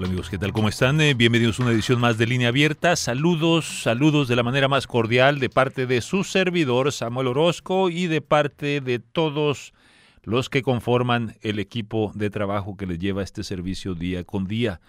Hola 0.00 0.08
amigos, 0.08 0.30
¿qué 0.30 0.38
tal? 0.38 0.54
¿Cómo 0.54 0.70
están? 0.70 0.98
Eh, 1.02 1.12
bienvenidos 1.12 1.60
a 1.60 1.62
una 1.64 1.72
edición 1.72 2.00
más 2.00 2.16
de 2.16 2.26
Línea 2.26 2.48
Abierta. 2.48 2.96
Saludos, 2.96 3.82
saludos 3.82 4.28
de 4.28 4.36
la 4.36 4.42
manera 4.42 4.66
más 4.66 4.86
cordial 4.86 5.40
de 5.40 5.50
parte 5.50 5.86
de 5.86 6.00
su 6.00 6.24
servidor 6.24 6.90
Samuel 6.90 7.26
Orozco 7.26 7.90
y 7.90 8.06
de 8.06 8.22
parte 8.22 8.80
de 8.80 8.98
todos 8.98 9.74
los 10.22 10.48
que 10.48 10.62
conforman 10.62 11.36
el 11.42 11.58
equipo 11.58 12.12
de 12.14 12.30
trabajo 12.30 12.78
que 12.78 12.86
les 12.86 12.98
lleva 12.98 13.22
este 13.22 13.44
servicio 13.44 13.94
día 13.94 14.24
con 14.24 14.46
día. 14.46 14.80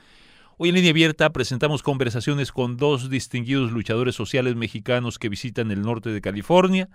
Hoy 0.55 0.69
en 0.69 0.75
Línea 0.75 0.91
Abierta 0.91 1.33
presentamos 1.33 1.83
conversaciones 1.83 2.53
con 2.53 2.77
dos 2.77 3.09
distinguidos 3.09 3.73
luchadores 3.73 4.15
sociales 4.15 4.55
mexicanos 4.55 5.19
que 5.19 5.27
visitan 5.27 5.71
el 5.71 5.81
norte 5.81 6.11
de 6.11 6.21
California 6.21 6.87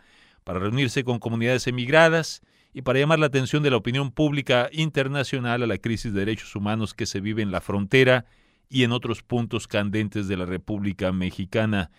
para 0.42 0.58
reunirse 0.58 1.04
con 1.04 1.18
comunidades 1.18 1.66
emigradas 1.66 2.40
y 2.76 2.82
para 2.82 2.98
llamar 2.98 3.18
la 3.18 3.24
atención 3.24 3.62
de 3.62 3.70
la 3.70 3.78
opinión 3.78 4.10
pública 4.10 4.68
internacional 4.70 5.62
a 5.62 5.66
la 5.66 5.78
crisis 5.78 6.12
de 6.12 6.20
derechos 6.20 6.54
humanos 6.54 6.92
que 6.92 7.06
se 7.06 7.20
vive 7.20 7.40
en 7.40 7.50
la 7.50 7.62
frontera 7.62 8.26
y 8.68 8.82
en 8.82 8.92
otros 8.92 9.22
puntos 9.22 9.66
candentes 9.66 10.28
de 10.28 10.36
la 10.36 10.44
República 10.44 11.10
Mexicana. 11.10 11.90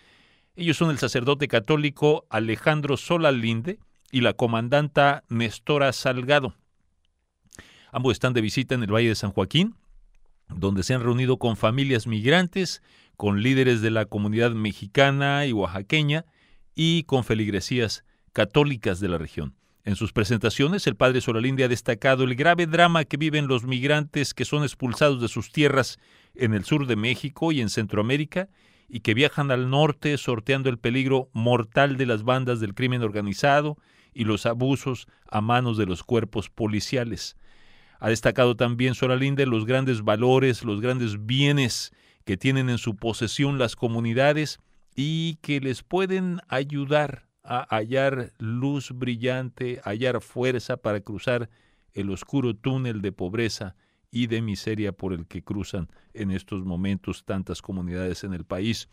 Ellos 0.54 0.76
son 0.76 0.90
el 0.90 0.98
sacerdote 0.98 1.48
católico 1.48 2.28
Alejandro 2.30 2.96
Solalinde 2.96 3.80
y 4.12 4.20
la 4.20 4.34
comandanta 4.34 5.24
Nestora 5.28 5.92
Salgado. 5.92 6.54
Ambos 7.90 8.12
están 8.12 8.32
de 8.32 8.40
visita 8.40 8.76
en 8.76 8.84
el 8.84 8.94
Valle 8.94 9.08
de 9.08 9.14
San 9.16 9.32
Joaquín, 9.32 9.74
donde 10.48 10.84
se 10.84 10.94
han 10.94 11.02
reunido 11.02 11.38
con 11.38 11.56
familias 11.56 12.06
migrantes, 12.06 12.84
con 13.16 13.42
líderes 13.42 13.80
de 13.80 13.90
la 13.90 14.04
comunidad 14.04 14.52
mexicana 14.52 15.44
y 15.44 15.52
oaxaqueña 15.52 16.24
y 16.76 17.02
con 17.02 17.24
feligresías 17.24 18.04
católicas 18.32 19.00
de 19.00 19.08
la 19.08 19.18
región. 19.18 19.58
En 19.88 19.96
sus 19.96 20.12
presentaciones, 20.12 20.86
el 20.86 20.96
padre 20.96 21.22
Solalinde 21.22 21.64
ha 21.64 21.68
destacado 21.68 22.24
el 22.24 22.34
grave 22.34 22.66
drama 22.66 23.06
que 23.06 23.16
viven 23.16 23.48
los 23.48 23.64
migrantes 23.64 24.34
que 24.34 24.44
son 24.44 24.62
expulsados 24.62 25.18
de 25.18 25.28
sus 25.28 25.50
tierras 25.50 25.98
en 26.34 26.52
el 26.52 26.66
sur 26.66 26.86
de 26.86 26.94
México 26.94 27.52
y 27.52 27.62
en 27.62 27.70
Centroamérica 27.70 28.50
y 28.86 29.00
que 29.00 29.14
viajan 29.14 29.50
al 29.50 29.70
norte 29.70 30.18
sorteando 30.18 30.68
el 30.68 30.76
peligro 30.76 31.30
mortal 31.32 31.96
de 31.96 32.04
las 32.04 32.22
bandas 32.22 32.60
del 32.60 32.74
crimen 32.74 33.00
organizado 33.00 33.78
y 34.12 34.24
los 34.24 34.44
abusos 34.44 35.08
a 35.26 35.40
manos 35.40 35.78
de 35.78 35.86
los 35.86 36.02
cuerpos 36.02 36.50
policiales. 36.50 37.38
Ha 37.98 38.10
destacado 38.10 38.56
también 38.56 38.94
Solalinde 38.94 39.46
los 39.46 39.64
grandes 39.64 40.02
valores, 40.02 40.64
los 40.64 40.82
grandes 40.82 41.24
bienes 41.24 41.94
que 42.26 42.36
tienen 42.36 42.68
en 42.68 42.76
su 42.76 42.94
posesión 42.94 43.58
las 43.58 43.74
comunidades 43.74 44.58
y 44.94 45.36
que 45.36 45.60
les 45.60 45.82
pueden 45.82 46.40
ayudar 46.48 47.27
hallar 47.48 48.32
luz 48.38 48.92
brillante, 48.92 49.80
hallar 49.84 50.20
fuerza 50.20 50.76
para 50.76 51.00
cruzar 51.00 51.48
el 51.92 52.10
oscuro 52.10 52.54
túnel 52.54 53.00
de 53.00 53.12
pobreza 53.12 53.74
y 54.10 54.26
de 54.26 54.42
miseria 54.42 54.92
por 54.92 55.12
el 55.12 55.26
que 55.26 55.42
cruzan 55.42 55.88
en 56.14 56.30
estos 56.30 56.64
momentos 56.64 57.24
tantas 57.24 57.62
comunidades 57.62 58.24
en 58.24 58.34
el 58.34 58.44
país. 58.44 58.88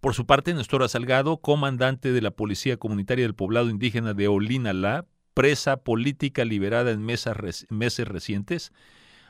Por 0.00 0.14
su 0.14 0.24
parte, 0.24 0.54
Nestora 0.54 0.88
Salgado, 0.88 1.38
comandante 1.38 2.12
de 2.12 2.22
la 2.22 2.30
Policía 2.30 2.78
Comunitaria 2.78 3.24
del 3.24 3.34
Poblado 3.34 3.68
Indígena 3.68 4.14
de 4.14 4.28
Olinalá, 4.28 5.06
presa 5.34 5.76
política 5.78 6.44
liberada 6.44 6.90
en 6.90 7.04
meses 7.04 8.08
recientes, 8.08 8.72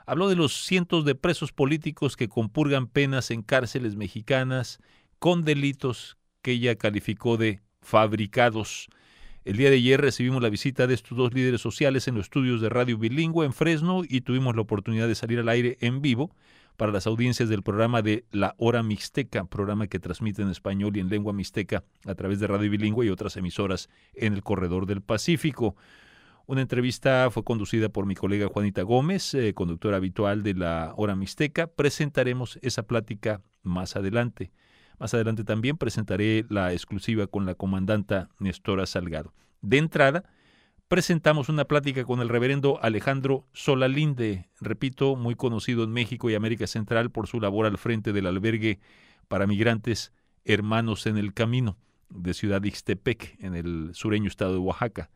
habló 0.07 0.29
de 0.29 0.37
los 0.37 0.65
cientos 0.65 1.05
de 1.05 1.17
presos 1.17 1.53
políticos 1.53 2.17
que 2.17 2.29
compurgan 2.29 2.87
penas 2.87 3.31
en 3.33 3.43
cárceles 3.43 3.97
mexicanas 3.97 4.79
con 5.19 5.45
delitos 5.45 6.17
que 6.43 6.53
ella 6.53 6.77
calificó 6.77 7.37
de 7.37 7.63
fabricados. 7.91 8.89
El 9.45 9.57
día 9.57 9.69
de 9.69 9.77
ayer 9.77 10.01
recibimos 10.01 10.41
la 10.41 10.49
visita 10.49 10.87
de 10.87 10.95
estos 10.95 11.19
dos 11.19 11.35
líderes 11.35 11.61
sociales 11.61 12.07
en 12.07 12.15
los 12.15 12.27
estudios 12.27 12.61
de 12.61 12.69
Radio 12.69 12.97
Bilingüe 12.97 13.45
en 13.45 13.53
Fresno 13.53 14.03
y 14.09 14.21
tuvimos 14.21 14.55
la 14.55 14.63
oportunidad 14.63 15.09
de 15.09 15.17
salir 15.17 15.41
al 15.41 15.49
aire 15.49 15.77
en 15.81 16.01
vivo 16.01 16.31
para 16.77 16.93
las 16.93 17.09
audiencias 17.09 17.49
del 17.49 17.65
programa 17.65 18.01
de 18.01 18.25
La 18.31 18.55
Hora 18.59 18.85
Mixteca, 18.85 19.45
programa 19.45 19.89
que 19.89 19.99
transmite 19.99 20.41
en 20.41 20.51
español 20.51 20.97
y 20.97 21.01
en 21.01 21.09
lengua 21.09 21.33
mixteca 21.33 21.83
a 22.07 22.15
través 22.15 22.39
de 22.39 22.47
Radio 22.47 22.71
Bilingüe 22.71 23.07
y 23.07 23.11
otras 23.11 23.37
emisoras 23.37 23.91
en 24.15 24.35
el 24.35 24.43
corredor 24.45 24.87
del 24.87 25.03
Pacífico. 25.03 25.75
Una 26.47 26.63
entrevista 26.63 27.29
fue 27.33 27.43
conducida 27.43 27.89
por 27.89 28.07
mi 28.07 28.15
colega 28.15 28.47
Juanita 28.47 28.83
Gómez, 28.83 29.35
eh, 29.35 29.53
conductora 29.53 29.97
habitual 29.97 30.45
de 30.45 30.55
La 30.55 30.95
Hora 30.97 31.17
Mixteca. 31.17 31.67
Presentaremos 31.67 32.59
esa 32.63 32.85
plática 32.85 33.43
más 33.65 33.97
adelante. 33.97 34.53
Más 35.01 35.15
adelante 35.15 35.45
también 35.45 35.79
presentaré 35.79 36.45
la 36.51 36.75
exclusiva 36.75 37.27
con 37.27 37.47
la 37.47 37.55
comandanta 37.55 38.29
Nestora 38.39 38.85
Salgado. 38.85 39.33
De 39.63 39.79
entrada, 39.79 40.25
presentamos 40.89 41.49
una 41.49 41.65
plática 41.65 42.05
con 42.05 42.21
el 42.21 42.29
reverendo 42.29 42.79
Alejandro 42.83 43.47
Solalinde, 43.55 44.51
repito, 44.61 45.17
muy 45.17 45.37
conocido 45.37 45.85
en 45.85 45.91
México 45.91 46.29
y 46.29 46.35
América 46.35 46.67
Central 46.67 47.11
por 47.11 47.29
su 47.29 47.41
labor 47.41 47.65
al 47.65 47.79
frente 47.79 48.13
del 48.13 48.27
albergue 48.27 48.79
para 49.27 49.47
migrantes 49.47 50.13
Hermanos 50.45 51.07
en 51.07 51.17
el 51.17 51.33
Camino 51.33 51.79
de 52.11 52.35
Ciudad 52.35 52.63
Ixtepec, 52.63 53.39
en 53.43 53.55
el 53.55 53.95
sureño 53.95 54.29
estado 54.29 54.53
de 54.53 54.59
Oaxaca. 54.59 55.09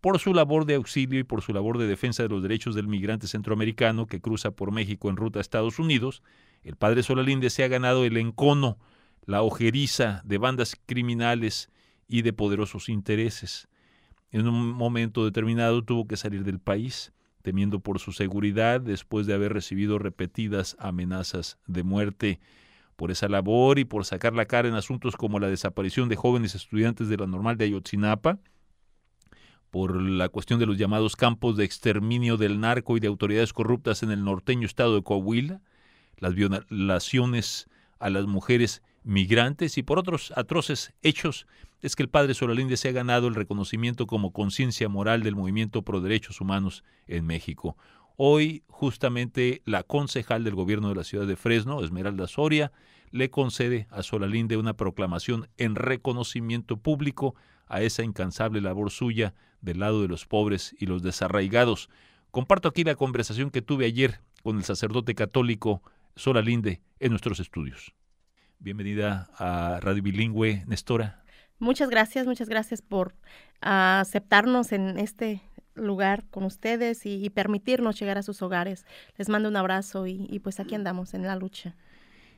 Por 0.00 0.18
su 0.18 0.34
labor 0.34 0.66
de 0.66 0.74
auxilio 0.74 1.20
y 1.20 1.24
por 1.24 1.42
su 1.42 1.52
labor 1.52 1.78
de 1.78 1.86
defensa 1.86 2.24
de 2.24 2.28
los 2.28 2.42
derechos 2.42 2.74
del 2.74 2.88
migrante 2.88 3.28
centroamericano 3.28 4.08
que 4.08 4.20
cruza 4.20 4.50
por 4.50 4.72
México 4.72 5.10
en 5.10 5.16
ruta 5.16 5.38
a 5.38 5.42
Estados 5.42 5.78
Unidos, 5.78 6.24
el 6.64 6.74
padre 6.74 7.04
Solalinde 7.04 7.50
se 7.50 7.62
ha 7.62 7.68
ganado 7.68 8.04
el 8.04 8.16
encono 8.16 8.78
la 9.24 9.42
ojeriza 9.42 10.22
de 10.24 10.38
bandas 10.38 10.76
criminales 10.86 11.70
y 12.08 12.22
de 12.22 12.32
poderosos 12.32 12.88
intereses. 12.88 13.68
En 14.30 14.48
un 14.48 14.72
momento 14.72 15.24
determinado 15.24 15.82
tuvo 15.84 16.06
que 16.06 16.16
salir 16.16 16.44
del 16.44 16.58
país, 16.58 17.12
temiendo 17.42 17.80
por 17.80 17.98
su 17.98 18.12
seguridad 18.12 18.80
después 18.80 19.26
de 19.26 19.34
haber 19.34 19.52
recibido 19.52 19.98
repetidas 19.98 20.76
amenazas 20.78 21.58
de 21.66 21.82
muerte. 21.82 22.40
Por 22.96 23.10
esa 23.10 23.28
labor 23.28 23.78
y 23.78 23.84
por 23.84 24.04
sacar 24.04 24.34
la 24.34 24.46
cara 24.46 24.68
en 24.68 24.74
asuntos 24.74 25.16
como 25.16 25.40
la 25.40 25.48
desaparición 25.48 26.08
de 26.08 26.16
jóvenes 26.16 26.54
estudiantes 26.54 27.08
de 27.08 27.16
la 27.16 27.26
normal 27.26 27.56
de 27.56 27.64
Ayotzinapa, 27.64 28.38
por 29.70 30.00
la 30.00 30.28
cuestión 30.28 30.60
de 30.60 30.66
los 30.66 30.76
llamados 30.76 31.16
campos 31.16 31.56
de 31.56 31.64
exterminio 31.64 32.36
del 32.36 32.60
narco 32.60 32.96
y 32.96 33.00
de 33.00 33.08
autoridades 33.08 33.54
corruptas 33.54 34.02
en 34.02 34.10
el 34.10 34.22
norteño 34.22 34.66
estado 34.66 34.94
de 34.94 35.02
Coahuila, 35.02 35.62
las 36.18 36.34
violaciones 36.34 37.68
a 37.98 38.10
las 38.10 38.26
mujeres 38.26 38.82
migrantes 39.04 39.78
y 39.78 39.82
por 39.82 39.98
otros 39.98 40.32
atroces 40.36 40.92
hechos 41.02 41.46
es 41.80 41.96
que 41.96 42.02
el 42.02 42.08
padre 42.08 42.34
Solalinde 42.34 42.76
se 42.76 42.88
ha 42.88 42.92
ganado 42.92 43.26
el 43.26 43.34
reconocimiento 43.34 44.06
como 44.06 44.32
conciencia 44.32 44.88
moral 44.88 45.22
del 45.22 45.36
movimiento 45.36 45.82
pro 45.82 46.00
derechos 46.00 46.40
humanos 46.40 46.84
en 47.08 47.26
México. 47.26 47.76
Hoy, 48.16 48.62
justamente, 48.68 49.62
la 49.64 49.82
concejal 49.82 50.44
del 50.44 50.54
gobierno 50.54 50.88
de 50.88 50.94
la 50.94 51.04
ciudad 51.04 51.26
de 51.26 51.36
Fresno, 51.36 51.82
Esmeralda 51.82 52.28
Soria, 52.28 52.70
le 53.10 53.30
concede 53.30 53.86
a 53.90 54.02
Solalinde 54.02 54.56
una 54.56 54.74
proclamación 54.74 55.48
en 55.58 55.74
reconocimiento 55.74 56.76
público 56.76 57.34
a 57.66 57.82
esa 57.82 58.04
incansable 58.04 58.60
labor 58.60 58.90
suya 58.90 59.34
del 59.60 59.80
lado 59.80 60.02
de 60.02 60.08
los 60.08 60.26
pobres 60.26 60.74
y 60.78 60.86
los 60.86 61.02
desarraigados. 61.02 61.88
Comparto 62.30 62.68
aquí 62.68 62.84
la 62.84 62.94
conversación 62.94 63.50
que 63.50 63.62
tuve 63.62 63.86
ayer 63.86 64.20
con 64.42 64.56
el 64.56 64.64
sacerdote 64.64 65.14
católico 65.14 65.82
Solalinde 66.16 66.80
en 67.00 67.10
nuestros 67.10 67.40
estudios. 67.40 67.92
Bienvenida 68.62 69.28
a 69.38 69.80
Radio 69.82 70.04
Bilingüe, 70.04 70.62
Nestora. 70.68 71.20
Muchas 71.58 71.90
gracias, 71.90 72.28
muchas 72.28 72.48
gracias 72.48 72.80
por 72.80 73.12
aceptarnos 73.60 74.70
en 74.70 75.00
este 75.00 75.42
lugar 75.74 76.22
con 76.30 76.44
ustedes 76.44 77.04
y, 77.04 77.28
permitirnos 77.30 77.98
llegar 77.98 78.18
a 78.18 78.22
sus 78.22 78.40
hogares. 78.40 78.86
Les 79.16 79.28
mando 79.28 79.48
un 79.48 79.56
abrazo 79.56 80.06
y, 80.06 80.38
pues 80.44 80.60
aquí 80.60 80.76
andamos 80.76 81.12
en 81.14 81.22
la 81.22 81.34
lucha. 81.34 81.74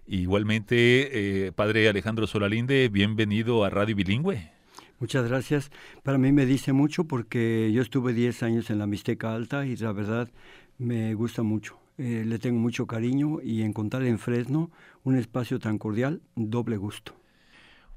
Igualmente, 0.07 1.47
eh, 1.47 1.53
Padre 1.53 1.91
Alejandro 1.91 2.27
Solalinde, 2.27 2.89
bienvenido 2.89 3.63
a 3.63 3.69
Radio 3.69 3.95
Bilingüe. 3.95 4.51
Muchas 5.01 5.29
gracias. 5.29 5.71
Para 6.05 6.17
mí 6.17 6.33
me 6.33 6.47
dice 6.47 6.73
mucho 6.73 7.05
porque 7.05 7.71
yo 7.71 7.83
estuve 7.83 8.15
10 8.15 8.43
años 8.45 8.71
en 8.71 8.79
la 8.79 8.87
Mixteca 8.87 9.35
Alta 9.35 9.67
y 9.67 9.77
la 9.77 9.93
verdad 9.93 10.31
me 10.79 11.13
gusta 11.13 11.43
mucho. 11.43 11.84
Eh, 11.97 12.25
le 12.27 12.39
tengo 12.39 12.59
mucho 12.59 12.87
cariño 12.87 13.41
y 13.41 13.63
encontrar 13.63 14.03
en 14.05 14.19
Fresno 14.19 14.71
un 15.05 15.17
espacio 15.17 15.59
tan 15.61 15.79
cordial, 15.79 16.23
doble 16.35 16.77
gusto. 16.77 17.15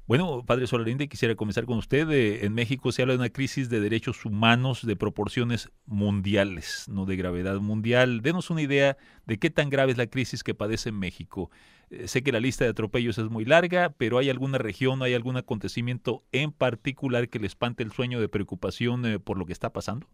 Bueno, 0.06 0.42
padre 0.46 0.66
Solarinde, 0.66 1.08
quisiera 1.08 1.34
comenzar 1.34 1.66
con 1.66 1.76
usted. 1.76 2.08
Eh, 2.10 2.46
en 2.46 2.54
México 2.54 2.92
se 2.92 3.02
habla 3.02 3.12
de 3.12 3.18
una 3.18 3.28
crisis 3.28 3.68
de 3.68 3.80
derechos 3.80 4.24
humanos 4.24 4.86
de 4.86 4.96
proporciones 4.96 5.70
mundiales, 5.84 6.86
no 6.88 7.04
de 7.04 7.16
gravedad 7.16 7.60
mundial. 7.60 8.22
Denos 8.22 8.48
una 8.48 8.62
idea 8.62 8.96
de 9.26 9.38
qué 9.38 9.50
tan 9.50 9.68
grave 9.68 9.92
es 9.92 9.98
la 9.98 10.06
crisis 10.06 10.42
que 10.42 10.54
padece 10.54 10.88
en 10.90 10.98
México. 10.98 11.50
Eh, 11.90 12.08
sé 12.08 12.22
que 12.22 12.32
la 12.32 12.40
lista 12.40 12.64
de 12.64 12.70
atropellos 12.70 13.18
es 13.18 13.28
muy 13.28 13.44
larga, 13.44 13.90
pero 13.98 14.16
¿hay 14.16 14.30
alguna 14.30 14.58
región, 14.58 15.02
hay 15.02 15.12
algún 15.12 15.36
acontecimiento 15.36 16.24
en 16.32 16.52
particular 16.52 17.28
que 17.28 17.40
le 17.40 17.46
espante 17.46 17.82
el 17.82 17.92
sueño 17.92 18.20
de 18.20 18.28
preocupación 18.28 19.20
por 19.24 19.38
lo 19.38 19.44
que 19.44 19.52
está 19.52 19.72
pasando? 19.74 20.06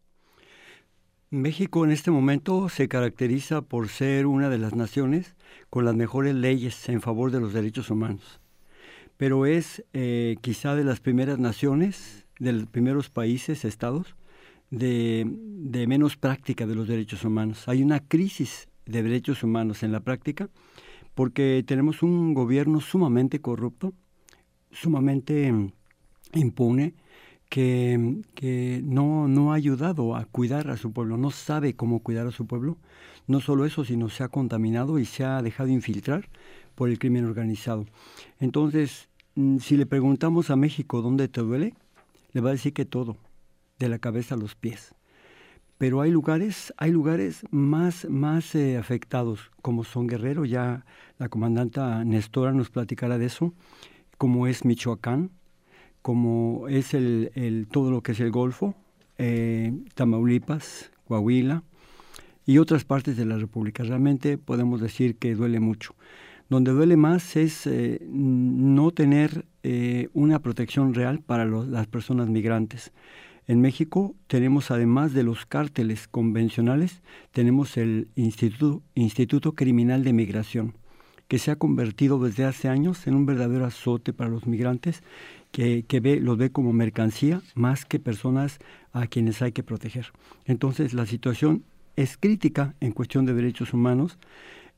México 1.41 1.85
en 1.85 1.93
este 1.93 2.11
momento 2.11 2.69
se 2.69 2.89
caracteriza 2.89 3.63
por 3.63 3.89
ser 3.89 4.27
una 4.27 4.49
de 4.49 4.59
las 4.59 4.75
naciones 4.75 5.37
con 5.71 5.85
las 5.85 5.95
mejores 5.95 6.35
leyes 6.35 6.89
en 6.89 7.01
favor 7.01 7.31
de 7.31 7.41
los 7.41 7.53
derechos 7.53 7.91
humanos 7.91 8.41
pero 9.17 9.47
es 9.47 9.85
eh, 9.93 10.37
quizá 10.41 10.75
de 10.75 10.85
las 10.85 11.01
primeras 11.01 11.39
naciones, 11.39 12.27
de 12.39 12.53
los 12.53 12.67
primeros 12.67 13.11
países, 13.11 13.65
estados, 13.65 14.17
de, 14.71 15.25
menos 15.87 16.17
práctica 16.17 16.67
de 16.67 16.75
los 16.75 16.89
derechos 16.89 17.25
humanos. 17.25 17.69
Hay 17.69 17.83
una 17.83 18.01
crisis 18.01 18.69
de 18.87 19.03
derechos 19.03 19.43
humanos 19.43 19.83
en 19.83 19.93
la 19.93 20.01
práctica 20.01 20.49
porque 21.15 21.63
tenemos 21.67 22.03
un 22.03 22.35
gobierno 22.35 22.81
sumamente 22.81 23.41
corrupto, 23.41 23.95
sumamente 24.73 25.53
mm, 25.53 25.73
impune, 26.35 26.95
que, 27.55 28.83
no, 28.85 29.29
no 29.29 29.53
ha 29.53 29.55
ayudado 29.55 30.17
a 30.17 30.25
cuidar 30.25 30.71
a 30.71 30.77
su 30.77 30.93
pueblo, 30.93 31.17
no 31.17 31.31
sabe 31.31 31.77
cómo 31.77 32.01
cuidar 32.01 32.27
a 32.27 32.33
su 32.33 32.49
pueblo. 32.49 32.79
No 33.29 33.41
solo 33.41 33.65
eso, 33.65 33.85
sino 33.85 34.09
se 34.09 34.25
ha 34.25 34.29
contaminado 34.29 34.99
y 34.99 35.05
se 35.05 35.25
ha 35.25 35.41
dejado 35.41 35.69
infiltrar 35.69 36.29
por 36.75 36.89
el 36.89 36.99
crimen 36.99 37.25
organizado. 37.25 37.87
Entonces, 38.41 39.09
mm, 39.37 39.59
si 39.59 39.77
le 39.77 39.87
preguntamos 39.87 40.51
a 40.51 40.57
México 40.57 41.01
dónde 41.01 41.29
te 41.29 41.43
duele, 41.43 41.75
le 42.33 42.41
va 42.41 42.51
a 42.51 42.55
decir 42.55 42.73
que 42.73 42.85
todo, 42.85 43.17
de 43.79 43.89
la 43.89 44.01
cabeza 44.01 44.35
a 44.35 44.39
los 44.39 44.57
pies. 44.57 44.93
Pero 45.79 46.01
hay 46.01 46.11
lugares, 46.11 46.75
hay 46.77 46.91
lugares 46.91 47.45
más, 47.53 48.05
más 48.11 48.57
eh, 48.57 48.79
afectados, 48.79 49.53
como 49.63 49.85
son 49.85 50.09
Guerrero, 50.09 50.45
ya 50.45 50.85
la 51.19 51.29
comandanta 51.29 52.05
Nestora 52.05 52.53
nos 52.53 52.71
platicará 52.71 53.17
de 53.17 53.27
eso, 53.27 53.55
como 54.19 54.49
es 54.49 54.65
Michoacán, 54.65 55.31
como 56.05 56.69
es 56.69 56.93
el, 56.93 57.67
todo 57.71 57.91
lo 57.91 58.03
que 58.03 58.13
es 58.13 58.21
el 58.21 58.31
Golfo, 58.31 58.75
eh, 59.17 59.73
Tamaulipas, 59.95 60.91
Coahuila 61.09 61.63
y 62.45 62.59
otras 62.59 62.85
partes 62.85 63.17
de 63.17 63.25
la 63.25 63.39
República. 63.39 63.85
Realmente 63.85 64.37
podemos 64.37 64.83
decir 64.83 65.17
que 65.17 65.35
duele 65.35 65.61
mucho. 65.61 65.95
Donde 66.51 66.73
duele 66.73 66.99
más 66.99 67.37
es 67.37 67.67
eh, 67.67 68.07
no 68.07 68.91
tener 68.91 69.47
eh, 69.63 70.11
una 70.13 70.41
protección 70.41 70.93
real 70.93 71.21
para 71.21 71.47
las 71.47 71.87
personas 71.87 72.29
migrantes. 72.29 72.93
En 73.47 73.63
México 73.63 74.15
tenemos, 74.27 74.71
además 74.71 75.15
de 75.15 75.23
los 75.23 75.47
cárteles 75.47 76.07
convencionales, 76.07 77.01
tenemos 77.33 77.79
el 77.79 78.09
Instituto, 78.15 78.83
Instituto 78.95 79.55
Criminal 79.55 80.05
de 80.05 80.13
Migración, 80.13 80.75
que 81.29 81.39
se 81.39 81.51
ha 81.51 81.57
convertido 81.57 82.19
desde 82.23 82.45
hace 82.45 82.69
años 82.69 83.07
en 83.07 83.15
un 83.15 83.25
verdadero 83.25 83.65
azote 83.65 84.13
para 84.13 84.29
los 84.29 84.47
migrantes, 84.47 85.03
que, 85.55 86.01
ve, 86.01 86.19
los 86.21 86.37
ve 86.37 86.51
como 86.51 86.73
mercancía 86.73 87.41
más 87.55 87.85
que 87.85 88.01
personas 88.01 88.59
a 88.93 89.07
quienes 89.07 89.41
hay 89.41 89.53
que 89.53 89.63
proteger. 89.63 90.07
Entonces 90.47 90.95
la 90.95 91.07
situación 91.07 91.63
es 91.95 92.17
crítica 92.17 92.75
en 92.81 92.91
cuestión 92.91 93.25
de 93.25 93.35
derechos 93.35 93.73
humanos. 93.73 94.19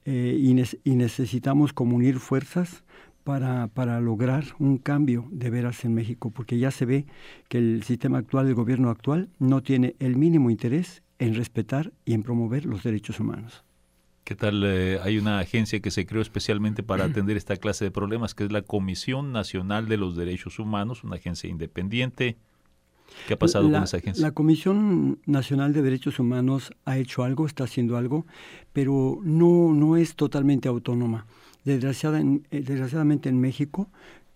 Eh, 0.05 0.39
y, 0.39 0.95
necesitamos 0.95 1.73
como 1.73 1.97
unir 1.97 2.21
fuerzas 2.21 2.85
para, 3.25 3.67
para, 3.69 4.01
lograr 4.01 4.45
un 4.61 4.79
cambio 4.79 5.27
de 5.33 5.51
veras 5.51 5.85
en 5.85 5.95
México, 5.95 6.31
porque 6.31 6.59
ya 6.59 6.71
se 6.71 6.85
ve 6.85 7.07
que 7.49 7.59
el 7.59 7.83
sistema 7.83 8.19
actual, 8.19 8.47
el 8.47 8.55
gobierno 8.55 8.91
actual, 8.91 9.31
no 9.41 9.63
tiene 9.63 9.97
el 9.99 10.15
mínimo 10.15 10.51
interés 10.51 11.03
en 11.19 11.35
respetar 11.35 11.93
y 12.05 12.13
en 12.13 12.23
promover 12.23 12.67
los 12.67 12.85
derechos 12.85 13.19
humanos. 13.19 13.65
¿Qué 14.27 14.35
tal? 14.35 14.65
Eh, 14.65 14.99
hay 15.05 15.19
una 15.19 15.39
agencia 15.39 15.79
que 15.79 15.93
se 15.93 16.05
creó 16.05 16.21
especialmente 16.21 16.83
para 16.83 17.05
atender 17.05 17.37
esta 17.37 17.55
clase 17.55 17.85
de 17.85 17.93
problemas, 17.93 18.35
que 18.35 18.43
es 18.43 18.51
la 18.51 18.63
Comisión 18.63 19.31
Nacional 19.31 19.87
de 19.87 19.99
los 19.99 20.17
Derechos 20.17 20.59
Humanos, 20.59 21.05
una 21.05 21.15
agencia 21.15 21.49
independiente. 21.49 22.37
¿Qué 23.29 23.35
ha 23.35 23.39
pasado 23.39 23.71
con 23.71 23.85
esa 23.85 23.99
agencia? 23.99 24.21
La 24.27 24.33
Comisión 24.33 25.21
Nacional 25.27 25.73
de 25.73 25.83
Derechos 25.83 26.19
Humanos 26.19 26.73
ha 26.85 26.99
hecho 26.99 27.23
algo, 27.23 27.47
está 27.47 27.63
haciendo 27.63 27.97
algo, 27.97 28.27
pero 28.73 29.21
no, 29.23 29.73
no 29.73 29.97
es 29.97 30.17
totalmente 30.17 30.67
autónoma. 30.67 31.25
Eh, 31.65 31.79
desgraciadamente 32.51 33.29
en 33.29 33.41
México 33.41 33.89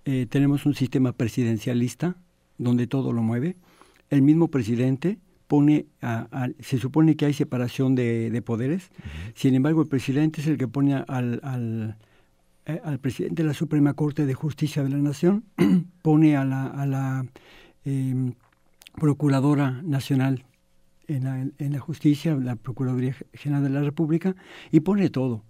eh, 0.04 0.28
tenemos 0.30 0.66
un 0.66 0.74
sistema 0.76 1.10
presidencialista 1.10 2.14
donde 2.58 2.86
todo 2.86 3.12
lo 3.12 3.22
mueve. 3.22 3.56
El 4.08 4.22
mismo 4.22 4.52
presidente 4.52 5.18
pone, 5.50 5.86
a, 6.00 6.48
se 6.60 6.78
supone 6.78 7.16
que 7.16 7.26
hay 7.26 7.32
separación 7.32 7.96
de, 7.96 8.40
poderes, 8.46 8.92
sin 9.34 9.56
embargo 9.56 9.82
el 9.82 9.88
presidente 9.88 10.40
es 10.40 10.46
el 10.46 10.56
que 10.56 10.68
pone 10.68 10.94
al, 10.94 11.40
al, 11.42 11.96
eh, 12.66 12.80
al, 12.84 13.00
presidente 13.00 13.42
de 13.42 13.48
la 13.48 13.54
Suprema 13.54 13.94
Corte 13.94 14.26
de 14.26 14.34
Justicia 14.34 14.84
de 14.84 14.90
la 14.90 14.98
Nación, 14.98 15.42
pone 16.02 16.36
a 16.36 16.44
la, 16.44 16.68
a 16.68 16.86
la 16.86 17.26
em, 17.84 18.34
Procuradora 18.94 19.82
Nacional 19.82 20.44
en 21.08 21.24
la, 21.24 21.40
en 21.40 21.72
la 21.72 21.80
Justicia, 21.80 22.36
la 22.36 22.54
Procuraduría 22.54 23.16
General 23.32 23.64
de 23.64 23.70
la 23.70 23.82
República, 23.82 24.36
y 24.70 24.78
pone 24.78 25.10
todo. 25.10 25.42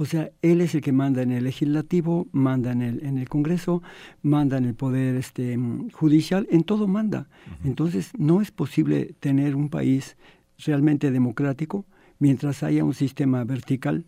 O 0.00 0.04
sea, 0.04 0.30
él 0.42 0.60
es 0.60 0.76
el 0.76 0.80
que 0.80 0.92
manda 0.92 1.22
en 1.22 1.32
el 1.32 1.42
legislativo, 1.42 2.28
manda 2.30 2.70
en 2.70 2.82
el, 2.82 3.04
en 3.04 3.18
el 3.18 3.28
Congreso, 3.28 3.82
manda 4.22 4.56
en 4.56 4.64
el 4.64 4.74
Poder 4.74 5.16
este, 5.16 5.58
Judicial, 5.92 6.46
en 6.52 6.62
todo 6.62 6.86
manda. 6.86 7.28
Entonces, 7.64 8.12
no 8.16 8.40
es 8.40 8.52
posible 8.52 9.16
tener 9.18 9.56
un 9.56 9.70
país 9.70 10.16
realmente 10.64 11.10
democrático 11.10 11.84
mientras 12.20 12.62
haya 12.62 12.84
un 12.84 12.94
sistema 12.94 13.42
vertical, 13.42 14.04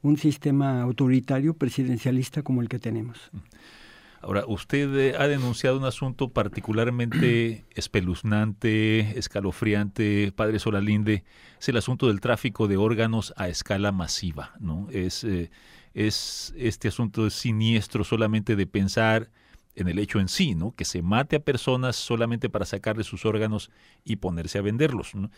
un 0.00 0.16
sistema 0.16 0.80
autoritario, 0.80 1.52
presidencialista 1.52 2.40
como 2.42 2.62
el 2.62 2.70
que 2.70 2.78
tenemos. 2.78 3.30
Ahora, 4.24 4.44
usted 4.46 4.94
eh, 4.96 5.16
ha 5.18 5.28
denunciado 5.28 5.76
un 5.76 5.84
asunto 5.84 6.30
particularmente 6.30 7.64
espeluznante, 7.74 9.18
escalofriante, 9.18 10.32
padre 10.34 10.58
Solalinde, 10.58 11.24
es 11.60 11.68
el 11.68 11.76
asunto 11.76 12.08
del 12.08 12.22
tráfico 12.22 12.66
de 12.66 12.78
órganos 12.78 13.34
a 13.36 13.48
escala 13.48 13.92
masiva, 13.92 14.54
¿no? 14.60 14.88
Es, 14.90 15.24
eh, 15.24 15.50
es 15.92 16.54
este 16.56 16.88
asunto 16.88 17.26
es 17.26 17.34
siniestro 17.34 18.02
solamente 18.02 18.56
de 18.56 18.66
pensar 18.66 19.30
en 19.74 19.88
el 19.88 19.98
hecho 19.98 20.20
en 20.20 20.28
sí, 20.28 20.54
¿no? 20.54 20.72
Que 20.74 20.86
se 20.86 21.02
mate 21.02 21.36
a 21.36 21.40
personas 21.40 21.94
solamente 21.94 22.48
para 22.48 22.64
sacarle 22.64 23.04
sus 23.04 23.26
órganos 23.26 23.70
y 24.04 24.16
ponerse 24.16 24.56
a 24.56 24.62
venderlos, 24.62 25.14
¿no? 25.14 25.30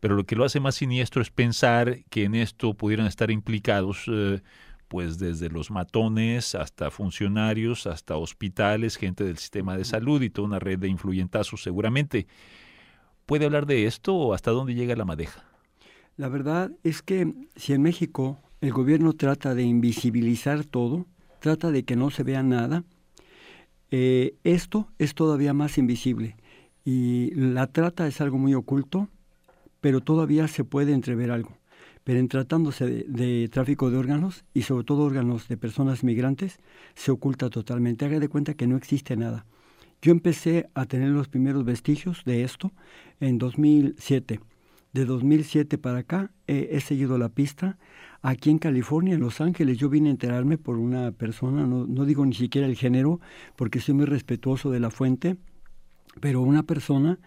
Pero 0.00 0.16
lo 0.16 0.24
que 0.24 0.34
lo 0.34 0.44
hace 0.44 0.58
más 0.58 0.74
siniestro 0.74 1.22
es 1.22 1.30
pensar 1.30 1.98
que 2.10 2.24
en 2.24 2.34
esto 2.34 2.74
pudieran 2.74 3.06
estar 3.06 3.30
implicados 3.30 4.06
eh, 4.08 4.42
pues 4.92 5.18
desde 5.18 5.48
los 5.48 5.70
matones 5.70 6.54
hasta 6.54 6.90
funcionarios, 6.90 7.86
hasta 7.86 8.18
hospitales, 8.18 8.96
gente 8.96 9.24
del 9.24 9.38
sistema 9.38 9.74
de 9.74 9.86
salud 9.86 10.20
y 10.20 10.28
toda 10.28 10.48
una 10.48 10.58
red 10.58 10.78
de 10.78 10.88
influyentazos 10.88 11.62
seguramente. 11.62 12.26
¿Puede 13.24 13.46
hablar 13.46 13.64
de 13.64 13.86
esto 13.86 14.14
o 14.14 14.34
hasta 14.34 14.50
dónde 14.50 14.74
llega 14.74 14.94
la 14.94 15.06
madeja? 15.06 15.44
La 16.18 16.28
verdad 16.28 16.72
es 16.84 17.00
que 17.00 17.32
si 17.56 17.72
en 17.72 17.80
México 17.80 18.38
el 18.60 18.70
gobierno 18.74 19.14
trata 19.14 19.54
de 19.54 19.62
invisibilizar 19.62 20.66
todo, 20.66 21.06
trata 21.40 21.70
de 21.70 21.84
que 21.84 21.96
no 21.96 22.10
se 22.10 22.22
vea 22.22 22.42
nada, 22.42 22.84
eh, 23.90 24.34
esto 24.44 24.88
es 24.98 25.14
todavía 25.14 25.54
más 25.54 25.78
invisible. 25.78 26.36
Y 26.84 27.30
la 27.34 27.66
trata 27.66 28.06
es 28.06 28.20
algo 28.20 28.36
muy 28.36 28.52
oculto, 28.52 29.08
pero 29.80 30.02
todavía 30.02 30.48
se 30.48 30.64
puede 30.64 30.92
entrever 30.92 31.30
algo 31.30 31.61
pero 32.04 32.18
en 32.18 32.28
tratándose 32.28 33.04
de, 33.06 33.48
tráfico 33.48 33.90
de 33.90 33.96
órganos 33.96 34.44
y 34.54 34.62
sobre 34.62 34.84
todo 34.84 35.02
órganos 35.02 35.48
de 35.48 35.56
personas 35.56 36.02
migrantes, 36.04 36.58
se 36.94 37.10
oculta 37.10 37.50
totalmente. 37.50 38.04
Haga 38.04 38.20
de 38.20 38.28
cuenta 38.28 38.54
que 38.54 38.66
no 38.66 38.76
existe 38.76 39.16
nada. 39.16 39.46
Yo 40.00 40.10
empecé 40.10 40.68
a 40.74 40.86
tener 40.86 41.10
los 41.10 41.28
primeros 41.28 41.64
vestigios 41.64 42.24
de 42.24 42.42
esto 42.42 42.72
en 43.20 43.38
2007. 43.38 44.40
De 44.92 45.04
2007 45.04 45.78
para 45.78 45.98
acá 45.98 46.32
he 46.46 46.80
seguido 46.80 47.16
la 47.18 47.28
pista. 47.28 47.78
Aquí 48.20 48.50
en 48.50 48.58
California, 48.58 49.14
en 49.14 49.20
Los 49.20 49.40
Ángeles, 49.40 49.78
yo 49.78 49.88
vine 49.88 50.08
a 50.08 50.12
enterarme 50.12 50.58
por 50.58 50.76
una 50.76 51.12
persona, 51.12 51.66
no, 51.66 51.86
no 51.86 52.04
digo 52.04 52.26
ni 52.26 52.34
siquiera 52.34 52.66
el 52.66 52.76
género, 52.76 53.20
porque 53.56 53.80
soy 53.80 53.94
muy 53.94 54.04
respetuoso 54.04 54.70
de 54.70 54.80
la 54.80 54.90
fuente, 54.90 55.36
pero 56.20 56.42
una 56.42 56.62
persona 56.64 57.18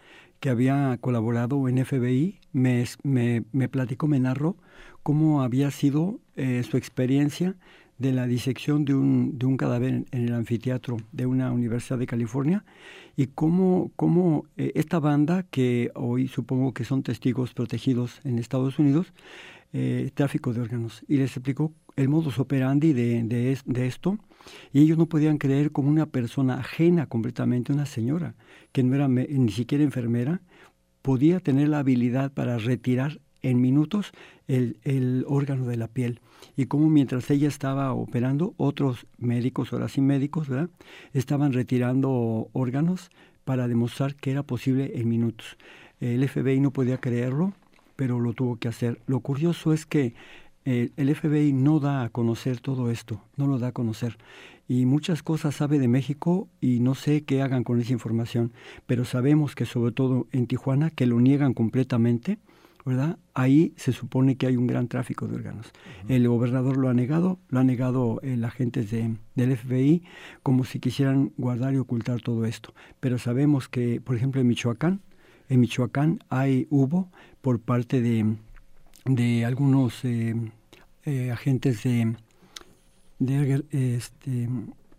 que 0.45 0.51
había 0.51 0.95
colaborado 1.01 1.67
en 1.69 1.83
FBI, 1.83 2.39
me, 2.53 2.85
me, 3.01 3.45
me 3.51 3.67
platicó, 3.67 4.07
me 4.07 4.19
narró 4.19 4.55
cómo 5.01 5.41
había 5.41 5.71
sido 5.71 6.19
eh, 6.35 6.61
su 6.61 6.77
experiencia 6.77 7.55
de 7.97 8.11
la 8.11 8.27
disección 8.27 8.85
de 8.85 8.93
un, 8.93 9.39
de 9.39 9.47
un 9.47 9.57
cadáver 9.57 10.05
en, 10.11 10.23
el 10.23 10.35
anfiteatro 10.35 10.97
de 11.11 11.25
una 11.25 11.51
universidad 11.51 11.97
de 11.97 12.05
California 12.05 12.63
y 13.17 13.25
cómo, 13.25 13.89
cómo 13.95 14.45
eh, 14.55 14.71
esta 14.75 14.99
banda, 14.99 15.47
que 15.49 15.89
hoy 15.95 16.27
supongo 16.27 16.75
que 16.75 16.83
son 16.83 17.01
testigos 17.01 17.55
protegidos 17.55 18.19
en 18.23 18.37
Estados 18.37 18.77
Unidos, 18.77 19.13
eh, 19.73 20.11
tráfico 20.13 20.53
de 20.53 20.61
órganos. 20.61 21.03
Y 21.07 21.17
les 21.17 21.35
explicó 21.35 21.73
el 21.95 22.07
modus 22.07 22.37
operandi 22.37 22.93
de, 22.93 23.23
de, 23.65 23.87
esto 23.87 24.19
y 24.73 24.81
ellos 24.81 24.97
no 24.97 25.07
podían 25.07 25.37
creer 25.37 25.71
como 25.71 25.89
una 25.89 26.05
persona 26.05 26.55
ajena 26.59 27.07
completamente, 27.07 27.73
una 27.73 27.85
señora 27.85 28.35
que 28.71 28.83
no 28.83 28.95
era 28.95 29.07
ni 29.07 29.51
siquiera 29.51 29.83
enfermera, 29.83 30.41
podía 31.01 31.39
tener 31.39 31.69
la 31.69 31.79
habilidad 31.79 32.31
para 32.31 32.57
retirar 32.57 33.19
en 33.41 33.61
minutos 33.61 34.11
el, 34.47 34.77
el, 34.83 35.23
órgano 35.27 35.65
de 35.67 35.77
la 35.77 35.87
piel. 35.87 36.19
Y 36.57 36.65
como 36.65 36.89
mientras 36.89 37.29
ella 37.29 37.47
estaba 37.47 37.93
operando, 37.93 38.55
otros 38.57 39.05
médicos, 39.17 39.71
ahora 39.71 39.87
sí 39.87 40.01
médicos, 40.01 40.47
estaban 41.13 41.53
retirando 41.53 42.49
órganos 42.53 43.11
para 43.43 43.67
demostrar 43.67 44.15
que 44.15 44.31
era 44.31 44.43
posible 44.43 44.93
en 44.95 45.07
minutos. 45.07 45.57
El 45.99 46.27
FBI 46.27 46.59
no 46.59 46.71
podía 46.71 46.97
creerlo, 46.97 47.53
pero 47.95 48.19
lo 48.19 48.33
tuvo 48.33 48.57
que 48.57 48.67
hacer. 48.67 48.99
Lo 49.07 49.19
curioso 49.21 49.73
es 49.73 49.85
que 49.85 50.15
eh, 50.65 50.91
el 50.97 51.15
FBI 51.15 51.53
no 51.53 51.79
da 51.79 52.03
a 52.03 52.09
conocer 52.09 52.59
todo 52.59 52.89
esto, 52.89 53.21
no 53.37 53.47
lo 53.47 53.59
da 53.59 53.67
a 53.67 53.71
conocer. 53.71 54.17
Y 54.67 54.85
muchas 54.87 55.21
cosas 55.21 55.55
sabe 55.55 55.77
de 55.77 55.87
México 55.87 56.49
y 56.59 56.79
no 56.79 56.95
sé 56.95 57.23
qué 57.23 57.43
hagan 57.43 57.63
con 57.63 57.79
esa 57.79 57.93
información, 57.93 58.51
pero 58.87 59.05
sabemos 59.05 59.53
que 59.53 59.65
sobre 59.65 59.91
todo 59.91 60.27
en 60.31 60.47
Tijuana, 60.47 60.89
que 60.89 61.05
lo 61.05 61.21
niegan 61.21 61.53
completamente, 61.53 62.39
¿verdad? 62.83 63.19
Ahí 63.35 63.73
se 63.77 63.91
supone 63.91 64.37
que 64.37 64.47
hay 64.47 64.57
un 64.57 64.65
gran 64.65 64.87
tráfico 64.87 65.27
de 65.27 65.35
órganos. 65.35 65.71
El 66.07 66.27
gobernador 66.27 66.77
lo 66.77 66.89
ha 66.89 66.95
negado, 66.95 67.37
lo 67.49 67.59
ha 67.59 67.63
negado 67.63 68.19
el 68.23 68.43
agentes 68.43 68.89
de, 68.89 69.15
del 69.35 69.55
FBI, 69.55 70.03
como 70.41 70.63
si 70.63 70.79
quisieran 70.79 71.31
guardar 71.37 71.75
y 71.75 71.77
ocultar 71.77 72.21
todo 72.21 72.45
esto. 72.45 72.73
Pero 72.99 73.19
sabemos 73.19 73.69
que, 73.69 74.01
por 74.01 74.15
ejemplo, 74.15 74.41
en 74.41 74.47
Michoacán, 74.47 75.01
en 75.47 75.59
Michoacán 75.59 76.23
hay, 76.29 76.67
hubo 76.71 77.09
por 77.41 77.59
parte 77.59 78.01
de, 78.01 78.35
de 79.05 79.45
algunos 79.45 80.03
eh, 80.03 80.35
eh, 81.03 81.31
agentes 81.31 81.83
de, 81.83 82.15
de, 83.19 83.63
este, 83.71 84.49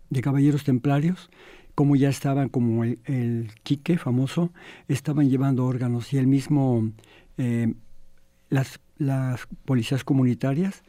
de 0.09 0.21
caballeros 0.21 0.63
templarios, 0.63 1.29
como 1.75 1.95
ya 1.95 2.09
estaban, 2.09 2.49
como 2.49 2.85
el, 2.85 2.99
el 3.05 3.51
Quique 3.63 3.97
famoso, 3.97 4.51
estaban 4.87 5.29
llevando 5.29 5.65
órganos 5.65 6.13
y 6.13 6.17
el 6.17 6.25
mismo, 6.25 6.89
eh, 7.37 7.73
las, 8.49 8.79
las 8.97 9.47
policías 9.65 10.03
comunitarias 10.03 10.83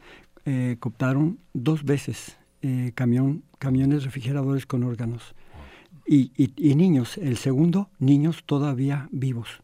cooptaron 0.79 1.37
dos 1.53 1.83
veces 1.83 2.39
camión, 2.95 3.43
camiones 3.59 4.03
refrigeradores 4.03 4.65
con 4.65 4.83
órganos. 4.83 5.35
Y, 6.07 6.31
y, 6.35 6.53
y 6.57 6.73
niños, 6.73 7.19
el 7.19 7.37
segundo, 7.37 7.91
niños 7.99 8.43
todavía 8.47 9.09
vivos. 9.11 9.61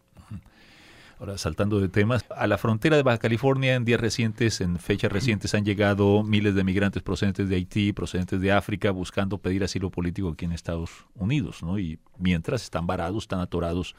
Ahora, 1.17 1.37
saltando 1.37 1.79
de 1.79 1.87
temas, 1.87 2.25
a 2.29 2.45
la 2.45 2.57
frontera 2.57 2.97
de 2.97 3.03
Baja 3.03 3.19
California 3.19 3.75
en 3.75 3.85
días 3.85 4.01
recientes, 4.01 4.59
en 4.59 4.77
fechas 4.77 5.11
recientes, 5.11 5.53
han 5.55 5.63
llegado 5.63 6.23
miles 6.23 6.55
de 6.55 6.63
migrantes 6.65 7.03
procedentes 7.03 7.47
de 7.47 7.55
Haití, 7.55 7.93
procedentes 7.93 8.41
de 8.41 8.51
África, 8.51 8.91
buscando 8.91 9.37
pedir 9.37 9.63
asilo 9.63 9.89
político 9.89 10.29
aquí 10.29 10.43
en 10.43 10.51
Estados 10.51 11.05
Unidos, 11.15 11.63
¿no? 11.63 11.79
Y 11.79 11.99
mientras 12.17 12.63
están 12.63 12.85
varados, 12.85 13.23
están 13.23 13.39
atorados 13.39 13.95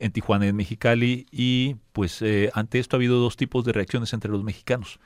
en 0.00 0.10
Tijuana 0.10 0.48
en 0.48 0.56
Mexicali, 0.56 1.26
y 1.30 1.76
pues 1.92 2.22
eh, 2.22 2.50
ante 2.54 2.80
esto 2.80 2.96
ha 2.96 2.98
habido 2.98 3.20
dos 3.20 3.36
tipos 3.36 3.64
de 3.64 3.72
reacciones 3.72 4.12
entre 4.12 4.30
los 4.32 4.42
mexicanos. 4.42 4.98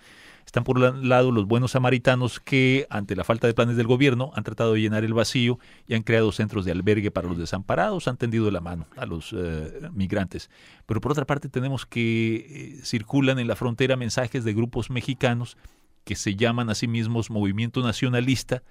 Están 0.47 0.65
por 0.65 0.79
un 0.79 1.09
lado 1.09 1.31
los 1.31 1.47
buenos 1.47 1.73
samaritanos 1.73 2.41
que, 2.41 2.87
ante 2.91 3.17
la 3.17 3.25
falta 3.25 3.47
de 3.47 3.55
planes 3.55 3.77
del 3.77 3.87
gobierno, 3.87 4.33
han 4.35 4.45
tratado 4.45 4.75
de 4.75 4.81
llenar 4.81 5.05
el 5.05 5.15
vacío 5.15 5.59
y 5.87 5.95
han 5.95 6.03
creado 6.03 6.33
centros 6.33 6.65
de 6.65 6.73
albergue 6.73 7.11
para 7.11 7.29
los 7.29 7.39
desamparados, 7.39 8.09
han 8.09 8.17
tendido 8.17 8.51
la 8.51 8.61
mano 8.61 8.87
a 8.97 9.07
los 9.07 9.35
eh, 9.37 9.89
migrantes. 9.93 10.51
Pero 10.87 11.01
por 11.01 11.13
otra 11.13 11.25
parte 11.25 11.49
tenemos 11.49 11.87
que 11.87 12.35
eh, 12.35 12.81
circulan 12.85 13.39
en 13.39 13.49
la 13.49 13.57
frontera 13.57 13.97
mensajes 13.97 14.45
de 14.45 14.53
grupos 14.53 14.91
mexicanos 14.91 15.57
que 16.05 16.17
se 16.17 16.35
llaman 16.35 16.69
a 16.71 16.75
sí 16.75 16.89
mismos 16.89 17.31
movimiento 17.31 17.83
nacionalista 17.83 18.63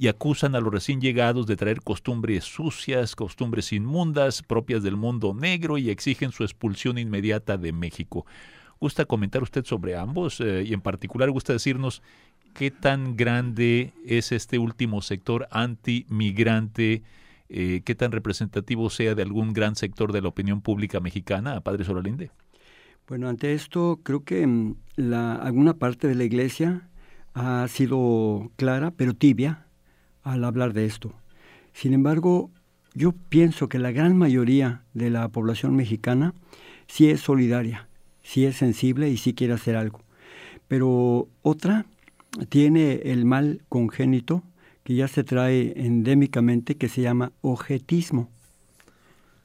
y 0.00 0.08
acusan 0.08 0.54
a 0.54 0.60
los 0.60 0.72
recién 0.72 1.00
llegados 1.02 1.46
de 1.46 1.56
traer 1.56 1.82
costumbres 1.82 2.44
sucias, 2.44 3.14
costumbres 3.14 3.70
inmundas, 3.70 4.42
propias 4.42 4.82
del 4.82 4.96
mundo 4.96 5.34
negro 5.34 5.76
y 5.76 5.90
exigen 5.90 6.32
su 6.32 6.42
expulsión 6.42 6.96
inmediata 6.96 7.58
de 7.58 7.72
México. 7.72 8.24
¿Gusta 8.80 9.04
comentar 9.04 9.42
usted 9.42 9.66
sobre 9.66 9.94
ambos 9.94 10.40
eh, 10.40 10.64
y 10.66 10.72
en 10.72 10.80
particular 10.80 11.30
gusta 11.30 11.52
decirnos 11.52 12.02
qué 12.54 12.70
tan 12.70 13.14
grande 13.14 13.92
es 14.06 14.32
este 14.32 14.58
último 14.58 15.02
sector 15.02 15.48
anti-migrante, 15.50 17.02
eh, 17.50 17.82
qué 17.84 17.94
tan 17.94 18.10
representativo 18.10 18.88
sea 18.88 19.14
de 19.14 19.20
algún 19.20 19.52
gran 19.52 19.76
sector 19.76 20.12
de 20.12 20.22
la 20.22 20.28
opinión 20.28 20.62
pública 20.62 20.98
mexicana, 20.98 21.60
Padre 21.60 21.84
Solalinde? 21.84 22.30
Bueno, 23.06 23.28
ante 23.28 23.52
esto 23.52 24.00
creo 24.02 24.24
que 24.24 24.46
mm, 24.46 24.76
la, 24.96 25.34
alguna 25.34 25.74
parte 25.74 26.08
de 26.08 26.14
la 26.14 26.24
iglesia 26.24 26.88
ha 27.34 27.68
sido 27.68 28.50
clara, 28.56 28.92
pero 28.92 29.12
tibia, 29.12 29.66
al 30.22 30.42
hablar 30.42 30.72
de 30.72 30.86
esto. 30.86 31.12
Sin 31.74 31.92
embargo, 31.92 32.50
yo 32.94 33.12
pienso 33.12 33.68
que 33.68 33.78
la 33.78 33.92
gran 33.92 34.16
mayoría 34.16 34.84
de 34.94 35.10
la 35.10 35.28
población 35.28 35.76
mexicana 35.76 36.32
sí 36.86 37.10
es 37.10 37.20
solidaria 37.20 37.89
si 38.30 38.46
es 38.46 38.54
sensible 38.54 39.10
y 39.10 39.16
si 39.16 39.34
quiere 39.34 39.54
hacer 39.54 39.74
algo. 39.74 40.02
Pero 40.68 41.26
otra 41.42 41.86
tiene 42.48 43.00
el 43.06 43.24
mal 43.24 43.62
congénito 43.68 44.44
que 44.84 44.94
ya 44.94 45.08
se 45.08 45.24
trae 45.24 45.72
endémicamente 45.74 46.76
que 46.76 46.88
se 46.88 47.02
llama 47.02 47.32
objetismo. 47.40 48.28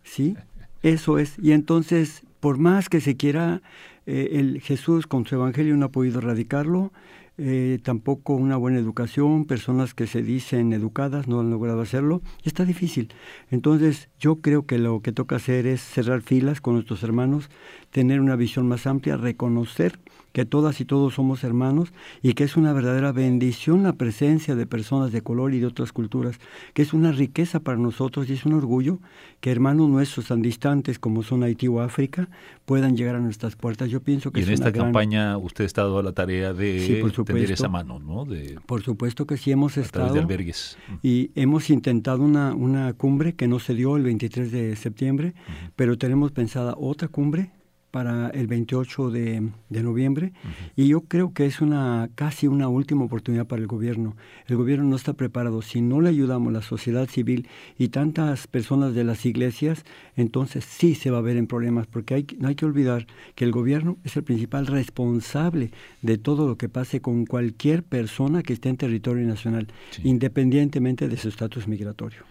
¿Sí? 0.03 0.35
Eso 0.83 1.17
es. 1.17 1.33
Y 1.41 1.53
entonces, 1.53 2.21
por 2.39 2.59
más 2.59 2.87
que 2.87 3.01
se 3.01 3.17
quiera, 3.17 3.63
eh, 4.05 4.29
el 4.33 4.61
Jesús 4.61 5.07
con 5.07 5.25
su 5.25 5.33
evangelio 5.33 5.75
no 5.77 5.87
ha 5.87 5.91
podido 5.91 6.19
erradicarlo, 6.19 6.91
eh, 7.37 7.79
tampoco 7.83 8.33
una 8.33 8.55
buena 8.55 8.79
educación, 8.79 9.43
personas 9.43 9.93
que 9.93 10.07
se 10.07 10.21
dicen 10.21 10.71
educadas 10.71 11.27
no 11.27 11.41
han 11.41 11.49
logrado 11.49 11.81
hacerlo, 11.81 12.21
está 12.43 12.63
difícil. 12.63 13.13
Entonces 13.51 14.07
yo 14.19 14.37
creo 14.37 14.65
que 14.65 14.77
lo 14.77 15.01
que 15.01 15.11
toca 15.11 15.35
hacer 15.35 15.67
es 15.67 15.81
cerrar 15.81 16.21
filas 16.21 16.61
con 16.61 16.75
nuestros 16.75 17.03
hermanos, 17.03 17.49
tener 17.95 18.19
una 18.19 18.35
visión 18.35 18.67
más 18.67 18.87
amplia, 18.87 19.15
reconocer 19.15 19.99
que 20.33 20.43
todas 20.43 20.81
y 20.81 20.83
todos 20.83 21.13
somos 21.13 21.45
hermanos 21.45 21.93
y 22.21 22.33
que 22.33 22.43
es 22.43 22.57
una 22.57 22.73
verdadera 22.73 23.13
bendición 23.13 23.83
la 23.83 23.93
presencia 23.93 24.53
de 24.53 24.67
personas 24.67 25.13
de 25.13 25.21
color 25.21 25.53
y 25.53 25.61
de 25.61 25.67
otras 25.67 25.93
culturas, 25.93 26.37
que 26.73 26.81
es 26.81 26.91
una 26.91 27.13
riqueza 27.13 27.61
para 27.61 27.77
nosotros 27.77 28.29
y 28.29 28.33
es 28.33 28.45
un 28.45 28.51
orgullo 28.51 28.99
que 29.39 29.49
hermanos 29.49 29.87
nuestros 29.87 30.27
tan 30.27 30.41
distantes 30.41 30.99
como 30.99 31.23
son 31.23 31.43
Haití 31.43 31.69
o 31.69 31.79
África 31.79 32.27
puedan 32.65 32.97
llegar 32.97 33.15
a 33.15 33.21
nuestras 33.21 33.55
puertas. 33.55 33.89
Yo 33.89 34.01
pienso 34.01 34.29
que 34.33 34.41
y 34.41 34.43
en 34.43 34.49
esta 34.49 34.73
campaña 34.73 35.37
usted 35.37 35.63
ha 35.63 35.67
estado 35.67 35.97
a 35.97 36.03
la 36.03 36.11
tarea 36.11 36.51
de 36.53 37.01
tener 37.25 37.49
esa 37.49 37.69
mano, 37.69 37.99
¿no? 37.99 38.25
De, 38.25 38.59
por 38.65 38.83
supuesto 38.83 39.25
que 39.25 39.37
sí 39.37 39.53
hemos 39.53 39.77
estado. 39.77 40.13
de 40.13 40.19
albergues. 40.19 40.77
Y 41.01 41.31
hemos 41.35 41.69
intentado 41.69 42.21
una, 42.23 42.53
una 42.53 42.91
cumbre 42.91 43.35
que 43.35 43.47
no 43.47 43.59
se 43.59 43.73
dio 43.73 43.95
el 43.95 44.03
23 44.03 44.51
de 44.51 44.75
septiembre, 44.75 45.33
pero 45.77 45.97
tenemos 45.97 46.33
pensada 46.33 46.75
otra 46.77 47.07
cumbre 47.07 47.54
para 47.95 48.27
el 48.31 48.47
28 48.47 49.09
de, 49.09 49.51
noviembre 49.69 50.33
y 50.75 50.89
yo 50.89 50.99
creo 50.99 51.31
que 51.31 51.45
es 51.45 51.61
una 51.61 52.09
casi 52.15 52.45
una 52.45 52.67
última 52.67 53.05
oportunidad 53.05 53.47
para 53.47 53.61
el 53.61 53.69
gobierno. 53.69 54.17
El 54.47 54.57
gobierno 54.57 54.83
no 54.83 54.97
está 54.97 55.13
preparado. 55.13 55.61
Si 55.61 55.79
no 55.79 56.01
le 56.01 56.09
ayudamos 56.09 56.51
la 56.51 56.61
sociedad 56.61 57.07
civil 57.07 57.47
y 57.77 57.87
tantas 57.87 58.47
personas 58.47 58.95
de 58.95 59.05
las 59.05 59.25
iglesias, 59.25 59.85
entonces 60.17 60.65
sí 60.65 60.93
se 60.93 61.09
va 61.09 61.19
a 61.19 61.21
ver 61.21 61.37
en 61.37 61.47
problemas 61.47 61.87
porque 61.87 62.15
hay, 62.15 62.27
no 62.37 62.49
hay 62.49 62.55
que 62.55 62.65
olvidar 62.65 63.07
que 63.33 63.45
el 63.45 63.53
gobierno 63.53 63.95
es 64.03 64.17
el 64.17 64.23
principal 64.23 64.67
responsable 64.67 65.71
de 66.01 66.17
todo 66.17 66.49
lo 66.49 66.57
que 66.57 66.67
pase 66.67 66.99
con 66.99 67.25
cualquier 67.25 67.81
persona 67.81 68.43
que 68.43 68.51
esté 68.51 68.67
en 68.67 68.75
territorio 68.75 69.25
nacional, 69.25 69.67
independientemente 70.03 71.07
de 71.07 71.15
su 71.15 71.29
estatus 71.29 71.65
migratorio. 71.69 72.23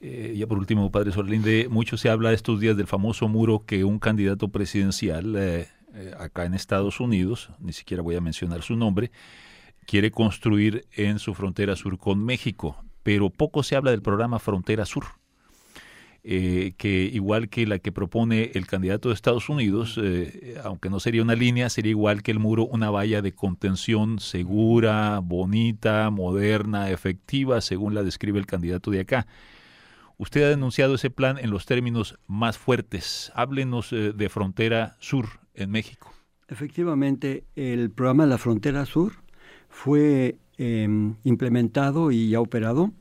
Eh, 0.00 0.34
ya 0.36 0.46
por 0.46 0.58
último, 0.58 0.90
padre 0.90 1.12
Solinde, 1.12 1.68
mucho 1.68 1.98
se 1.98 2.08
habla 2.08 2.32
estos 2.32 2.58
días 2.58 2.76
del 2.76 2.86
famoso 2.86 3.28
muro 3.28 3.64
que 3.66 3.84
un 3.84 3.98
candidato 3.98 4.48
presidencial 4.48 5.36
eh, 5.36 5.68
eh, 5.94 6.14
acá 6.18 6.46
en 6.46 6.54
Estados 6.54 7.00
Unidos, 7.00 7.50
ni 7.58 7.74
siquiera 7.74 8.02
voy 8.02 8.16
a 8.16 8.22
mencionar 8.22 8.62
su 8.62 8.76
nombre, 8.76 9.10
quiere 9.84 10.10
construir 10.10 10.86
en 10.92 11.18
su 11.18 11.34
frontera 11.34 11.76
sur 11.76 11.98
con 11.98 12.24
México, 12.24 12.82
pero 13.02 13.28
poco 13.28 13.62
se 13.62 13.76
habla 13.76 13.90
del 13.90 14.00
programa 14.00 14.38
Frontera 14.38 14.86
Sur. 14.86 15.04
que 16.22 17.10
igual 17.12 17.48
que 17.48 17.66
la 17.66 17.78
que 17.78 17.92
propone 17.92 18.52
el 18.54 18.66
candidato 18.66 19.08
de 19.08 19.14
Estados 19.14 19.48
Unidos, 19.48 19.98
aunque 20.62 20.90
no 20.90 21.00
sería 21.00 21.22
una 21.22 21.34
línea, 21.34 21.68
sería 21.70 21.90
igual 21.90 22.22
que 22.22 22.30
el 22.30 22.38
muro 22.38 22.66
una 22.66 22.90
valla 22.90 23.20
de 23.20 23.32
contención 23.32 24.18
segura, 24.18 25.18
bonita, 25.22 26.10
moderna, 26.10 26.90
efectiva, 26.90 27.60
según 27.60 27.94
la 27.94 28.02
describe 28.02 28.38
el 28.38 28.46
candidato 28.46 28.90
de 28.90 29.00
acá. 29.00 29.26
Usted 30.20 30.42
ha 30.42 30.48
denunciado 30.50 30.96
ese 30.96 31.08
plan 31.08 31.38
en 31.38 31.48
los 31.48 31.64
términos 31.64 32.18
más 32.26 32.58
fuertes. 32.58 33.32
Háblenos 33.34 33.90
eh, 33.94 34.12
de 34.12 34.28
Frontera 34.28 34.98
Sur 35.00 35.40
en 35.54 35.70
México. 35.70 36.12
Efectivamente, 36.46 37.44
el 37.56 37.90
programa 37.90 38.26
la 38.26 38.36
Frontera 38.36 38.84
Sur 38.84 39.14
fue 39.70 40.36
em, 40.58 41.14
implementado 41.24 42.10
y 42.10 42.28
ya 42.28 42.40
operado 42.42 42.92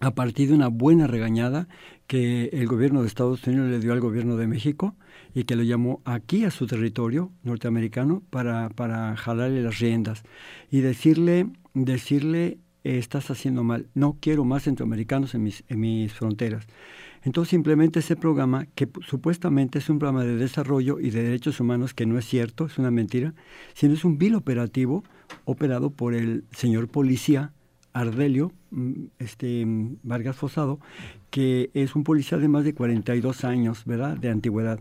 a 0.00 0.14
partir 0.14 0.48
de 0.48 0.54
una 0.54 0.68
buena 0.68 1.06
regañada 1.06 1.68
que 2.06 2.46
el 2.46 2.66
gobierno 2.66 3.02
de 3.02 3.08
Estados 3.08 3.46
Unidos 3.46 3.68
le 3.68 3.78
dio 3.80 3.92
al 3.92 4.00
gobierno 4.00 4.38
de 4.38 4.46
México 4.46 4.96
y 5.34 5.44
que 5.44 5.54
lo 5.54 5.64
llamó 5.64 6.00
aquí 6.06 6.46
a 6.46 6.50
su 6.50 6.66
territorio 6.66 7.30
norteamericano 7.42 8.22
para, 8.30 8.70
para 8.70 9.14
jalarle 9.16 9.62
las 9.62 9.80
riendas 9.80 10.22
y 10.70 10.80
decirle, 10.80 11.50
decirle 11.74 12.56
estás 12.96 13.30
haciendo 13.30 13.64
mal, 13.64 13.88
no 13.94 14.16
quiero 14.20 14.44
más 14.44 14.62
centroamericanos 14.62 15.34
en 15.34 15.42
mis, 15.42 15.64
en 15.68 15.80
mis 15.80 16.12
fronteras. 16.12 16.66
Entonces 17.22 17.50
simplemente 17.50 17.98
ese 17.98 18.16
programa, 18.16 18.66
que 18.74 18.88
supuestamente 19.06 19.78
es 19.80 19.90
un 19.90 19.98
programa 19.98 20.24
de 20.24 20.36
desarrollo 20.36 21.00
y 21.00 21.10
de 21.10 21.22
derechos 21.22 21.60
humanos, 21.60 21.92
que 21.92 22.06
no 22.06 22.18
es 22.18 22.24
cierto, 22.24 22.66
es 22.66 22.78
una 22.78 22.90
mentira, 22.90 23.34
sino 23.74 23.94
es 23.94 24.04
un 24.04 24.18
vil 24.18 24.34
operativo 24.34 25.04
operado 25.44 25.90
por 25.90 26.14
el 26.14 26.44
señor 26.52 26.88
policía 26.88 27.52
Ardelio 27.92 28.52
mm, 28.70 28.92
este, 29.18 29.64
Vargas 30.02 30.36
Fosado, 30.36 30.78
que 31.30 31.70
es 31.74 31.96
un 31.96 32.04
policía 32.04 32.38
de 32.38 32.48
más 32.48 32.64
de 32.64 32.74
42 32.74 33.44
años, 33.44 33.84
¿verdad?, 33.84 34.16
de 34.16 34.30
antigüedad. 34.30 34.80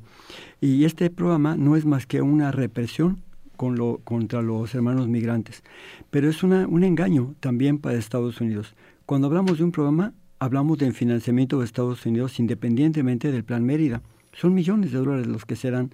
Y 0.62 0.86
este 0.86 1.10
programa 1.10 1.58
no 1.58 1.76
es 1.76 1.86
más 1.86 2.06
que 2.06 2.22
una 2.22 2.52
represión 2.52 3.24
con 3.58 3.76
lo, 3.76 4.00
contra 4.04 4.42
los 4.42 4.74
hermanos 4.74 5.08
migrantes, 5.08 5.64
pero 6.10 6.30
es 6.30 6.44
una, 6.44 6.68
un 6.68 6.84
engaño 6.84 7.36
también 7.42 7.80
para 7.80 7.98
Estados 7.98 8.40
Unidos. 8.40 8.76
Cuando 9.06 9.28
hablamos 9.28 9.58
de 9.58 9.66
un 9.66 9.72
programa, 9.72 10.14
hablamos 10.40 10.78
del 10.78 10.94
financiamiento 10.94 11.60
de 11.60 11.66
Estados 11.66 12.06
Unidos 12.06 12.40
independientemente 12.40 13.32
del 13.32 13.44
Plan 13.44 13.66
Mérida. 13.66 14.02
Son 14.34 14.54
millones 14.54 14.92
de 14.92 15.00
dólares 15.00 15.28
los 15.28 15.46
que 15.46 15.56
serán 15.56 15.92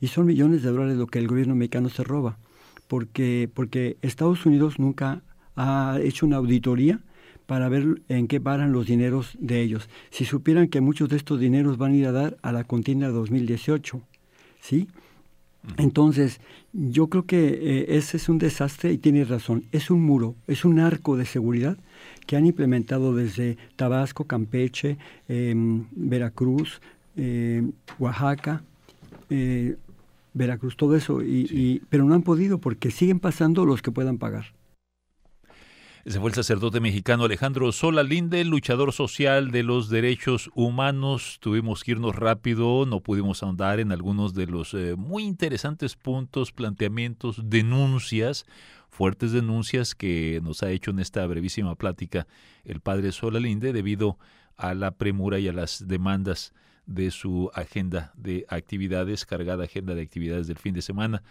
y 0.00 0.08
son 0.08 0.26
millones 0.26 0.62
de 0.62 0.70
dólares 0.70 0.96
lo 0.96 1.06
que 1.06 1.20
el 1.20 1.28
gobierno 1.28 1.54
mexicano 1.54 1.88
se 1.88 2.02
roba, 2.02 2.36
porque, 2.88 3.48
porque 3.54 3.96
Estados 4.02 4.44
Unidos 4.44 4.78
nunca 4.78 5.22
ha 5.56 5.98
hecho 6.02 6.26
una 6.26 6.36
auditoría 6.36 7.00
para 7.46 7.68
ver 7.68 8.02
en 8.08 8.26
qué 8.26 8.40
paran 8.40 8.72
los 8.72 8.86
dineros 8.86 9.36
de 9.38 9.60
ellos. 9.60 9.88
Si 10.10 10.24
supieran 10.24 10.68
que 10.68 10.80
muchos 10.80 11.08
de 11.08 11.16
estos 11.16 11.38
dineros 11.38 11.78
van 11.78 11.92
a 11.92 11.96
ir 11.96 12.06
a 12.06 12.12
dar 12.12 12.36
a 12.42 12.52
la 12.52 12.64
contienda 12.64 13.08
2018, 13.08 14.00
¿sí? 14.60 14.88
Entonces, 15.76 16.40
yo 16.72 17.08
creo 17.08 17.24
que 17.26 17.48
eh, 17.48 17.96
ese 17.96 18.16
es 18.16 18.28
un 18.28 18.38
desastre 18.38 18.92
y 18.92 18.98
tiene 18.98 19.24
razón. 19.24 19.64
Es 19.72 19.90
un 19.90 20.02
muro, 20.02 20.34
es 20.46 20.64
un 20.64 20.78
arco 20.78 21.16
de 21.16 21.24
seguridad 21.24 21.76
que 22.26 22.36
han 22.36 22.46
implementado 22.46 23.14
desde 23.14 23.56
Tabasco, 23.76 24.24
Campeche, 24.24 24.98
em, 25.28 25.84
Veracruz, 25.92 26.80
em, 27.16 27.72
Oaxaca, 27.98 28.62
eh, 29.30 29.76
Veracruz, 30.32 30.76
todo 30.76 30.96
eso, 30.96 31.22
y, 31.22 31.80
pero 31.88 32.04
no 32.04 32.14
han 32.14 32.22
podido 32.22 32.58
porque 32.58 32.90
siguen 32.90 33.20
pasando 33.20 33.64
los 33.64 33.82
que 33.82 33.92
puedan 33.92 34.18
pagar. 34.18 34.53
Ese 36.04 36.20
fue 36.20 36.28
el 36.28 36.34
sacerdote 36.34 36.80
mexicano 36.80 37.24
Alejandro 37.24 37.72
Sola 37.72 38.02
Linde, 38.02 38.44
luchador 38.44 38.92
social 38.92 39.50
de 39.50 39.62
los 39.62 39.88
derechos 39.88 40.50
humanos. 40.54 41.38
Tuvimos 41.40 41.82
que 41.82 41.92
irnos 41.92 42.14
rápido, 42.14 42.84
no 42.84 43.00
pudimos 43.00 43.42
andar 43.42 43.80
en 43.80 43.90
algunos 43.90 44.34
de 44.34 44.46
los 44.46 44.74
eh, 44.74 44.96
muy 44.98 45.24
interesantes 45.24 45.96
puntos, 45.96 46.52
planteamientos, 46.52 47.40
denuncias, 47.48 48.44
fuertes 48.90 49.32
denuncias 49.32 49.94
que 49.94 50.40
nos 50.42 50.62
ha 50.62 50.70
hecho 50.70 50.90
en 50.90 50.98
esta 50.98 51.26
brevísima 51.26 51.74
plática 51.74 52.26
el 52.64 52.80
padre 52.80 53.10
Sola 53.10 53.40
Linde 53.40 53.72
debido 53.72 54.18
a 54.58 54.74
la 54.74 54.90
premura 54.90 55.38
y 55.38 55.48
a 55.48 55.54
las 55.54 55.88
demandas 55.88 56.52
de 56.84 57.10
su 57.10 57.50
agenda 57.54 58.12
de 58.14 58.44
actividades, 58.50 59.24
cargada 59.24 59.64
agenda 59.64 59.94
de 59.94 60.02
actividades 60.02 60.48
del 60.48 60.58
fin 60.58 60.74
de 60.74 60.82
semana. 60.82 61.22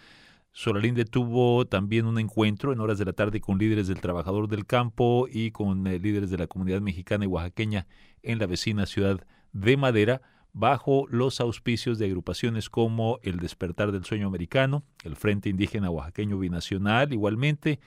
Solalinde 0.56 1.04
tuvo 1.04 1.66
también 1.66 2.06
un 2.06 2.16
encuentro 2.20 2.72
en 2.72 2.78
horas 2.78 2.96
de 2.96 3.04
la 3.04 3.12
tarde 3.12 3.40
con 3.40 3.58
líderes 3.58 3.88
del 3.88 4.00
trabajador 4.00 4.46
del 4.46 4.66
campo 4.66 5.26
y 5.28 5.50
con 5.50 5.84
eh, 5.88 5.98
líderes 5.98 6.30
de 6.30 6.38
la 6.38 6.46
comunidad 6.46 6.80
mexicana 6.80 7.24
y 7.24 7.26
oaxaqueña 7.26 7.88
en 8.22 8.38
la 8.38 8.46
vecina 8.46 8.86
ciudad 8.86 9.26
de 9.52 9.76
Madera, 9.76 10.22
bajo 10.52 11.06
los 11.10 11.40
auspicios 11.40 11.98
de 11.98 12.06
agrupaciones 12.06 12.70
como 12.70 13.18
el 13.24 13.40
Despertar 13.40 13.90
del 13.90 14.04
Sueño 14.04 14.28
Americano, 14.28 14.84
el 15.02 15.16
Frente 15.16 15.48
Indígena 15.48 15.90
Oaxaqueño 15.90 16.38
Binacional, 16.38 17.12
igualmente 17.12 17.80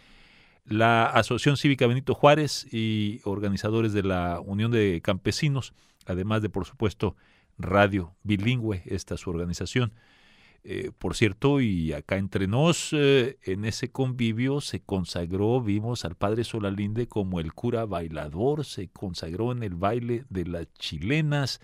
la 0.65 1.05
Asociación 1.05 1.55
Cívica 1.55 1.87
Benito 1.87 2.13
Juárez 2.15 2.67
y 2.69 3.21
organizadores 3.23 3.93
de 3.93 4.03
la 4.03 4.41
Unión 4.41 4.71
de 4.71 4.99
Campesinos, 5.01 5.73
además 6.05 6.41
de, 6.41 6.49
por 6.49 6.65
supuesto, 6.65 7.15
Radio 7.57 8.13
Bilingüe, 8.23 8.83
esta 8.87 9.15
su 9.15 9.29
organización. 9.29 9.93
Eh, 10.63 10.91
por 10.97 11.15
cierto, 11.15 11.61
y 11.61 11.93
acá 11.93 12.17
entre 12.17 12.47
nos, 12.47 12.89
eh, 12.91 13.37
en 13.43 13.63
ese 13.63 13.89
convivio 13.89 14.59
se 14.59 14.81
consagró, 14.81 15.61
vimos 15.61 16.03
al 16.03 16.15
padre 16.15 16.43
Solalinde 16.43 17.07
como 17.07 17.39
el 17.39 17.53
cura 17.53 17.85
bailador, 17.85 18.65
se 18.65 18.89
consagró 18.89 19.53
en 19.53 19.63
el 19.63 19.75
baile 19.75 20.25
de 20.29 20.45
las 20.45 20.67
chilenas, 20.73 21.61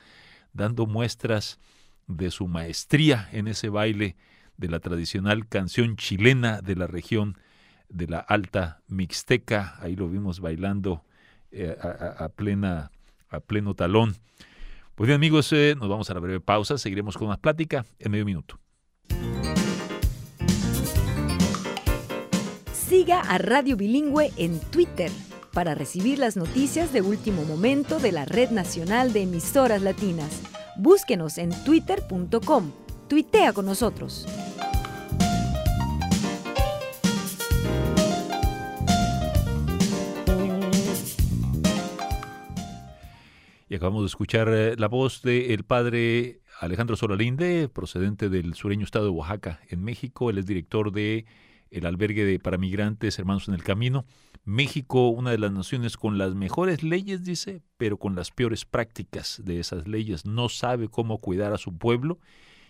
dando 0.53 0.86
muestras 0.86 1.60
de 2.08 2.32
su 2.32 2.47
maestría 2.47 3.27
en 3.34 3.49
ese 3.49 3.67
baile 3.67 4.15
de 4.56 4.69
la 4.69 4.79
tradicional 4.79 5.49
canción 5.49 5.97
chilena 5.97 6.62
de 6.62 6.75
la 6.75 6.88
región 6.88 7.38
de 7.89 8.08
la 8.08 8.19
Alta 8.19 8.84
Mixteca. 8.88 9.75
Ahí 9.82 9.97
lo 9.97 10.08
vimos 10.08 10.39
bailando 10.39 11.03
eh, 11.51 11.75
a, 11.82 12.29
plena, 12.29 12.91
a 13.29 13.41
pleno 13.41 13.73
talón. 13.73 14.15
Pues 14.95 15.08
bien 15.08 15.17
amigos, 15.17 15.51
nos 15.51 15.89
vamos 15.89 16.10
a 16.10 16.13
la 16.13 16.19
breve 16.21 16.39
pausa, 16.39 16.77
seguiremos 16.77 17.17
con 17.17 17.27
más 17.27 17.39
plática 17.39 17.86
en 17.99 18.12
medio 18.12 18.25
minuto. 18.25 18.62
Siga 22.93 23.21
a 23.21 23.39
Radio 23.39 23.75
Bilingüe 23.75 24.32
en 24.38 24.60
Twitter 24.60 25.10
para 25.51 25.73
recibir 25.73 26.19
las 26.19 26.38
noticias 26.38 26.93
de 26.93 27.01
último 27.01 27.43
momento 27.43 27.97
de 27.97 28.12
la 28.12 28.23
Red 28.23 28.51
Nacional 28.51 29.13
de 29.13 29.23
Emisoras 29.23 29.82
Latinas. 29.82 30.43
Búsquenos 30.77 31.39
en 31.39 31.49
twitter.com. 31.63 32.71
Tuitea 33.10 33.51
con 33.53 33.65
nosotros. 33.65 34.27
Y 43.69 43.75
acabamos 43.75 44.03
de 44.03 44.06
escuchar 44.06 44.49
eh, 44.49 44.75
la 44.77 44.88
voz 44.88 45.23
del 45.23 45.63
padre 45.63 46.41
Alejandro 46.60 46.95
Solalinde, 46.95 47.69
procedente 47.69 48.29
del 48.29 48.53
sureño 48.53 48.86
estado 48.86 49.06
de 49.06 49.12
Oaxaca, 49.12 49.62
en 49.69 49.84
México. 49.84 50.29
Él 50.29 50.38
es 50.38 50.45
director 50.45 50.91
de 50.91 51.25
el 51.73 51.86
albergue 51.86 52.23
de, 52.23 52.39
para 52.39 52.57
migrantes 52.57 53.17
Hermanos 53.17 53.47
en 53.47 53.55
el 53.55 53.63
Camino. 53.63 54.05
México, 54.45 55.09
una 55.09 55.31
de 55.31 55.39
las 55.39 55.51
naciones 55.51 55.97
con 55.97 56.17
las 56.17 56.36
mejores 56.36 56.83
leyes, 56.83 57.23
dice, 57.23 57.62
pero 57.77 57.97
con 57.97 58.15
las 58.15 58.31
peores 58.31 58.65
prácticas 58.65 59.41
de 59.43 59.59
esas 59.59 59.88
leyes. 59.88 60.25
No 60.25 60.49
sabe 60.49 60.88
cómo 60.88 61.17
cuidar 61.19 61.53
a 61.53 61.57
su 61.57 61.75
pueblo 61.77 62.19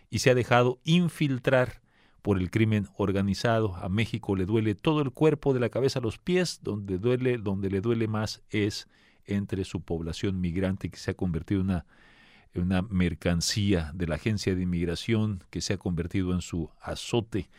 y 0.10 0.20
se 0.20 0.30
ha 0.30 0.36
dejado 0.36 0.80
infiltrar 0.84 1.82
por 2.22 2.40
el 2.40 2.50
crimen 2.50 2.88
organizado. 2.96 3.76
A 3.76 3.90
México 3.90 4.36
le 4.36 4.46
duele 4.46 4.76
todo 4.76 5.02
el 5.02 5.12
cuerpo, 5.12 5.54
de 5.54 5.60
la 5.60 5.70
cabeza 5.70 6.00
a 6.00 6.02
los 6.02 6.18
pies, 6.18 6.60
donde 6.64 6.98
duele, 6.98 7.38
donde 7.38 7.70
le 7.70 7.82
duele 7.82 8.08
más 8.08 8.42
es 8.50 8.88
entre 9.26 9.66
su 9.66 9.82
población 9.82 10.40
migrante 10.40 10.90
que 10.90 10.98
se 10.98 11.12
ha 11.12 11.14
convertido 11.16 11.62
en 11.62 11.68
una, 11.68 11.86
una 12.56 12.82
mercancía 12.84 13.92
de 13.94 14.08
la 14.08 14.16
agencia 14.16 14.56
de 14.56 14.62
inmigración 14.62 15.44
que 15.50 15.62
se 15.62 15.74
ha 15.74 15.78
convertido 15.78 16.34
en 16.34 16.42
su 16.42 16.70
azote 16.82 17.50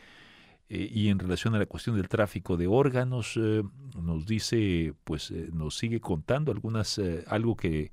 eh, 0.67 0.89
y 0.91 1.09
en 1.09 1.19
relación 1.19 1.53
a 1.55 1.59
la 1.59 1.65
cuestión 1.67 1.95
del 1.95 2.07
tráfico 2.07 2.57
de 2.57 2.67
órganos, 2.67 3.37
eh, 3.37 3.63
nos 4.01 4.25
dice, 4.25 4.93
pues 5.03 5.29
eh, 5.31 5.49
nos 5.53 5.77
sigue 5.77 5.99
contando 5.99 6.51
algunas, 6.51 6.99
algo 7.27 7.55
que 7.55 7.91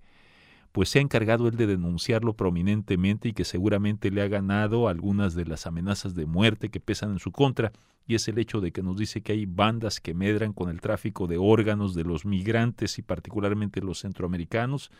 pues 0.73 0.89
se 0.89 0.99
ha 0.99 1.03
encargado 1.03 1.49
él 1.49 1.57
de 1.57 1.67
denunciarlo 1.67 2.33
prominentemente 2.33 3.29
y 3.29 3.33
que 3.35 3.45
seguramente 3.45 4.11
le 4.11 4.23
ha 4.23 4.29
ganado 4.29 4.89
algunas 4.89 5.35
de 5.35 5.45
las 5.45 5.67
amenazas 5.67 6.15
de 6.15 6.25
muerte 6.25 6.71
que 6.71 6.81
pesan 6.81 7.13
en 7.13 7.19
su 7.19 7.31
contra, 7.31 7.73
y 8.07 8.15
es 8.15 8.27
el 8.29 8.39
hecho 8.39 8.63
de 8.63 8.73
que 8.73 8.83
nos 8.83 8.97
dice 8.97 9.21
que 9.21 9.33
hay 9.33 9.45
bandas 9.45 10.01
que 10.01 10.15
medran 10.15 10.55
con 10.55 10.71
el 10.71 10.81
tráfico 10.81 11.27
de 11.27 11.37
órganos 11.37 11.95
de 11.95 12.05
los 12.05 12.25
migrantes 12.25 12.99
y 12.99 13.03
particularmente 13.03 13.83
los 13.83 14.01
centroamericanos, 14.01 14.91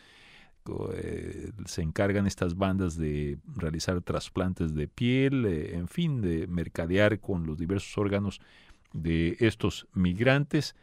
eh, 0.95 1.51
se 1.67 1.83
encargan 1.83 2.27
estas 2.27 2.57
bandas 2.57 2.97
de 2.97 3.39
realizar 3.57 4.01
trasplantes 4.03 4.75
de 4.75 4.89
piel, 4.89 5.45
eh, 5.47 5.75
en 5.77 5.89
fin, 5.89 6.21
de 6.21 6.47
mercadear 6.47 7.21
con 7.21 7.47
los 7.47 7.59
diversos 7.59 7.97
órganos 7.99 8.41
de 8.93 9.37
estos 9.41 9.89
migrantes 9.93 10.77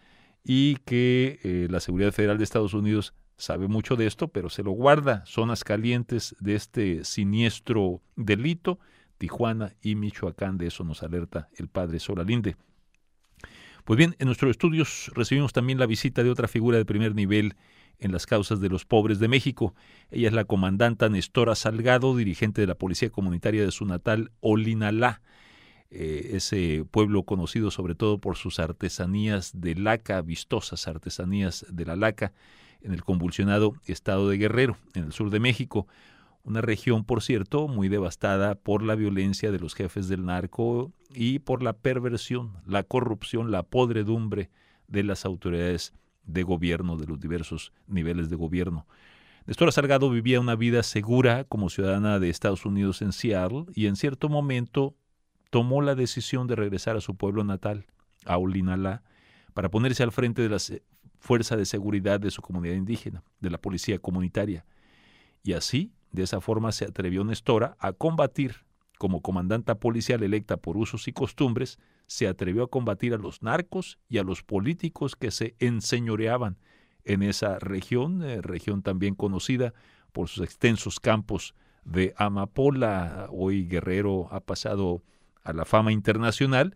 y 0.44 0.78
que 0.86 1.40
eh, 1.44 1.68
la 1.70 1.80
Seguridad 1.80 2.12
Federal 2.12 2.38
de 2.38 2.44
Estados 2.44 2.74
Unidos 2.74 3.14
sabe 3.38 3.68
mucho 3.68 3.96
de 3.96 4.08
esto, 4.08 4.28
pero 4.28 4.50
se 4.50 4.64
lo 4.64 4.72
guarda. 4.72 5.24
Zonas 5.26 5.64
calientes 5.64 6.36
de 6.40 6.56
este 6.56 7.06
siniestro 7.06 8.02
delito, 8.16 8.80
Tijuana 9.18 9.74
y 9.82 9.96
Michoacán, 9.96 10.58
de 10.58 10.68
eso 10.68 10.84
nos 10.84 11.04
alerta 11.04 11.50
el 11.58 11.68
padre 11.68 12.00
Solalinde. 12.00 12.56
Pues 13.86 13.98
bien, 13.98 14.16
en 14.20 14.28
nuestros 14.28 14.52
estudios 14.52 15.12
recibimos 15.16 15.54
también 15.54 15.80
la 15.80 15.86
visita 15.86 16.24
de 16.24 16.30
otra 16.30 16.48
figura 16.48 16.78
de 16.78 16.86
primer 16.86 17.16
nivel 17.16 17.56
en 18.00 18.12
las 18.12 18.26
causas 18.26 18.60
de 18.60 18.70
los 18.70 18.86
pobres 18.86 19.20
de 19.20 19.28
México. 19.28 19.76
Ella 20.10 20.28
es 20.28 20.34
la 20.34 20.46
comandanta 20.46 21.10
Nestora 21.10 21.56
Salgado, 21.56 22.16
dirigente 22.16 22.62
de 22.62 22.68
la 22.68 22.76
Policía 22.76 23.10
Comunitaria 23.10 23.64
de 23.64 23.72
su 23.72 23.86
natal 23.86 24.32
Olinalá, 24.40 25.22
eh, 25.92 26.32
ese 26.34 26.86
pueblo 26.90 27.24
conocido 27.24 27.72
sobre 27.72 27.96
todo 27.96 28.20
por 28.20 28.36
sus 28.36 28.60
artesanías 28.60 29.52
de 29.60 29.76
laca, 29.76 30.22
vistosas 30.22 30.88
artesanías 30.88 31.66
de 31.70 31.86
la 31.86 31.96
laca. 31.96 32.34
en 32.82 32.94
el 32.94 33.04
convulsionado 33.04 33.74
estado 33.88 34.30
de 34.30 34.38
Guerrero, 34.38 34.78
en 34.94 35.04
el 35.04 35.12
sur 35.12 35.32
de 35.32 35.42
México, 35.42 35.86
una 36.44 36.62
región, 36.62 37.04
por 37.04 37.22
cierto, 37.22 37.68
muy 37.68 37.90
devastada 37.90 38.56
por 38.56 38.84
la 38.84 38.96
violencia 38.96 39.52
de 39.52 39.60
los 39.60 39.76
jefes 39.76 40.08
del 40.08 40.26
narco 40.26 40.94
y 41.14 41.40
por 41.40 41.62
la 41.62 41.74
perversión, 41.74 42.54
la 42.66 42.84
corrupción, 42.84 43.52
la 43.52 43.64
podredumbre 43.64 44.50
de 44.88 45.04
las 45.04 45.26
autoridades 45.26 45.94
de 46.32 46.44
gobierno, 46.44 46.98
de 46.98 47.08
los 47.08 47.20
diversos 47.20 47.74
niveles 47.88 48.30
de 48.30 48.36
gobierno. 48.36 48.86
Nestora 49.46 49.72
Salgado 49.72 50.10
vivía 50.10 50.40
una 50.40 50.56
vida 50.56 50.84
segura 50.84 51.44
como 51.44 51.70
ciudadana 51.70 52.20
de 52.20 52.30
Estados 52.30 52.66
Unidos 52.66 53.02
en 53.02 53.12
Seattle 53.12 53.66
y 53.74 53.88
en 53.88 53.96
cierto 53.96 54.30
momento 54.30 54.96
tomó 55.50 55.82
la 55.82 55.96
decisión 55.96 56.48
de 56.48 56.56
regresar 56.56 56.96
a 56.96 57.02
su 57.02 57.16
pueblo 57.16 57.44
natal, 57.44 57.88
a 58.26 58.38
Olinalá, 58.38 59.02
para 59.54 59.70
ponerse 59.70 60.04
al 60.04 60.12
frente 60.12 60.42
de 60.42 60.50
la 60.50 60.58
fuerza 61.18 61.58
de 61.58 61.66
seguridad 61.66 62.20
de 62.20 62.32
su 62.32 62.42
comunidad 62.42 62.76
indígena, 62.76 63.24
de 63.40 63.50
la 63.50 63.58
policía 63.58 64.00
comunitaria. 64.00 64.66
Y 65.44 65.54
así, 65.54 65.92
de 66.12 66.24
esa 66.24 66.42
forma, 66.42 66.72
se 66.72 66.86
atrevió 66.86 67.24
Nestora 67.24 67.76
a 67.80 67.94
combatir, 67.94 68.58
como 68.98 69.22
comandanta 69.22 69.80
policial 69.80 70.22
electa 70.24 70.58
por 70.58 70.78
usos 70.78 71.08
y 71.08 71.14
costumbres, 71.14 71.80
se 72.10 72.28
atrevió 72.28 72.64
a 72.64 72.68
combatir 72.68 73.14
a 73.14 73.18
los 73.18 73.44
narcos 73.44 74.00
y 74.10 74.18
a 74.18 74.24
los 74.24 74.42
políticos 74.42 75.16
que 75.16 75.30
se 75.30 75.56
enseñoreaban 75.60 76.58
en 77.06 77.22
esa 77.22 77.60
región, 77.60 78.24
eh, 78.24 78.42
región 78.42 78.82
también 78.82 79.14
conocida 79.14 79.76
por 80.12 80.28
sus 80.28 80.44
extensos 80.44 81.00
campos 81.00 81.54
de 81.86 82.16
amapola. 82.18 83.28
Hoy 83.30 83.68
Guerrero 83.68 84.28
ha 84.32 84.40
pasado 84.40 85.04
a 85.44 85.54
la 85.54 85.66
fama 85.66 85.92
internacional 85.92 86.76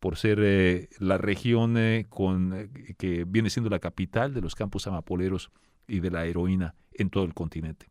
por 0.00 0.18
ser 0.18 0.38
eh, 0.42 0.90
la 0.98 1.16
región 1.16 1.78
eh, 1.78 2.04
con, 2.10 2.70
que 2.98 3.24
viene 3.26 3.48
siendo 3.48 3.70
la 3.70 3.78
capital 3.78 4.34
de 4.34 4.42
los 4.42 4.54
campos 4.54 4.86
amapoleros 4.86 5.50
y 5.88 6.00
de 6.00 6.10
la 6.10 6.26
heroína 6.26 6.74
en 6.92 7.08
todo 7.08 7.24
el 7.24 7.32
continente. 7.32 7.86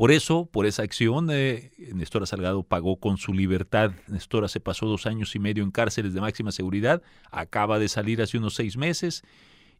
Por 0.00 0.12
eso, 0.12 0.46
por 0.46 0.64
esa 0.64 0.82
acción, 0.82 1.26
Nestora 1.26 2.24
Salgado 2.24 2.62
pagó 2.62 2.96
con 2.96 3.18
su 3.18 3.34
libertad. 3.34 3.92
Nestora 4.06 4.48
se 4.48 4.58
pasó 4.58 4.86
dos 4.86 5.04
años 5.04 5.36
y 5.36 5.38
medio 5.38 5.62
en 5.62 5.70
cárceles 5.70 6.14
de 6.14 6.22
máxima 6.22 6.52
seguridad, 6.52 7.02
acaba 7.30 7.78
de 7.78 7.86
salir 7.86 8.22
hace 8.22 8.38
unos 8.38 8.54
seis 8.54 8.78
meses 8.78 9.22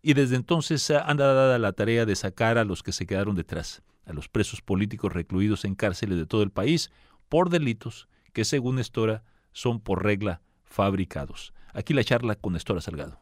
y 0.02 0.12
desde 0.12 0.36
entonces 0.36 0.90
anda 0.90 1.32
dada 1.32 1.58
la 1.58 1.72
tarea 1.72 2.04
de 2.04 2.16
sacar 2.16 2.58
a 2.58 2.64
los 2.64 2.82
que 2.82 2.92
se 2.92 3.06
quedaron 3.06 3.34
detrás, 3.34 3.82
a 4.04 4.12
los 4.12 4.28
presos 4.28 4.60
políticos 4.60 5.10
recluidos 5.10 5.64
en 5.64 5.74
cárceles 5.74 6.18
de 6.18 6.26
todo 6.26 6.42
el 6.42 6.50
país 6.50 6.90
por 7.30 7.48
delitos 7.48 8.06
que 8.34 8.44
según 8.44 8.76
Nestora 8.76 9.24
son 9.52 9.80
por 9.80 10.04
regla 10.04 10.42
fabricados. 10.64 11.54
Aquí 11.72 11.94
la 11.94 12.04
charla 12.04 12.34
con 12.34 12.52
Nestora 12.52 12.82
Salgado. 12.82 13.19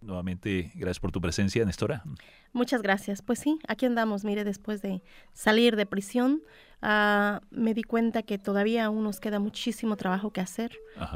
Nuevamente, 0.00 0.72
gracias 0.74 0.98
por 0.98 1.12
tu 1.12 1.20
presencia, 1.20 1.62
Nestora. 1.64 2.02
Muchas 2.52 2.80
gracias. 2.80 3.20
Pues 3.20 3.38
sí, 3.38 3.58
aquí 3.68 3.84
andamos. 3.84 4.24
Mire, 4.24 4.44
después 4.44 4.80
de 4.80 5.02
salir 5.34 5.76
de 5.76 5.84
prisión, 5.84 6.40
uh, 6.82 7.38
me 7.50 7.74
di 7.74 7.82
cuenta 7.82 8.22
que 8.22 8.38
todavía 8.38 8.86
aún 8.86 9.04
nos 9.04 9.20
queda 9.20 9.38
muchísimo 9.38 9.96
trabajo 9.96 10.32
que 10.32 10.40
hacer. 10.40 10.72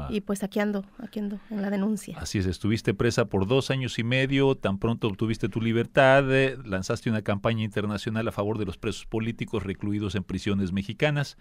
Y 0.09 0.21
pues 0.21 0.43
aquí 0.43 0.59
ando, 0.59 0.85
aquí 0.99 1.19
ando 1.19 1.39
en 1.49 1.63
la 1.63 1.71
denuncia. 1.71 2.15
Así 2.19 2.37
es, 2.37 2.45
estuviste 2.45 2.93
presa 2.93 3.25
por 3.25 3.47
dos 3.47 3.71
años 3.71 3.97
y 3.97 4.03
medio, 4.03 4.55
tan 4.55 4.77
pronto 4.77 5.07
obtuviste 5.07 5.49
tu 5.49 5.61
libertad, 5.61 6.23
eh, 6.31 6.55
lanzaste 6.63 7.09
una 7.09 7.23
campaña 7.23 7.63
internacional 7.63 8.27
a 8.27 8.31
favor 8.31 8.59
de 8.59 8.65
los 8.65 8.77
presos 8.77 9.07
políticos 9.07 9.63
recluidos 9.63 10.13
en 10.13 10.23
prisiones 10.23 10.71
mexicanas 10.71 11.37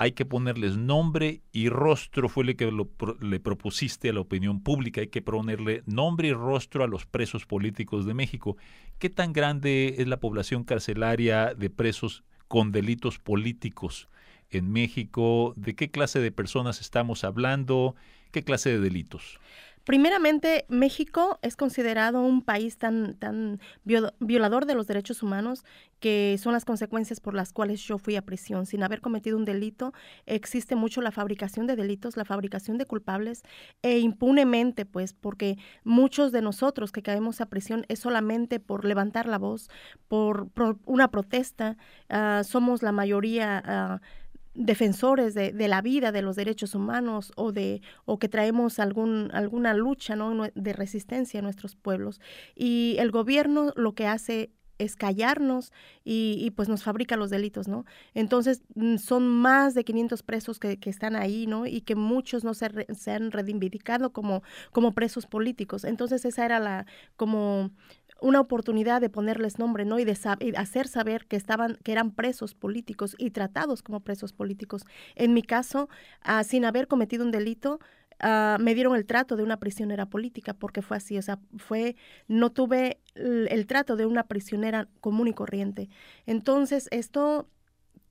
hay 0.00 0.12
que 0.12 0.24
ponerles 0.24 0.76
nombre 0.76 1.42
y 1.50 1.68
rostro, 1.70 2.28
fue 2.28 2.44
lo 2.44 2.54
que 2.54 2.72
le 3.20 3.40
propusiste 3.40 4.08
a 4.08 4.12
la 4.12 4.20
opinión 4.20 4.62
pública, 4.62 5.00
hay 5.00 5.08
que 5.08 5.22
ponerle 5.22 5.82
nombre 5.86 6.28
y 6.28 6.32
rostro 6.32 6.84
a 6.84 6.86
los 6.86 7.04
presos 7.04 7.46
políticos 7.46 8.06
de 8.06 8.14
México. 8.14 8.56
¿Qué 9.00 9.10
tan 9.10 9.32
grande 9.32 9.96
es 9.98 10.06
la 10.06 10.20
población 10.20 10.62
carcelaria 10.62 11.52
de 11.52 11.68
presos 11.68 12.22
con 12.46 12.70
delitos 12.70 13.18
políticos 13.18 14.08
en 14.50 14.70
México? 14.70 15.52
¿De 15.56 15.74
qué 15.74 15.90
clase 15.90 16.20
de 16.20 16.30
personas 16.30 16.80
estamos 16.80 17.24
hablando? 17.24 17.96
¿Qué 18.30 18.44
clase 18.44 18.70
de 18.70 18.78
delitos? 18.78 19.40
Primeramente, 19.88 20.66
México 20.68 21.38
es 21.40 21.56
considerado 21.56 22.20
un 22.20 22.42
país 22.42 22.76
tan, 22.76 23.14
tan 23.14 23.58
violador 23.84 24.66
de 24.66 24.74
los 24.74 24.86
derechos 24.86 25.22
humanos 25.22 25.64
que 25.98 26.36
son 26.38 26.52
las 26.52 26.66
consecuencias 26.66 27.20
por 27.20 27.32
las 27.32 27.54
cuales 27.54 27.80
yo 27.80 27.96
fui 27.96 28.14
a 28.14 28.20
prisión. 28.20 28.66
Sin 28.66 28.82
haber 28.82 29.00
cometido 29.00 29.38
un 29.38 29.46
delito, 29.46 29.94
existe 30.26 30.76
mucho 30.76 31.00
la 31.00 31.10
fabricación 31.10 31.66
de 31.66 31.74
delitos, 31.74 32.18
la 32.18 32.26
fabricación 32.26 32.76
de 32.76 32.84
culpables 32.84 33.44
e 33.80 33.98
impunemente, 34.00 34.84
pues, 34.84 35.14
porque 35.14 35.56
muchos 35.84 36.32
de 36.32 36.42
nosotros 36.42 36.92
que 36.92 37.00
caemos 37.00 37.40
a 37.40 37.46
prisión 37.46 37.86
es 37.88 38.00
solamente 38.00 38.60
por 38.60 38.84
levantar 38.84 39.26
la 39.26 39.38
voz, 39.38 39.70
por, 40.06 40.48
una 40.84 41.10
protesta. 41.10 41.78
Ah, 42.10 42.42
somos 42.44 42.82
la 42.82 42.92
mayoría. 42.92 43.98
Uh, 44.02 44.27
defensores 44.58 45.34
de, 45.34 45.52
de, 45.52 45.68
la 45.68 45.80
vida, 45.80 46.10
de 46.10 46.20
los 46.20 46.34
derechos 46.34 46.74
humanos 46.74 47.32
o 47.36 47.52
de 47.52 47.80
o 48.04 48.18
que 48.18 48.28
traemos 48.28 48.80
algún 48.80 49.30
alguna 49.32 49.72
lucha 49.72 50.16
¿no? 50.16 50.48
de 50.52 50.72
resistencia 50.72 51.38
a 51.38 51.42
nuestros 51.44 51.76
pueblos 51.76 52.20
y 52.56 52.96
el 52.98 53.12
gobierno 53.12 53.72
lo 53.76 53.94
que 53.94 54.08
hace 54.08 54.50
es 54.78 54.96
callarnos 54.96 55.72
y, 56.04 56.52
pues 56.52 56.68
nos 56.68 56.84
fabrica 56.84 57.16
los 57.16 57.30
delitos, 57.30 57.68
¿no? 57.68 57.84
Entonces 58.14 58.62
mm, 58.74 58.96
son 58.98 59.28
más 59.28 59.74
de 59.74 59.84
500 59.84 60.22
presos 60.22 60.58
que, 60.58 60.78
que 60.78 60.88
están 60.88 61.16
ahí, 61.16 61.46
¿no? 61.46 61.66
Y 61.66 61.80
que 61.82 61.96
muchos 61.96 62.44
no 62.44 62.54
se, 62.54 62.86
se 62.94 63.10
han 63.10 63.32
reivindicado 63.32 64.12
como, 64.12 64.42
como 64.72 64.94
presos 64.94 65.26
políticos. 65.26 65.84
Entonces 65.84 66.24
esa 66.24 66.44
era 66.44 66.60
la, 66.60 66.86
como 67.16 67.70
una 68.20 68.40
oportunidad 68.40 69.00
de 69.00 69.10
ponerles 69.10 69.58
nombre, 69.58 69.84
¿no? 69.84 69.98
Y 69.98 70.04
de, 70.04 70.16
hacer 70.56 70.88
saber 70.88 71.26
que 71.26 71.36
estaban, 71.36 71.78
que 71.82 71.92
eran 71.92 72.10
presos 72.10 72.54
políticos 72.54 73.14
y 73.18 73.30
tratados 73.30 73.82
como 73.82 74.00
presos 74.00 74.32
políticos. 74.32 74.84
En 75.14 75.34
mi 75.34 75.42
caso, 75.42 75.88
ah, 76.22 76.44
sin 76.44 76.64
haber 76.64 76.88
cometido 76.88 77.24
un 77.24 77.30
delito, 77.30 77.80
ah, 78.20 78.58
me 78.60 78.74
dieron 78.74 78.96
el 78.96 79.06
trato 79.06 79.36
de 79.36 79.42
una 79.42 79.58
prisionera 79.58 80.06
política, 80.06 80.54
porque 80.54 80.82
fue 80.82 80.96
así, 80.96 81.16
o 81.18 81.22
sea, 81.22 81.38
fue, 81.56 81.96
no 82.26 82.50
tuve 82.50 83.00
el, 83.14 83.66
trato 83.66 83.96
de 83.96 84.06
una 84.06 84.24
prisionera 84.24 84.88
común 85.00 85.28
y 85.28 85.32
corriente. 85.32 85.88
Entonces, 86.26 86.88
esto 86.90 87.48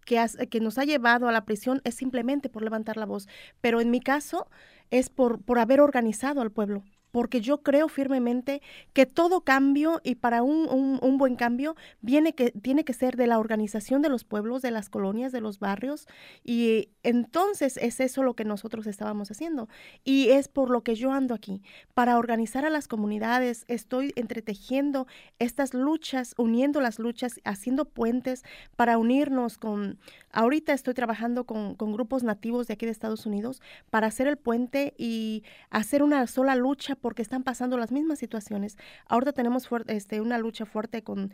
que, 0.06 0.24
que, 0.50 0.62
nos 0.62 0.78
ha 0.78 0.86
llevado 0.86 1.28
a 1.28 1.34
la 1.34 1.44
prisión 1.44 1.82
es 1.84 1.96
simplemente 1.96 2.50
por 2.50 2.64
levantar 2.64 2.96
la 2.96 3.06
voz, 3.06 3.28
pero 3.60 3.82
en 3.82 3.92
mi 3.92 4.00
caso 4.00 4.48
es 4.90 5.10
por, 5.10 5.42
por 5.42 5.60
haber 5.60 5.82
organizado 5.82 6.42
al 6.42 6.52
pueblo, 6.52 6.84
porque 7.18 7.42
yo 7.42 7.64
creo 7.64 7.88
firmemente 7.88 8.62
que 8.94 9.08
todo 9.08 9.42
cambio 9.42 10.02
y 10.04 10.14
para 10.14 10.44
un, 10.44 11.00
un, 11.02 11.18
buen 11.18 11.36
cambio 11.36 11.76
viene 12.00 12.36
que, 12.36 12.52
tiene 12.52 12.86
que 12.86 12.94
ser 12.94 13.18
de 13.18 13.26
la 13.26 13.40
organización 13.40 14.04
de 14.04 14.10
los 14.10 14.24
pueblos, 14.24 14.62
de 14.62 14.70
las 14.70 14.88
colonias, 14.88 15.32
de 15.32 15.42
los 15.42 15.58
barrios 15.58 16.06
y 16.44 16.90
entonces 17.02 17.78
es 17.78 18.00
eso 18.02 18.22
lo 18.22 18.36
que 18.36 18.46
nosotros 18.46 18.86
estábamos 18.86 19.32
haciendo. 19.32 19.68
Y 20.04 20.30
es 20.30 20.48
por 20.48 20.70
lo 20.70 20.84
que 20.84 20.94
yo 20.94 21.12
ando 21.12 21.34
aquí, 21.34 21.64
para 21.96 22.20
organizar 22.20 22.66
a 22.66 22.70
las 22.70 22.88
comunidades, 22.88 23.66
estoy 23.68 24.14
entretejiendo 24.16 25.08
estas 25.40 25.74
luchas, 25.74 26.36
uniendo 26.38 26.82
las 26.82 27.00
luchas, 27.00 27.40
haciendo 27.46 27.86
puentes 27.86 28.44
para 28.76 29.00
unirnos 29.00 29.58
con, 29.58 29.98
ahorita 30.32 30.72
estoy 30.74 30.94
trabajando 30.94 31.46
con, 31.46 31.74
con 31.74 31.94
grupos 31.94 32.22
nativos 32.22 32.68
de 32.68 32.76
aquí 32.76 32.86
de 32.86 32.92
Estados 32.92 33.26
Unidos 33.26 33.60
para 33.90 34.06
hacer 34.06 34.28
el 34.28 34.38
puente 34.38 34.94
y 35.00 35.44
hacer 35.72 36.04
una 36.04 36.28
sola 36.28 36.56
lucha 36.56 36.96
porque 37.08 37.22
están 37.22 37.44
pasando 37.44 37.78
las 37.78 37.94
mismas 37.94 38.20
situaciones. 38.20 38.76
Ahora 39.06 39.32
tenemos 39.32 39.70
este, 39.88 40.20
una 40.20 40.38
lucha 40.38 40.66
fuerte 40.66 41.04
con... 41.04 41.32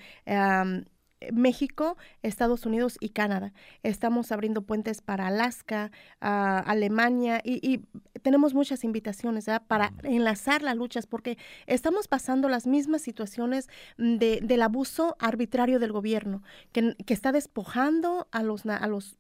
México, 1.32 1.96
Estados 2.22 2.66
Unidos 2.66 2.98
y 3.00 3.10
Canadá. 3.10 3.54
Estamos 3.82 4.34
abriendo 4.34 4.64
puentes 4.64 5.02
para 5.02 5.28
Alaska, 5.28 5.90
Alemania 6.20 7.42
y, 7.44 7.82
tenemos 8.22 8.54
muchas 8.54 8.84
invitaciones 8.84 9.48
para 9.68 9.94
enlazar 10.04 10.62
las 10.62 10.76
luchas 10.76 11.08
porque 11.08 11.38
estamos 11.66 12.10
pasando 12.10 12.50
las 12.50 12.68
mismas 12.68 13.02
situaciones 13.02 13.70
de, 13.98 14.42
del 14.44 14.62
abuso 14.62 15.16
arbitrario 15.20 15.80
del 15.80 15.94
gobierno 15.94 16.44
que, 16.74 16.96
que 17.06 17.14
está 17.14 17.32
despojando 17.32 18.28
a 18.32 18.44
los, 18.44 18.66
a 18.66 18.88
los 18.88 19.18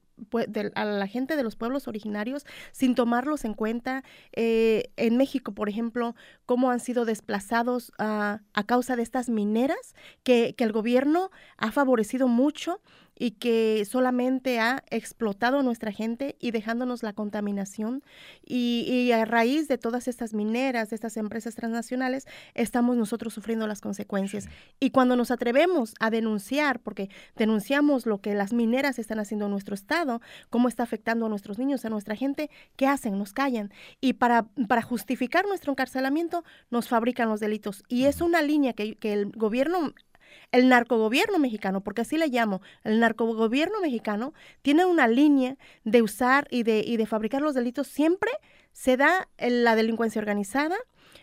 a 0.76 0.86
la 0.86 1.08
gente 1.08 1.36
de 1.36 1.44
los 1.44 1.56
pueblos 1.56 1.88
originarios 1.88 2.46
sin 2.72 2.96
tomarlos 2.96 3.46
en 3.46 3.54
cuenta. 3.54 4.04
Eh, 4.34 4.92
en 4.98 5.18
México, 5.18 5.54
por 5.54 5.70
ejemplo, 5.70 6.16
cómo 6.46 6.72
han 6.72 6.80
sido 6.80 7.06
desplazados 7.06 7.92
a 7.98 8.40
causa 8.66 8.96
de 8.96 9.04
estas 9.04 9.30
mineras 9.30 9.96
que, 10.24 10.56
que 10.56 10.64
el 10.64 10.72
gobierno 10.72 11.32
ha 11.58 11.72
favorecido 11.72 12.28
mucho 12.28 12.82
y 13.18 13.32
que 13.32 13.86
solamente 13.86 14.60
ha 14.60 14.84
explotado 14.90 15.60
a 15.60 15.64
nuestra 15.64 15.92
gente 15.92 16.36
y 16.40 16.52
dejándonos 16.52 17.04
la 17.04 17.14
contaminación. 17.14 18.04
Y, 18.46 19.12
a 19.12 19.26
raíz 19.26 19.68
de 19.68 19.78
todas 19.78 20.08
estas 20.08 20.34
mineras, 20.34 20.90
de 20.90 20.96
estas 20.96 21.18
empresas 21.18 21.56
transnacionales, 21.56 22.26
estamos 22.56 22.96
nosotros 22.96 23.34
sufriendo 23.34 23.68
las 23.68 23.82
consecuencias. 23.82 24.48
Y 24.80 24.90
cuando 24.90 25.16
nos 25.16 25.32
atrevemos 25.32 25.94
a 26.00 26.10
denunciar, 26.10 26.80
porque 26.80 27.10
denunciamos 27.36 28.06
lo 28.06 28.22
que 28.22 28.34
las 28.34 28.54
mineras 28.54 28.98
están 28.98 29.20
haciendo 29.20 29.46
en 29.46 29.52
nuestro 29.52 29.76
estado, 29.76 30.22
cómo 30.50 30.68
está 30.68 30.84
afectando 30.84 31.28
a 31.28 31.30
nuestros 31.30 31.60
niños, 31.60 31.86
a 31.86 31.90
nuestra 31.90 32.16
gente, 32.16 32.50
¿qué 32.76 32.88
hacen? 32.88 33.18
Nos 33.18 33.34
callan. 33.34 33.72
Y 34.02 34.14
para, 34.14 34.48
para 34.68 34.82
justificar 34.82 35.46
nuestro 35.46 35.72
encarcelamiento, 35.72 36.44
nos 36.72 36.88
fabrican 36.88 37.30
los 37.30 37.40
delitos. 37.40 37.84
Y 37.88 38.06
es 38.06 38.22
una 38.22 38.42
línea 38.42 38.74
que, 38.74 38.96
que 38.96 39.14
el 39.14 39.32
gobierno 39.32 39.94
El 40.52 40.70
narcogobierno 40.70 41.40
mexicano, 41.40 41.82
porque 41.82 42.02
así 42.02 42.18
le 42.18 42.28
llamo, 42.28 42.62
el 42.84 43.00
narcogobierno 43.00 43.82
mexicano 43.82 44.34
tiene 44.62 44.86
una 44.86 45.08
línea 45.08 45.58
de 45.84 46.02
usar 46.02 46.48
y 46.50 46.64
de, 46.64 46.84
y 46.86 46.98
de 46.98 47.06
fabricar 47.06 47.42
los 47.42 47.54
delitos. 47.54 47.88
Siempre 47.88 48.32
se 48.72 48.98
da 48.98 49.28
la 49.38 49.76
delincuencia 49.76 50.20
organizada, 50.20 50.78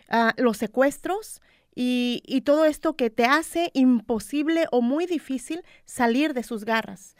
ah, 0.09 0.33
los 0.37 0.57
secuestros, 0.57 1.41
y, 1.73 2.21
y, 2.25 2.41
todo 2.41 2.65
esto 2.65 2.97
que 2.97 3.09
te 3.09 3.23
hace 3.23 3.71
imposible 3.73 4.65
o 4.71 4.81
muy 4.81 5.05
difícil 5.05 5.63
salir 5.85 6.33
de 6.33 6.43
sus 6.43 6.65
garras. 6.65 7.15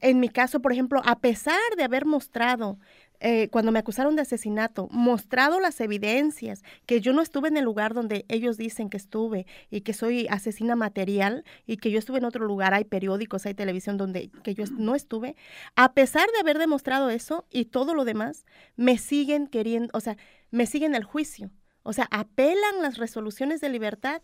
En 0.00 0.20
mi 0.20 0.30
caso, 0.30 0.60
por 0.60 0.72
ejemplo, 0.72 1.02
a 1.04 1.18
pesar 1.18 1.60
de 1.76 1.84
haber 1.84 2.06
mostrado 2.06 2.78
eh, 3.20 3.48
cuando 3.50 3.70
me 3.70 3.78
acusaron 3.78 4.16
de 4.16 4.22
asesinato, 4.22 4.88
mostrado 4.90 5.60
las 5.60 5.80
evidencias, 5.80 6.62
que 6.86 7.00
yo 7.00 7.12
no 7.12 7.22
estuve 7.22 7.48
en 7.48 7.56
el 7.56 7.64
lugar 7.64 7.94
donde 7.94 8.24
ellos 8.28 8.56
dicen 8.56 8.88
que 8.88 8.96
estuve 8.96 9.46
y 9.70 9.82
que 9.82 9.92
soy 9.92 10.26
asesina 10.28 10.74
material 10.74 11.44
y 11.66 11.76
que 11.76 11.90
yo 11.90 11.98
estuve 11.98 12.18
en 12.18 12.24
otro 12.24 12.46
lugar, 12.46 12.72
hay 12.74 12.84
periódicos, 12.84 13.46
hay 13.46 13.54
televisión 13.54 13.96
donde 13.96 14.30
que 14.42 14.54
yo 14.54 14.64
no 14.72 14.94
estuve, 14.94 15.36
a 15.76 15.92
pesar 15.92 16.28
de 16.32 16.40
haber 16.40 16.58
demostrado 16.58 17.10
eso 17.10 17.46
y 17.50 17.66
todo 17.66 17.94
lo 17.94 18.04
demás, 18.04 18.46
me 18.76 18.98
siguen 18.98 19.46
queriendo, 19.46 19.90
o 19.92 20.00
sea, 20.00 20.16
me 20.50 20.66
siguen 20.66 20.94
el 20.94 21.04
juicio. 21.04 21.50
O 21.82 21.92
sea, 21.92 22.08
apelan 22.10 22.82
las 22.82 22.98
resoluciones 22.98 23.60
de 23.60 23.70
libertad 23.70 24.22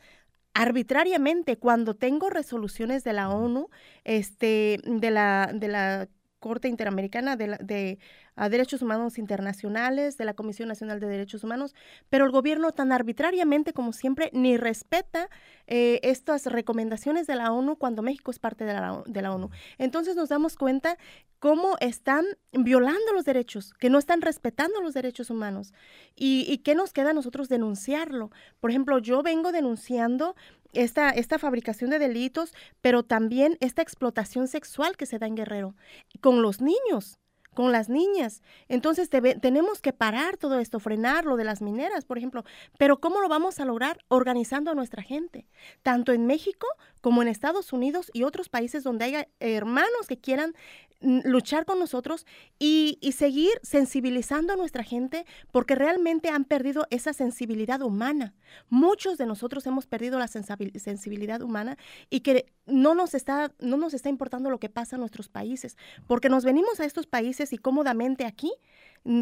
arbitrariamente 0.54 1.58
cuando 1.58 1.94
tengo 1.94 2.30
resoluciones 2.30 3.04
de 3.04 3.12
la 3.12 3.28
ONU, 3.28 3.68
este, 4.04 4.80
de 4.84 5.10
la, 5.10 5.50
de 5.52 5.68
la 5.68 6.08
Corte 6.46 6.68
Interamericana 6.68 7.34
de, 7.34 7.58
de 7.60 7.98
a 8.36 8.48
Derechos 8.48 8.80
Humanos 8.80 9.18
Internacionales, 9.18 10.16
de 10.16 10.24
la 10.24 10.34
Comisión 10.34 10.68
Nacional 10.68 11.00
de 11.00 11.08
Derechos 11.08 11.42
Humanos, 11.42 11.74
pero 12.08 12.24
el 12.24 12.30
gobierno 12.30 12.70
tan 12.70 12.92
arbitrariamente 12.92 13.72
como 13.72 13.92
siempre 13.92 14.30
ni 14.32 14.56
respeta 14.56 15.28
eh, 15.66 15.98
estas 16.04 16.46
recomendaciones 16.46 17.26
de 17.26 17.34
la 17.34 17.50
ONU 17.50 17.76
cuando 17.76 18.02
México 18.02 18.30
es 18.30 18.38
parte 18.38 18.64
de 18.64 18.74
la, 18.74 19.02
de 19.06 19.22
la 19.22 19.32
ONU. 19.34 19.50
Entonces 19.78 20.14
nos 20.14 20.28
damos 20.28 20.56
cuenta 20.56 20.98
cómo 21.40 21.76
están 21.80 22.24
violando 22.52 23.12
los 23.12 23.24
derechos, 23.24 23.74
que 23.74 23.90
no 23.90 23.98
están 23.98 24.20
respetando 24.20 24.80
los 24.80 24.94
derechos 24.94 25.30
humanos. 25.30 25.74
¿Y, 26.14 26.46
y 26.48 26.58
qué 26.58 26.74
nos 26.76 26.92
queda 26.92 27.10
a 27.10 27.14
nosotros 27.14 27.48
denunciarlo? 27.48 28.30
Por 28.60 28.70
ejemplo, 28.70 28.98
yo 28.98 29.22
vengo 29.22 29.50
denunciando 29.50 30.36
esta, 30.76 31.10
esta 31.10 31.38
fabricación 31.38 31.90
de 31.90 31.98
delitos, 31.98 32.54
pero 32.80 33.02
también 33.02 33.56
esta 33.60 33.82
explotación 33.82 34.48
sexual 34.48 34.96
que 34.96 35.06
se 35.06 35.18
da 35.18 35.26
en 35.26 35.34
Guerrero 35.34 35.74
con 36.20 36.42
los 36.42 36.60
niños 36.60 37.18
con 37.56 37.72
las 37.72 37.88
niñas. 37.88 38.42
Entonces 38.68 39.08
tenemos 39.08 39.80
que 39.80 39.94
parar 39.94 40.36
todo 40.36 40.60
esto, 40.60 40.78
frenar 40.78 41.24
lo 41.24 41.36
de 41.36 41.44
las 41.44 41.62
mineras, 41.62 42.04
por 42.04 42.18
ejemplo. 42.18 42.44
Pero 42.78 43.00
¿cómo 43.00 43.20
lo 43.20 43.28
vamos 43.28 43.58
a 43.58 43.64
lograr? 43.64 43.98
Organizando 44.08 44.70
a 44.70 44.74
nuestra 44.74 45.02
gente, 45.02 45.46
tanto 45.82 46.12
en 46.12 46.26
México 46.26 46.66
como 47.00 47.22
en 47.22 47.28
Estados 47.28 47.72
Unidos 47.72 48.10
y 48.12 48.24
otros 48.24 48.50
países 48.50 48.84
donde 48.84 49.06
haya 49.06 49.28
hermanos 49.40 50.06
que 50.06 50.18
quieran 50.18 50.54
luchar 51.00 51.64
con 51.64 51.78
nosotros 51.78 52.26
y, 52.58 52.98
seguir 53.16 53.52
sensibilizando 53.62 54.52
a 54.52 54.56
nuestra 54.56 54.82
gente 54.82 55.24
porque 55.50 55.74
realmente 55.74 56.28
han 56.28 56.44
perdido 56.44 56.86
esa 56.90 57.12
sensibilidad 57.12 57.80
humana. 57.80 58.34
Muchos 58.68 59.16
de 59.16 59.26
nosotros 59.26 59.66
hemos 59.66 59.86
perdido 59.86 60.18
la 60.18 60.28
sensibilidad 60.28 61.40
humana 61.40 61.78
y 62.10 62.20
que 62.20 62.52
no 62.66 62.94
nos 62.94 63.14
está, 63.14 63.52
no 63.58 63.76
nos 63.76 63.94
está 63.94 64.08
importando 64.08 64.50
lo 64.50 64.58
que 64.58 64.68
pasa 64.68 64.96
en 64.96 65.00
nuestros 65.00 65.28
países, 65.28 65.76
porque 66.06 66.28
nos 66.28 66.44
venimos 66.44 66.80
a 66.80 66.84
estos 66.84 67.06
países 67.06 67.52
y 67.52 67.58
cómodamente 67.58 68.24
aquí, 68.24 68.52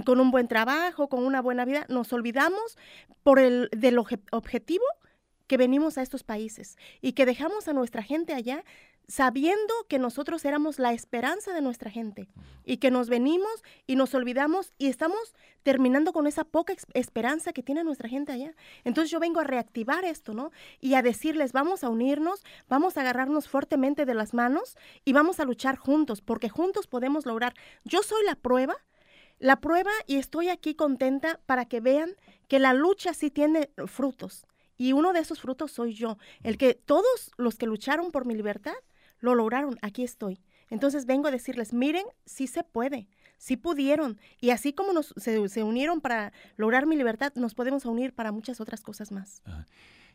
con 0.04 0.18
un 0.18 0.30
buen 0.30 0.48
trabajo, 0.48 1.08
con 1.08 1.24
una 1.24 1.40
buena 1.40 1.64
vida, 1.64 1.86
nos 1.88 2.12
olvidamos 2.12 2.78
por 3.22 3.38
el 3.38 3.68
del 3.70 3.98
objetivo 3.98 4.84
que 5.46 5.56
venimos 5.56 5.98
a 5.98 6.02
estos 6.02 6.24
países 6.24 6.76
y 7.00 7.12
que 7.12 7.26
dejamos 7.26 7.68
a 7.68 7.74
nuestra 7.74 8.02
gente 8.02 8.32
allá 8.32 8.64
sabiendo 9.06 9.74
que 9.88 9.98
nosotros 9.98 10.44
éramos 10.44 10.78
la 10.78 10.92
esperanza 10.92 11.52
de 11.52 11.60
nuestra 11.60 11.90
gente 11.90 12.28
y 12.64 12.78
que 12.78 12.90
nos 12.90 13.08
venimos 13.08 13.62
y 13.86 13.96
nos 13.96 14.14
olvidamos 14.14 14.72
y 14.78 14.88
estamos 14.88 15.34
terminando 15.62 16.12
con 16.12 16.26
esa 16.26 16.44
poca 16.44 16.74
esperanza 16.94 17.52
que 17.52 17.62
tiene 17.62 17.84
nuestra 17.84 18.08
gente 18.08 18.32
allá. 18.32 18.54
Entonces 18.84 19.10
yo 19.10 19.20
vengo 19.20 19.40
a 19.40 19.44
reactivar 19.44 20.04
esto, 20.04 20.34
¿no? 20.34 20.50
Y 20.80 20.94
a 20.94 21.02
decirles, 21.02 21.52
vamos 21.52 21.84
a 21.84 21.90
unirnos, 21.90 22.44
vamos 22.68 22.96
a 22.96 23.02
agarrarnos 23.02 23.48
fuertemente 23.48 24.06
de 24.06 24.14
las 24.14 24.34
manos 24.34 24.76
y 25.04 25.12
vamos 25.12 25.40
a 25.40 25.44
luchar 25.44 25.76
juntos, 25.76 26.22
porque 26.22 26.48
juntos 26.48 26.86
podemos 26.86 27.26
lograr. 27.26 27.54
Yo 27.84 28.02
soy 28.02 28.24
la 28.24 28.36
prueba, 28.36 28.76
la 29.38 29.60
prueba 29.60 29.90
y 30.06 30.16
estoy 30.16 30.48
aquí 30.48 30.74
contenta 30.74 31.40
para 31.46 31.66
que 31.66 31.80
vean 31.80 32.14
que 32.48 32.58
la 32.58 32.72
lucha 32.72 33.12
sí 33.14 33.30
tiene 33.30 33.70
frutos. 33.86 34.46
Y 34.76 34.92
uno 34.92 35.12
de 35.12 35.20
esos 35.20 35.40
frutos 35.40 35.70
soy 35.72 35.94
yo, 35.94 36.18
el 36.42 36.58
que 36.58 36.74
todos 36.74 37.30
los 37.36 37.56
que 37.56 37.66
lucharon 37.66 38.10
por 38.10 38.24
mi 38.24 38.34
libertad, 38.34 38.74
lo 39.24 39.34
lograron, 39.34 39.78
aquí 39.82 40.04
estoy. 40.04 40.40
Entonces 40.70 41.06
vengo 41.06 41.28
a 41.28 41.30
decirles, 41.30 41.72
miren, 41.72 42.04
sí 42.26 42.46
se 42.46 42.62
puede, 42.62 43.08
sí 43.38 43.56
pudieron. 43.56 44.18
Y 44.40 44.50
así 44.50 44.72
como 44.72 44.92
nos, 44.92 45.14
se, 45.16 45.62
unieron 45.62 46.00
para 46.00 46.32
lograr 46.56 46.86
mi 46.86 46.96
libertad, 46.96 47.32
nos 47.36 47.54
podemos 47.54 47.84
unir 47.86 48.14
para 48.14 48.32
muchas 48.32 48.60
otras 48.60 48.82
cosas 48.82 49.12
más. 49.12 49.42
Ah, 49.46 49.64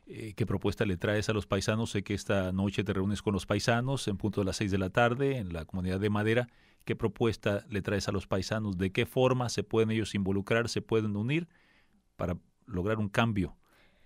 eh, 0.06 0.34
¿Qué 0.36 0.46
propuesta 0.46 0.86
le 0.86 0.98
traes 0.98 1.28
a 1.30 1.34
los 1.34 1.48
paisanos? 1.48 1.92
Sé 1.92 2.04
que 2.04 2.14
esta 2.14 2.52
noche 2.52 2.84
te 2.84 2.94
reúnes 2.94 3.22
con 3.22 3.34
los 3.34 3.46
paisanos 3.46 4.08
en 4.08 4.18
punto 4.18 4.42
de 4.42 4.46
las 4.46 4.58
seis 4.58 4.72
de 4.72 4.78
la 4.78 4.90
tarde 4.90 5.38
en 5.38 5.54
la 5.54 5.66
comunidad 5.66 6.00
de 6.00 6.10
Madera. 6.10 6.48
¿Qué 6.86 6.96
propuesta 6.96 7.66
le 7.70 7.82
traes 7.82 8.08
a 8.08 8.12
los 8.12 8.28
paisanos? 8.28 8.78
¿De 8.78 8.92
qué 8.92 9.06
forma 9.06 9.50
se 9.50 9.64
pueden 9.64 9.92
ellos 9.92 10.16
involucrar, 10.16 10.70
se 10.70 10.82
pueden 10.82 11.16
unir 11.16 11.48
para 12.16 12.38
lograr 12.66 12.98
un 12.98 13.10
cambio 13.10 13.58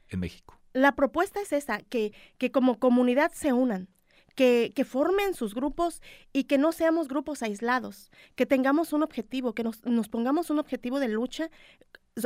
en 0.10 0.20
México? 0.20 0.60
La 0.74 0.96
propuesta 0.96 1.40
es 1.40 1.54
esa, 1.54 1.82
que, 1.82 2.14
que 2.38 2.52
como 2.52 2.80
comunidad 2.80 3.32
se 3.34 3.54
unan, 3.54 3.90
que, 4.36 4.74
que, 4.76 4.86
formen 4.86 5.34
sus 5.34 5.54
grupos 5.54 6.02
y 6.32 6.46
que 6.46 6.58
no 6.58 6.72
seamos 6.72 7.08
grupos 7.08 7.44
aislados, 7.44 8.12
que 8.36 8.46
tengamos 8.46 8.94
un 8.94 9.04
objetivo, 9.04 9.54
que 9.54 9.64
nos, 9.64 9.84
nos, 9.86 10.10
pongamos 10.10 10.50
un 10.50 10.60
objetivo 10.60 11.00
de 11.00 11.08
lucha. 11.08 11.50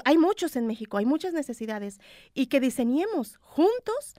Hay 0.06 0.18
muchos 0.18 0.56
en 0.56 0.68
México, 0.68 0.98
hay 0.98 1.06
muchas 1.06 1.34
necesidades 1.34 2.00
y 2.34 2.48
que 2.48 2.60
diseñemos 2.60 3.38
juntos 3.38 4.16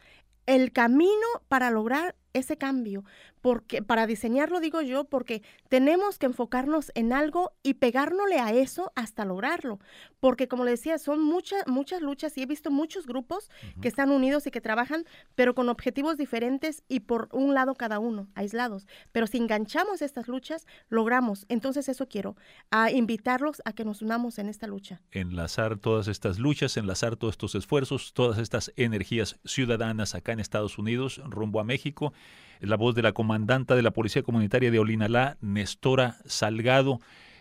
el 0.47 0.73
camino 0.73 1.27
para 1.49 1.71
lograr 1.71 2.17
ese 2.39 2.57
cambio, 2.57 3.05
porque 3.41 3.83
para 3.83 4.07
diseñarlo 4.07 4.61
digo 4.61 4.83
yo, 4.83 5.05
porque 5.05 5.43
tenemos 5.69 6.19
que 6.19 6.27
enfocarnos 6.27 6.91
en 6.95 7.13
algo 7.13 7.53
y 7.63 7.75
pegárnosle 7.75 8.39
a 8.39 8.53
eso 8.53 8.93
hasta 8.95 9.25
lograrlo, 9.25 9.79
porque 10.21 10.49
como 10.49 10.65
le 10.65 10.73
decía, 10.73 10.99
son 10.99 11.23
muchas 11.23 11.67
muchas 11.67 12.03
luchas 12.03 12.37
y 12.37 12.43
he 12.43 12.47
visto 12.47 12.71
muchos 12.71 13.07
grupos 13.07 13.51
que 13.81 13.89
están 13.89 14.11
unidos 14.11 14.47
y 14.47 14.51
que 14.51 14.61
trabajan, 14.61 15.05
pero 15.35 15.55
con 15.55 15.69
objetivos 15.69 16.17
diferentes 16.17 16.83
y 16.89 17.01
por 17.01 17.29
un 17.33 17.55
lado 17.55 17.75
cada 17.75 17.99
uno, 17.99 18.29
aislados, 18.35 18.87
pero 19.13 19.27
si 19.27 19.39
enganchamos 19.39 20.03
estas 20.03 20.29
luchas, 20.29 20.67
logramos. 20.89 21.47
Entonces 21.49 21.89
eso 21.89 22.09
quiero, 22.09 22.37
a 22.71 22.91
invitarlos 22.91 23.63
a 23.65 23.73
que 23.73 23.85
nos 23.85 24.03
unamos 24.03 24.39
en 24.39 24.49
esta 24.49 24.67
lucha. 24.67 25.01
Enlazar 25.11 25.79
todas 25.79 26.09
estas 26.09 26.39
luchas, 26.39 26.77
enlazar 26.77 27.17
todos 27.17 27.35
estos 27.35 27.55
esfuerzos, 27.55 28.13
todas 28.13 28.39
estas 28.39 28.73
energías 28.77 29.39
ciudadanas 29.45 30.15
acá 30.15 30.33
en 30.33 30.41
Estados 30.41 30.79
Unidos 30.79 31.21
rumbo 31.25 31.61
a 31.61 31.65
México 31.65 32.13
es 32.61 32.69
la 32.69 32.77
voz 32.77 32.95
de 32.95 33.03
la 33.03 33.13
comandanta 33.13 33.77
de 33.77 33.83
la 33.83 33.93
Policía 33.93 34.23
Comunitaria 34.23 34.71
de 34.71 34.79
Olinalá, 34.79 35.37
Nestora 35.41 36.17
Salgado. 36.25 37.01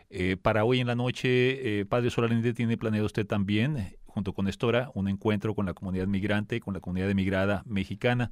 Eh, 0.10 0.38
para 0.42 0.64
hoy 0.64 0.80
en 0.80 0.88
la 0.88 0.96
noche, 0.96 1.80
eh, 1.80 1.86
Padre 1.86 2.10
Solalinde 2.10 2.54
tiene 2.54 2.78
planeado 2.78 3.06
usted 3.06 3.26
también, 3.26 3.98
junto 4.06 4.34
con 4.34 4.46
Nestora, 4.46 4.92
un 4.94 5.08
encuentro 5.08 5.56
con 5.56 5.66
la 5.66 5.74
comunidad 5.74 6.08
migrante, 6.08 6.60
con 6.60 6.74
la 6.74 6.80
comunidad 6.80 7.10
emigrada 7.10 7.64
mexicana. 7.66 8.32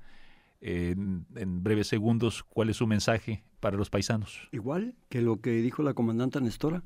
en, 0.62 1.26
en 1.36 1.64
breves 1.64 1.88
segundos, 1.88 2.44
¿cuál 2.44 2.70
es 2.70 2.78
su 2.78 2.88
mensaje 2.88 3.44
para 3.60 3.78
los 3.78 3.90
paisanos? 3.90 4.48
Igual 4.52 4.96
que 5.10 5.22
lo 5.22 5.42
que 5.42 5.52
dijo 5.62 5.84
la 5.84 5.94
comandante 5.94 6.40
Nestora, 6.42 6.84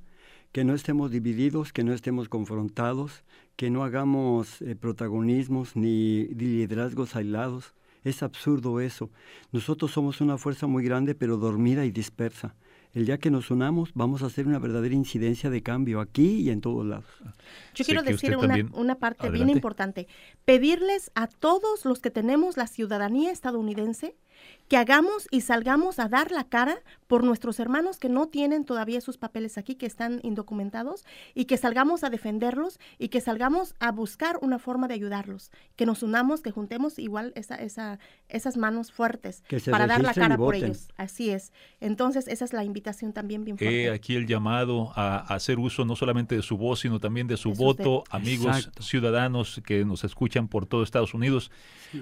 que 0.52 0.64
no 0.64 0.74
estemos 0.74 1.12
divididos, 1.12 1.72
que 1.74 1.84
no 1.84 1.94
estemos 1.94 2.30
confrontados, 2.30 3.24
que 3.56 3.70
no 3.70 3.84
hagamos 3.84 4.62
eh, 4.62 4.76
protagonismos 4.76 5.76
ni 5.76 6.26
liderazgos 6.28 7.16
aislados, 7.16 7.76
es 8.04 8.24
absurdo 8.24 8.80
eso. 8.80 9.10
Nosotros 9.52 9.92
somos 9.92 10.22
una 10.22 10.38
fuerza 10.38 10.68
muy 10.68 10.84
grande 10.84 11.16
pero 11.16 11.38
dormida 11.38 11.86
y 11.86 11.92
dispersa. 11.92 12.56
El 12.94 13.06
día 13.06 13.20
que 13.20 13.30
nos 13.30 13.52
unamos 13.52 13.92
vamos 13.94 14.24
a 14.24 14.26
hacer 14.26 14.48
una 14.48 14.58
verdadera 14.58 14.96
incidencia 14.96 15.52
de 15.52 15.62
cambio 15.62 16.02
aquí 16.02 16.42
y 16.42 16.50
en 16.50 16.60
todos 16.60 16.86
lados. 16.86 17.06
Yo 17.76 17.86
quiero 17.86 18.02
decir 18.02 18.36
una, 18.36 18.96
parte 18.96 19.30
bien 19.30 19.50
importante. 19.50 20.08
Pedirles 20.44 21.12
a 21.14 21.28
todos 21.28 21.86
los 21.86 22.00
que 22.00 22.10
tenemos 22.10 22.58
la 22.58 22.66
ciudadanía 22.66 23.32
estadounidense 23.32 24.16
que 24.70 24.78
hagamos 24.78 25.28
y 25.32 25.42
salgamos 25.42 25.98
a 25.98 26.08
dar 26.08 26.32
la 26.32 26.44
cara 26.44 26.78
por 27.08 27.24
nuestros 27.24 27.60
hermanos 27.60 27.98
que 27.98 28.08
no 28.08 28.28
tienen 28.28 28.66
todavía 28.66 29.02
sus 29.02 29.18
papeles 29.18 29.58
aquí, 29.58 29.74
que 29.74 29.88
están 29.88 30.20
indocumentados, 30.22 31.06
y 31.34 31.46
que 31.46 31.58
salgamos 31.58 32.04
a 32.04 32.12
defenderlos 32.12 32.80
y 33.00 33.08
que 33.08 33.20
salgamos 33.20 33.74
a 33.80 33.92
buscar 33.92 34.38
una 34.42 34.60
forma 34.60 34.88
de 34.88 34.94
ayudarlos, 34.94 35.52
que 35.76 35.88
nos 35.88 36.04
unamos, 36.04 36.42
que 36.42 36.52
juntemos 36.52 37.00
igual 37.00 37.34
esa, 37.36 37.56
esa, 37.56 37.98
esas 38.30 38.58
manos 38.58 38.92
fuertes 38.92 39.44
para 39.72 39.88
dar 39.88 40.04
la 40.04 40.14
cara 40.14 40.38
por 40.38 40.54
ellos. 40.54 40.90
Así 40.98 41.32
es. 41.32 41.52
Entonces, 41.82 42.28
esa 42.28 42.46
es 42.46 42.54
la 42.54 42.64
invitación 42.64 43.12
también 43.12 43.44
bien 43.44 43.58
fuerte. 43.58 43.90
aquí 43.90 44.16
el 44.16 44.28
llamado 44.28 44.94
a, 44.96 45.18
hacer 45.34 45.58
uso 45.58 45.84
no 45.84 45.96
solamente 45.96 46.36
de 46.36 46.44
su 46.44 46.58
voz, 46.58 46.82
sino 46.82 47.00
también 47.00 47.26
de 47.26 47.38
su 47.38 47.54
voto, 47.54 48.04
amigos 48.12 48.70
ciudadanos 48.80 49.62
que 49.66 49.84
nos 49.84 50.04
escuchan 50.04 50.48
por 50.48 50.68
todo 50.68 50.84
Estados 50.84 51.16
Unidos. 51.16 51.50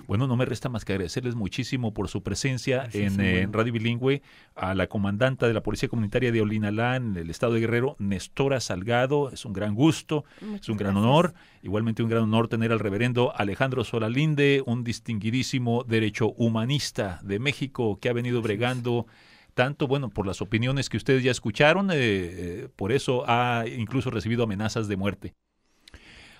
Bueno, 0.06 0.28
no 0.28 0.36
me 0.36 0.44
resta 0.44 0.68
más 0.68 0.84
que 0.84 0.92
agradecerles 0.92 1.36
muchísimo 1.36 1.94
por 1.94 2.10
su 2.10 2.22
presencia 2.24 2.57
en, 2.66 3.54
Radio 3.54 3.74
Bilingüe, 3.74 4.22
a 4.56 4.74
la 4.74 4.88
comandanta 4.88 5.48
de 5.48 5.54
la 5.54 5.62
Policía 5.62 5.90
Comunitaria 5.90 6.32
de 6.32 6.42
Olinalá, 6.42 6.96
en 6.96 7.16
el 7.16 7.30
estado 7.30 7.54
de 7.54 7.60
Guerrero, 7.60 7.96
Nestora 8.00 8.60
Salgado. 8.60 9.30
Es 9.32 9.46
un 9.46 9.54
gran 9.54 9.76
gusto, 9.76 10.26
es 10.60 10.70
un 10.70 10.78
gran 10.78 10.98
honor. 10.98 11.34
Igualmente 11.62 12.04
un 12.04 12.10
gran 12.10 12.24
honor 12.24 12.48
tener 12.48 12.72
al 12.72 12.80
reverendo 12.80 13.34
Alejandro 13.36 13.84
Solalinde, 13.84 14.64
un 14.66 14.84
distinguidísimo 14.84 15.84
derecho 15.84 16.32
humanista 16.38 17.20
de 17.24 17.40
México 17.40 18.00
que 18.00 18.10
ha 18.10 18.14
venido 18.14 18.42
bregando 18.42 19.06
tanto, 19.54 19.88
bueno, 19.88 20.10
por 20.10 20.28
las 20.28 20.42
opiniones 20.42 20.88
que 20.88 20.98
ustedes 20.98 21.24
ya 21.24 21.32
escucharon, 21.32 21.90
eh, 21.90 21.96
eh, 21.98 22.70
por 22.76 22.92
eso 22.92 23.24
ha 23.28 23.66
incluso 23.68 24.12
recibido 24.12 24.44
amenazas 24.44 24.88
de 24.88 24.96
muerte. 24.96 25.34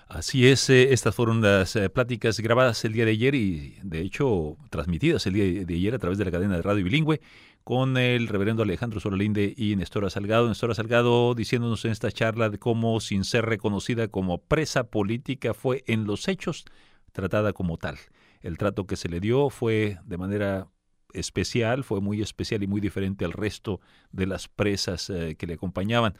Así 0.08 0.46
es, 0.46 0.70
eh, 0.70 0.94
estas 0.94 1.14
fueron 1.14 1.42
las 1.42 1.78
pláticas 1.92 2.40
grabadas 2.40 2.82
el 2.84 2.94
día 2.94 3.04
de 3.04 3.10
ayer 3.10 3.34
y 3.34 3.78
de 3.82 4.00
hecho 4.00 4.56
transmitidas 4.70 5.26
el 5.26 5.34
día 5.34 5.64
de 5.66 5.74
ayer 5.74 5.94
a 5.94 5.98
través 5.98 6.16
de 6.16 6.24
la 6.24 6.30
cadena 6.30 6.56
de 6.56 6.62
radio 6.62 6.82
bilingüe 6.82 7.20
con 7.68 7.98
el 7.98 8.28
reverendo 8.28 8.62
Alejandro 8.62 8.98
Solalinde 8.98 9.52
y 9.54 9.76
Nestora 9.76 10.08
Salgado. 10.08 10.48
Nestora 10.48 10.74
Salgado 10.74 11.34
diciéndonos 11.34 11.84
en 11.84 11.90
esta 11.90 12.10
charla 12.10 12.48
de 12.48 12.58
cómo, 12.58 12.98
sin 13.00 13.24
ser 13.24 13.44
reconocida 13.44 14.08
como 14.08 14.38
presa 14.38 14.84
política, 14.84 15.52
fue 15.52 15.84
en 15.86 16.06
los 16.06 16.28
hechos 16.28 16.64
tratada 17.12 17.52
como 17.52 17.76
tal. 17.76 17.98
El 18.40 18.56
trato 18.56 18.86
que 18.86 18.96
se 18.96 19.10
le 19.10 19.20
dio 19.20 19.50
fue 19.50 19.98
de 20.06 20.16
manera 20.16 20.68
especial, 21.12 21.84
fue 21.84 22.00
muy 22.00 22.22
especial 22.22 22.62
y 22.62 22.66
muy 22.66 22.80
diferente 22.80 23.26
al 23.26 23.34
resto 23.34 23.82
de 24.12 24.26
las 24.26 24.48
presas 24.48 25.10
eh, 25.10 25.36
que 25.36 25.46
le 25.46 25.52
acompañaban. 25.52 26.14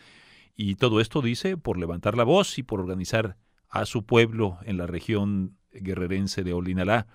Y 0.55 0.75
todo 0.75 1.01
esto 1.01 1.23
dice 1.23 1.57
por 1.57 1.79
levantar 1.79 2.15
la 2.15 2.25
voz 2.25 2.59
y 2.59 2.63
por 2.63 2.79
organizar 2.79 3.39
a 3.69 3.87
su 3.87 4.05
pueblo 4.05 4.59
en 4.65 4.79
la 4.79 4.87
región 4.87 5.57
guerrerense 5.73 6.45
de 6.45 6.53
Olinalá 6.53 7.07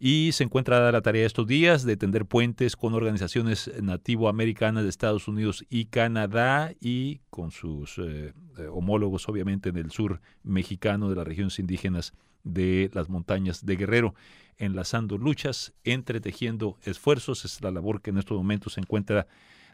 y 0.00 0.30
se 0.32 0.44
encuentra 0.44 0.92
la 0.92 1.00
tarea 1.00 1.26
estos 1.26 1.46
días 1.46 1.84
de 1.84 1.96
tender 1.96 2.24
puentes 2.24 2.76
con 2.76 2.94
organizaciones 2.94 3.70
nativoamericanas 3.82 4.84
de 4.84 4.90
Estados 4.90 5.26
Unidos 5.26 5.64
y 5.68 5.86
Canadá 5.86 6.72
y 6.80 7.20
con 7.30 7.50
sus 7.50 7.98
eh, 7.98 8.32
eh, 8.58 8.66
homólogos 8.70 9.28
obviamente 9.28 9.70
en 9.70 9.76
el 9.76 9.90
sur 9.90 10.20
mexicano 10.44 11.10
de 11.10 11.16
las 11.16 11.26
regiones 11.26 11.58
indígenas 11.58 12.12
de 12.44 12.90
las 12.94 13.08
montañas 13.08 13.66
de 13.66 13.76
Guerrero, 13.76 14.14
enlazando 14.56 15.18
luchas, 15.18 15.74
entretejiendo 15.82 16.78
esfuerzos. 16.84 17.44
Es 17.44 17.60
la 17.60 17.72
labor 17.72 18.00
que 18.00 18.10
en 18.10 18.18
estos 18.18 18.36
momentos 18.36 18.74
se 18.74 18.80
encuentra 18.80 19.26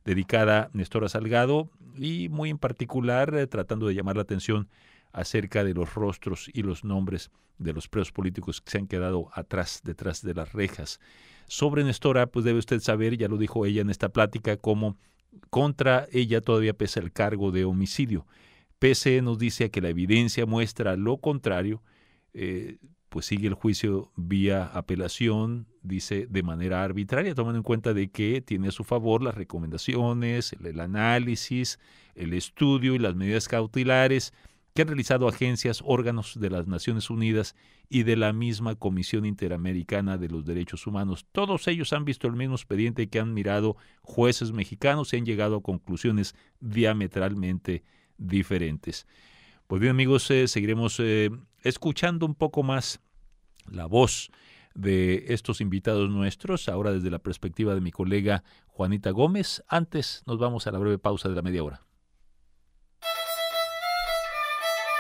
dedicada 0.07 0.71
Nestora 0.73 1.11
Salgado 1.11 1.69
y 1.99 2.31
muy 2.31 2.49
en 2.49 2.59
particular 2.59 3.35
eh, 3.35 3.47
tratando 3.47 3.87
de 3.89 3.95
llamar 3.95 4.17
la 4.17 4.23
atención 4.23 4.69
acerca 5.15 5.65
de 5.65 5.73
los 5.73 5.95
rostros 5.95 6.51
y 6.53 6.63
los 6.63 6.85
nombres 6.85 7.31
de 7.59 7.73
los 7.73 7.89
presos 7.89 8.13
políticos 8.13 8.61
que 8.61 8.73
se 8.73 8.79
han 8.79 8.89
quedado 8.89 9.31
atrás, 9.33 9.81
detrás 9.85 10.23
de 10.23 10.35
las 10.35 10.53
rejas. 10.53 11.01
Sobre 11.47 11.85
Nestora, 11.85 12.27
pues 12.27 12.45
debe 12.45 12.59
usted 12.59 12.81
saber, 12.81 13.17
ya 13.17 13.29
lo 13.29 13.39
dijo 13.39 13.65
ella 13.65 13.81
en 13.81 13.91
esta 13.91 14.09
plática, 14.09 14.57
cómo 14.57 14.97
contra 15.51 16.07
ella 16.13 16.41
todavía 16.41 16.75
pesa 16.75 17.01
el 17.01 17.13
cargo 17.13 17.53
de 17.53 17.65
homicidio. 17.65 18.27
Pese 18.81 19.23
nos 19.23 19.39
dice 19.39 19.71
que 19.71 19.81
la 19.81 19.89
evidencia 19.89 20.47
muestra 20.47 20.97
lo 20.97 21.19
contrario, 21.19 21.83
eh, 22.33 22.79
pues 23.09 23.27
sigue 23.27 23.47
el 23.47 23.55
juicio 23.55 24.11
vía 24.17 24.67
apelación, 24.67 25.69
dice 25.83 26.27
de 26.29 26.43
manera 26.43 26.83
arbitraria, 26.83 27.37
tomando 27.37 27.59
en 27.59 27.63
cuenta 27.63 27.95
de 27.95 28.09
que 28.09 28.41
tiene 28.41 28.69
a 28.69 28.73
su 28.73 28.83
favor 28.83 29.23
las 29.23 29.37
recomendaciones, 29.37 30.57
el 30.61 30.81
análisis, 30.81 31.79
el 32.17 32.33
estudio 32.33 32.97
y 32.97 32.99
las 32.99 33.15
medidas 33.15 33.47
cautelares 33.47 34.33
que 34.75 34.83
han 34.83 34.89
realizado 34.89 35.29
agencias, 35.29 35.83
órganos 35.85 36.39
de 36.41 36.51
las 36.51 36.67
Naciones 36.67 37.09
Unidas 37.09 37.55
y 37.89 38.03
de 38.03 38.17
la 38.17 38.33
misma 38.33 38.75
Comisión 38.75 39.25
Interamericana 39.25 40.19
de 40.19 40.29
los 40.29 40.45
Derechos 40.45 40.89
Humanos. 40.89 41.27
Todos 41.31 41.69
ellos 41.69 41.93
han 41.93 42.05
visto 42.05 42.27
el 42.27 42.35
mismo 42.35 42.57
expediente 42.57 43.09
que 43.09 43.21
han 43.21 43.35
mirado 43.35 43.77
jueces 44.03 44.51
mexicanos 44.51 45.13
y 45.13 45.19
han 45.19 45.27
llegado 45.27 45.57
a 45.57 45.63
conclusiones 45.63 46.35
diametralmente 46.59 47.85
diferentes. 48.19 49.07
Pues 49.69 49.81
bien 49.81 49.93
amigos, 49.93 50.29
eh, 50.33 50.49
seguiremos 50.49 50.99
eh, 50.99 51.31
escuchando 51.63 52.27
un 52.27 52.35
poco 52.35 52.65
más 52.65 53.01
la 53.71 53.87
voz 53.87 54.33
de 54.75 55.27
estos 55.29 55.61
invitados 55.61 56.11
nuestros, 56.11 56.69
ahora 56.69 56.93
desde 56.93 57.13
la 57.13 57.21
perspectiva 57.21 57.77
de 57.77 57.81
mi 57.81 57.93
colega 57.93 58.43
Juanita 58.67 59.11
Gómez. 59.11 59.63
Antes 59.69 60.25
nos 60.27 60.39
vamos 60.39 60.67
a 60.67 60.73
la 60.73 60.81
breve 60.81 60.99
pausa 60.99 61.29
de 61.29 61.37
la 61.37 61.43
media 61.43 61.63
hora. 61.63 61.84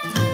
Thank 0.05 0.19
you. 0.19 0.34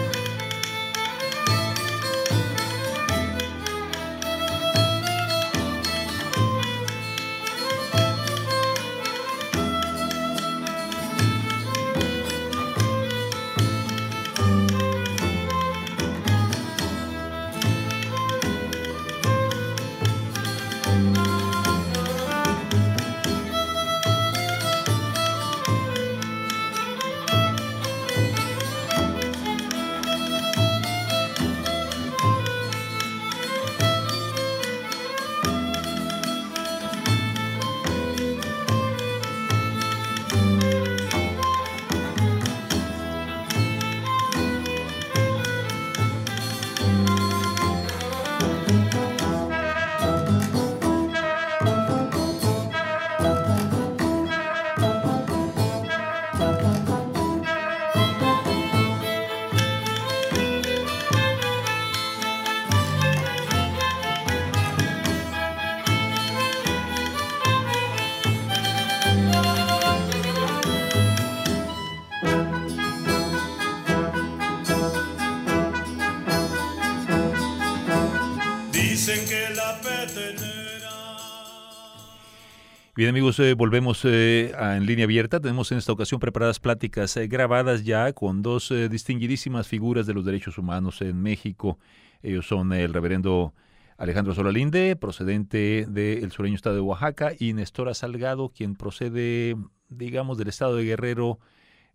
Bien 82.93 83.07
amigos, 83.07 83.39
eh, 83.39 83.53
volvemos 83.53 84.03
eh, 84.03 84.51
en 84.59 84.85
línea 84.85 85.05
abierta. 85.05 85.39
Tenemos 85.39 85.71
en 85.71 85.77
esta 85.77 85.93
ocasión 85.93 86.19
preparadas 86.19 86.59
pláticas 86.59 87.15
eh, 87.15 87.27
grabadas 87.27 87.85
ya 87.85 88.11
con 88.11 88.41
dos 88.41 88.73
distinguidísimas 88.89 89.65
figuras 89.65 90.05
de 90.07 90.13
los 90.13 90.25
derechos 90.25 90.57
humanos 90.57 91.01
en 91.01 91.21
México. 91.21 91.79
Ellos 92.21 92.45
son 92.45 92.73
el 92.73 92.93
reverendo 92.93 93.53
Alejandro 93.97 94.33
Solalinde, 94.33 94.97
procedente 94.97 95.85
del 95.87 96.31
sureño 96.33 96.55
estado 96.55 96.75
de 96.75 96.81
Oaxaca, 96.81 97.31
y 97.39 97.53
Nestora 97.53 97.93
Salgado, 97.93 98.49
quien 98.49 98.75
procede, 98.75 99.55
digamos, 99.87 100.37
del 100.37 100.49
estado 100.49 100.75
de 100.75 100.83
Guerrero 100.83 101.39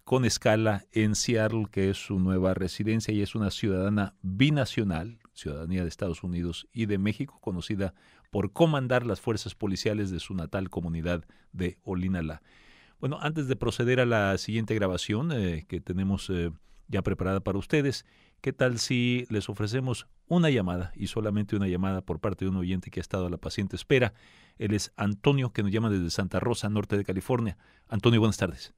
con 0.04 0.24
escala 0.24 0.86
en 0.92 1.14
Seattle, 1.14 1.66
que 1.70 1.90
es 1.90 1.98
su 1.98 2.18
nueva 2.20 2.54
residencia 2.54 3.12
y 3.12 3.20
es 3.20 3.34
una 3.34 3.50
ciudadana 3.50 4.14
binacional, 4.22 5.18
ciudadanía 5.34 5.82
de 5.82 5.88
Estados 5.90 6.22
Unidos 6.22 6.68
y 6.72 6.86
de 6.86 6.96
México, 6.96 7.38
conocida 7.42 7.92
por 8.30 8.52
comandar 8.52 9.06
las 9.06 9.20
fuerzas 9.20 9.54
policiales 9.54 10.10
de 10.10 10.20
su 10.20 10.34
natal 10.34 10.70
comunidad 10.70 11.24
de 11.52 11.78
Olinala. 11.84 12.42
Bueno, 12.98 13.18
antes 13.20 13.46
de 13.48 13.56
proceder 13.56 14.00
a 14.00 14.06
la 14.06 14.38
siguiente 14.38 14.74
grabación 14.74 15.30
eh, 15.32 15.66
que 15.68 15.80
tenemos 15.80 16.30
eh, 16.30 16.50
ya 16.88 17.02
preparada 17.02 17.40
para 17.40 17.58
ustedes, 17.58 18.06
¿qué 18.40 18.52
tal 18.52 18.78
si 18.78 19.26
les 19.28 19.48
ofrecemos 19.48 20.06
una 20.28 20.50
llamada 20.50 20.92
y 20.94 21.08
solamente 21.08 21.56
una 21.56 21.68
llamada 21.68 22.00
por 22.00 22.20
parte 22.20 22.44
de 22.44 22.50
un 22.50 22.56
oyente 22.56 22.90
que 22.90 23.00
ha 23.00 23.02
estado 23.02 23.26
a 23.26 23.30
la 23.30 23.36
paciente 23.36 23.76
espera? 23.76 24.14
Él 24.58 24.72
es 24.72 24.92
Antonio, 24.96 25.52
que 25.52 25.62
nos 25.62 25.72
llama 25.72 25.90
desde 25.90 26.10
Santa 26.10 26.40
Rosa, 26.40 26.70
norte 26.70 26.96
de 26.96 27.04
California. 27.04 27.58
Antonio, 27.88 28.20
buenas 28.20 28.38
tardes. 28.38 28.74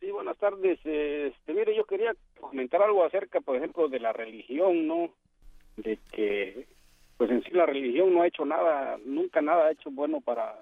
Sí, 0.00 0.10
buenas 0.10 0.38
tardes. 0.38 0.78
Este, 0.84 1.52
mire, 1.52 1.76
yo 1.76 1.84
quería 1.84 2.14
comentar 2.40 2.82
algo 2.82 3.04
acerca, 3.04 3.40
por 3.40 3.56
ejemplo, 3.56 3.88
de 3.88 4.00
la 4.00 4.12
religión, 4.12 4.86
¿no? 4.86 5.10
De 5.76 5.98
que 6.12 6.66
pues 7.16 7.30
en 7.30 7.42
sí 7.42 7.50
la 7.52 7.66
religión 7.66 8.12
no 8.12 8.22
ha 8.22 8.26
hecho 8.26 8.44
nada, 8.44 8.98
nunca 9.04 9.40
nada 9.40 9.66
ha 9.66 9.72
hecho 9.72 9.90
bueno 9.90 10.20
para 10.20 10.58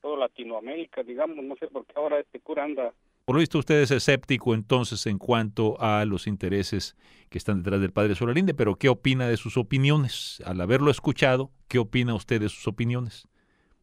toda 0.00 0.18
Latinoamérica, 0.18 1.02
digamos, 1.02 1.44
no 1.44 1.56
sé 1.56 1.68
por 1.68 1.86
qué 1.86 1.92
ahora 1.96 2.18
este 2.18 2.40
cura 2.40 2.64
anda 2.64 2.92
por 3.24 3.36
lo 3.36 3.40
visto 3.40 3.58
usted 3.58 3.82
es 3.82 3.92
escéptico 3.92 4.52
entonces 4.52 5.06
en 5.06 5.18
cuanto 5.18 5.80
a 5.80 6.04
los 6.04 6.26
intereses 6.26 6.96
que 7.30 7.38
están 7.38 7.62
detrás 7.62 7.80
del 7.80 7.92
padre 7.92 8.16
Solalinde, 8.16 8.52
pero 8.52 8.74
¿qué 8.74 8.88
opina 8.88 9.28
de 9.28 9.36
sus 9.36 9.56
opiniones? 9.56 10.42
Al 10.44 10.60
haberlo 10.60 10.90
escuchado, 10.90 11.50
¿qué 11.68 11.78
opina 11.78 12.16
usted 12.16 12.40
de 12.40 12.48
sus 12.48 12.66
opiniones? 12.66 13.28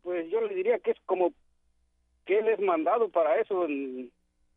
Pues 0.04 0.30
yo 0.30 0.42
le 0.42 0.54
diría 0.54 0.78
que 0.80 0.92
es 0.92 0.98
como 1.06 1.32
que 2.26 2.40
él 2.40 2.50
es 2.50 2.60
mandado 2.60 3.08
para 3.08 3.40
eso, 3.40 3.66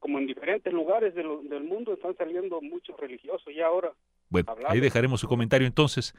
como 0.00 0.18
en 0.18 0.26
diferentes 0.26 0.72
lugares 0.72 1.14
del 1.14 1.64
mundo 1.64 1.94
están 1.94 2.16
saliendo 2.16 2.60
muchos 2.60 2.98
religiosos 2.98 3.54
ya 3.54 3.66
ahora. 3.66 3.92
Bueno, 4.32 4.54
ahí 4.66 4.80
dejaremos 4.80 5.20
su 5.20 5.28
comentario 5.28 5.66
entonces. 5.66 6.14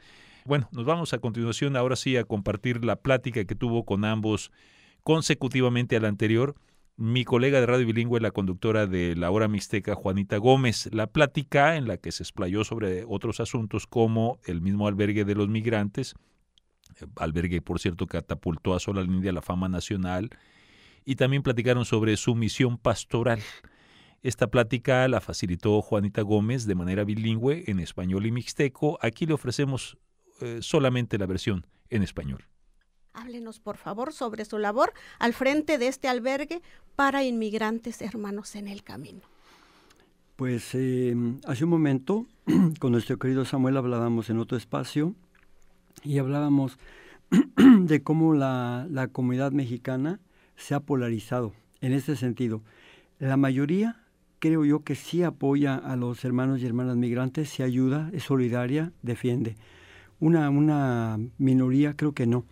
Bueno, 0.46 0.68
nos 0.72 0.84
vamos 0.84 1.12
a 1.12 1.18
continuación 1.18 1.76
ahora 1.76 1.96
sí 1.96 2.16
a 2.16 2.24
compartir 2.24 2.84
la 2.84 2.96
plática 2.96 3.44
que 3.44 3.54
tuvo 3.54 3.84
con 3.84 4.04
ambos 4.04 4.50
consecutivamente 5.02 5.96
a 5.96 6.00
la 6.00 6.08
anterior 6.08 6.54
mi 6.96 7.24
colega 7.24 7.58
de 7.58 7.66
Radio 7.66 7.86
Bilingüe, 7.86 8.20
la 8.20 8.30
conductora 8.30 8.86
de 8.86 9.16
La 9.16 9.32
Hora 9.32 9.48
Mixteca, 9.48 9.96
Juanita 9.96 10.36
Gómez. 10.36 10.88
La 10.92 11.08
plática 11.08 11.76
en 11.76 11.88
la 11.88 11.96
que 11.96 12.12
se 12.12 12.22
explayó 12.22 12.62
sobre 12.62 13.04
otros 13.08 13.40
asuntos 13.40 13.88
como 13.88 14.38
el 14.44 14.60
mismo 14.60 14.86
albergue 14.86 15.24
de 15.24 15.34
los 15.34 15.48
migrantes, 15.48 16.14
albergue, 17.16 17.60
por 17.60 17.80
cierto, 17.80 18.06
catapultó 18.06 18.74
a 18.74 18.80
Sola 18.80 19.02
India 19.02 19.32
la 19.32 19.42
fama 19.42 19.68
nacional, 19.68 20.30
y 21.04 21.16
también 21.16 21.42
platicaron 21.42 21.84
sobre 21.84 22.16
su 22.16 22.36
misión 22.36 22.78
pastoral. 22.78 23.40
Esta 24.24 24.46
plática 24.46 25.06
la 25.06 25.20
facilitó 25.20 25.82
Juanita 25.82 26.22
Gómez 26.22 26.64
de 26.64 26.74
manera 26.74 27.04
bilingüe 27.04 27.64
en 27.66 27.78
español 27.78 28.24
y 28.24 28.32
mixteco. 28.32 28.98
Aquí 29.02 29.26
le 29.26 29.34
ofrecemos 29.34 29.98
eh, 30.40 30.60
solamente 30.62 31.18
la 31.18 31.26
versión 31.26 31.66
en 31.90 32.02
español. 32.02 32.42
Háblenos, 33.12 33.60
por 33.60 33.76
favor, 33.76 34.14
sobre 34.14 34.46
su 34.46 34.56
labor 34.56 34.94
al 35.18 35.34
frente 35.34 35.76
de 35.76 35.88
este 35.88 36.08
albergue 36.08 36.62
para 36.96 37.22
inmigrantes 37.22 38.00
hermanos 38.00 38.54
en 38.54 38.66
el 38.66 38.82
camino. 38.82 39.20
Pues 40.36 40.70
eh, 40.72 41.14
hace 41.46 41.64
un 41.64 41.70
momento, 41.70 42.26
con 42.80 42.92
nuestro 42.92 43.18
querido 43.18 43.44
Samuel 43.44 43.76
hablábamos 43.76 44.30
en 44.30 44.38
otro 44.38 44.56
espacio 44.56 45.14
y 46.02 46.16
hablábamos 46.16 46.78
de 47.56 48.02
cómo 48.02 48.32
la, 48.32 48.86
la 48.88 49.08
comunidad 49.08 49.52
mexicana 49.52 50.18
se 50.56 50.74
ha 50.74 50.80
polarizado 50.80 51.52
en 51.82 51.92
este 51.92 52.16
sentido. 52.16 52.62
La 53.18 53.36
mayoría 53.36 54.00
creo 54.44 54.66
yo 54.66 54.84
que 54.84 54.94
sí 54.94 55.22
apoya 55.22 55.74
a 55.74 55.96
los 55.96 56.22
hermanos 56.22 56.60
y 56.60 56.66
hermanas 56.66 56.98
migrantes, 56.98 57.48
se 57.48 57.62
ayuda, 57.62 58.10
es 58.12 58.24
solidaria, 58.24 58.92
defiende. 59.00 59.56
Una, 60.20 60.50
una 60.50 61.18
minoría 61.38 61.96
creo 61.96 62.12
que 62.12 62.26
no. 62.26 62.44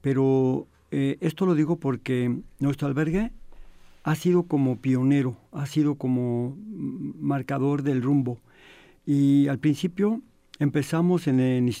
Pero 0.00 0.66
eh, 0.90 1.16
esto 1.20 1.46
lo 1.46 1.54
digo 1.54 1.76
porque 1.76 2.40
nuestro 2.58 2.88
albergue 2.88 3.30
ha 4.02 4.16
sido 4.16 4.48
como 4.48 4.80
pionero, 4.80 5.36
ha 5.52 5.66
sido 5.66 5.94
como 5.94 6.56
marcador 6.66 7.84
del 7.84 8.02
rumbo. 8.02 8.40
Y 9.06 9.46
al 9.46 9.60
principio 9.60 10.20
empezamos 10.58 11.28
en, 11.28 11.38
en 11.38 11.72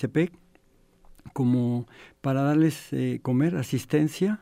como 1.32 1.88
para 2.20 2.42
darles 2.42 2.92
eh, 2.92 3.18
comer, 3.22 3.56
asistencia, 3.56 4.40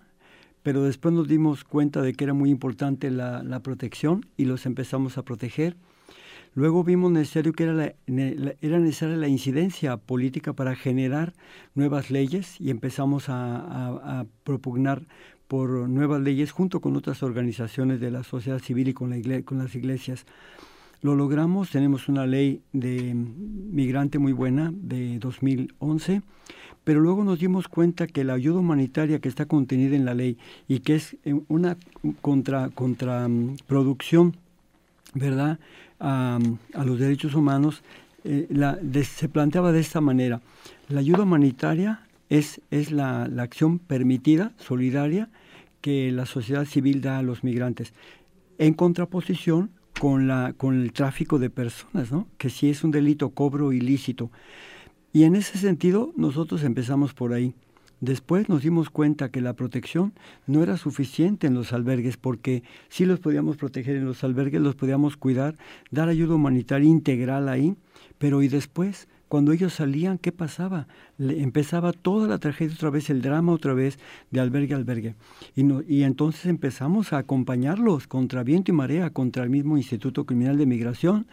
pero 0.67 0.83
después 0.83 1.14
nos 1.14 1.29
dimos 1.29 1.62
cuenta 1.62 2.03
de 2.03 2.12
que 2.12 2.25
era 2.25 2.35
muy 2.35 2.51
importante 2.51 3.09
la, 3.12 3.61
protección 3.62 4.27
y 4.37 4.47
los 4.47 4.67
empezamos 4.67 5.17
a 5.17 5.23
proteger 5.23 5.77
Luego 6.57 6.83
vimos 6.83 7.12
necesario 7.12 7.53
que 7.53 7.62
era, 7.62 7.95
necesaria 8.09 9.14
la 9.14 9.29
incidencia 9.29 9.97
política 9.97 10.55
para 10.55 10.75
generar 10.75 11.35
nuevas 11.77 12.11
leyes 12.11 12.61
y 12.61 12.71
empezamos 12.71 13.27
a, 13.29 14.27
propugnar 14.43 15.07
por 15.47 15.89
nuevas 15.89 16.21
leyes 16.21 16.51
junto 16.51 16.81
con 16.81 16.97
otras 16.97 17.23
organizaciones 17.23 18.01
de 18.01 18.11
la 18.11 18.25
sociedad 18.25 18.59
civil 18.59 18.89
y 18.89 18.93
con 18.93 19.11
las 19.59 19.75
iglesias. 19.77 20.27
Lo 21.01 21.14
logramos, 21.14 21.71
tenemos 21.71 22.09
una 22.09 22.27
ley 22.27 22.62
de 22.73 23.14
migrante 23.14 24.19
muy 24.19 24.33
buena 24.33 24.73
de 24.75 25.21
2011, 25.21 26.23
pero 26.87 27.01
luego 27.01 27.24
nos 27.24 27.41
dimos 27.41 27.66
cuenta 27.66 28.07
que 28.07 28.22
la 28.22 28.34
ayuda 28.34 28.61
humanitaria 28.61 29.18
que 29.18 29.28
está 29.28 29.47
contenida 29.47 29.97
en 29.97 30.05
la 30.05 30.14
ley 30.14 30.39
y 30.68 30.78
que 30.78 30.95
es 30.95 31.16
una 31.49 31.76
contra, 32.22 32.68
contraproducción, 32.68 34.37
¿verdad? 35.12 35.59
a, 35.99 36.39
los 36.84 37.01
derechos 37.01 37.34
humanos, 37.34 37.82
eh, 38.22 38.47
se 39.03 39.28
planteaba 39.28 39.72
de 39.72 39.80
esta 39.80 40.01
manera. 40.01 40.41
La 40.89 41.01
ayuda 41.01 41.24
humanitaria 41.24 42.07
es, 42.28 42.61
es 42.70 42.93
la, 42.93 43.24
acción 43.39 43.80
permitida, 43.80 44.53
solidaria, 44.57 45.28
que 45.80 46.12
la 46.12 46.24
sociedad 46.24 46.66
civil 46.66 47.01
da 47.01 47.18
a 47.18 47.22
los 47.22 47.43
migrantes, 47.43 47.95
en 48.59 48.74
contraposición 48.74 49.70
con, 49.99 50.28
la, 50.28 50.55
con 50.57 50.80
el 50.80 50.93
tráfico 50.93 51.41
de 51.41 51.51
personas, 51.51 52.12
¿no? 52.12 52.28
que 52.39 52.49
si 52.49 52.70
es 52.70 52.84
un 52.84 52.93
delito, 52.93 53.30
cobro 53.30 53.72
ilícito. 53.72 54.30
Y 55.17 55.25
en 55.25 55.35
ese 55.35 55.57
sentido, 55.57 56.12
nosotros 56.14 56.62
empezamos 56.62 57.14
por 57.14 57.33
ahí. 57.33 57.55
Después 58.03 58.51
nos 58.51 58.62
dimos 58.62 58.91
cuenta 58.91 59.31
que 59.31 59.41
la 59.41 59.55
protección 59.55 60.12
no 60.47 60.62
era 60.62 60.77
suficiente 60.77 61.47
en 61.47 61.55
los 61.55 61.73
albergues 61.73 62.19
porque 62.19 62.62
sí 62.91 63.07
los 63.07 63.19
podíamos 63.19 63.57
proteger 63.57 63.97
en 63.97 64.05
los 64.05 64.23
albergues, 64.25 64.61
los 64.61 64.75
podíamos 64.75 65.17
cuidar, 65.17 65.57
dar 65.91 66.11
ayuda 66.11 66.35
humanitaria 66.35 66.91
integral 66.91 67.49
ahí, 67.49 67.77
pero 68.19 68.43
y 68.43 68.49
después, 68.49 69.09
cuando 69.29 69.53
ellos 69.53 69.73
salían, 69.73 70.19
¿qué 70.19 70.33
pasaba? 70.33 70.87
Empezaba 71.19 71.95
toda 71.95 72.29
la 72.29 72.37
tragedia 72.37 72.75
otra 72.75 72.91
vez, 72.91 73.09
el 73.09 73.23
drama 73.23 73.53
otra 73.53 73.73
vez 73.73 73.99
de 74.31 74.41
albergue 74.41 74.75
a 74.75 74.77
albergue. 74.77 75.14
Y, 75.55 75.64
no, 75.64 75.81
y 75.81 76.03
entonces 76.03 76.45
empezamos 76.45 77.14
a 77.14 77.19
acompañarlos 77.19 78.07
contra 78.07 78.43
viento 78.43 78.71
y 78.71 78.75
marea, 78.75 79.09
contra 79.09 79.45
el 79.45 79.49
mismo 79.49 79.79
Instituto 79.79 80.27
Criminal 80.27 80.59
de 80.59 80.67
Migración. 80.67 81.27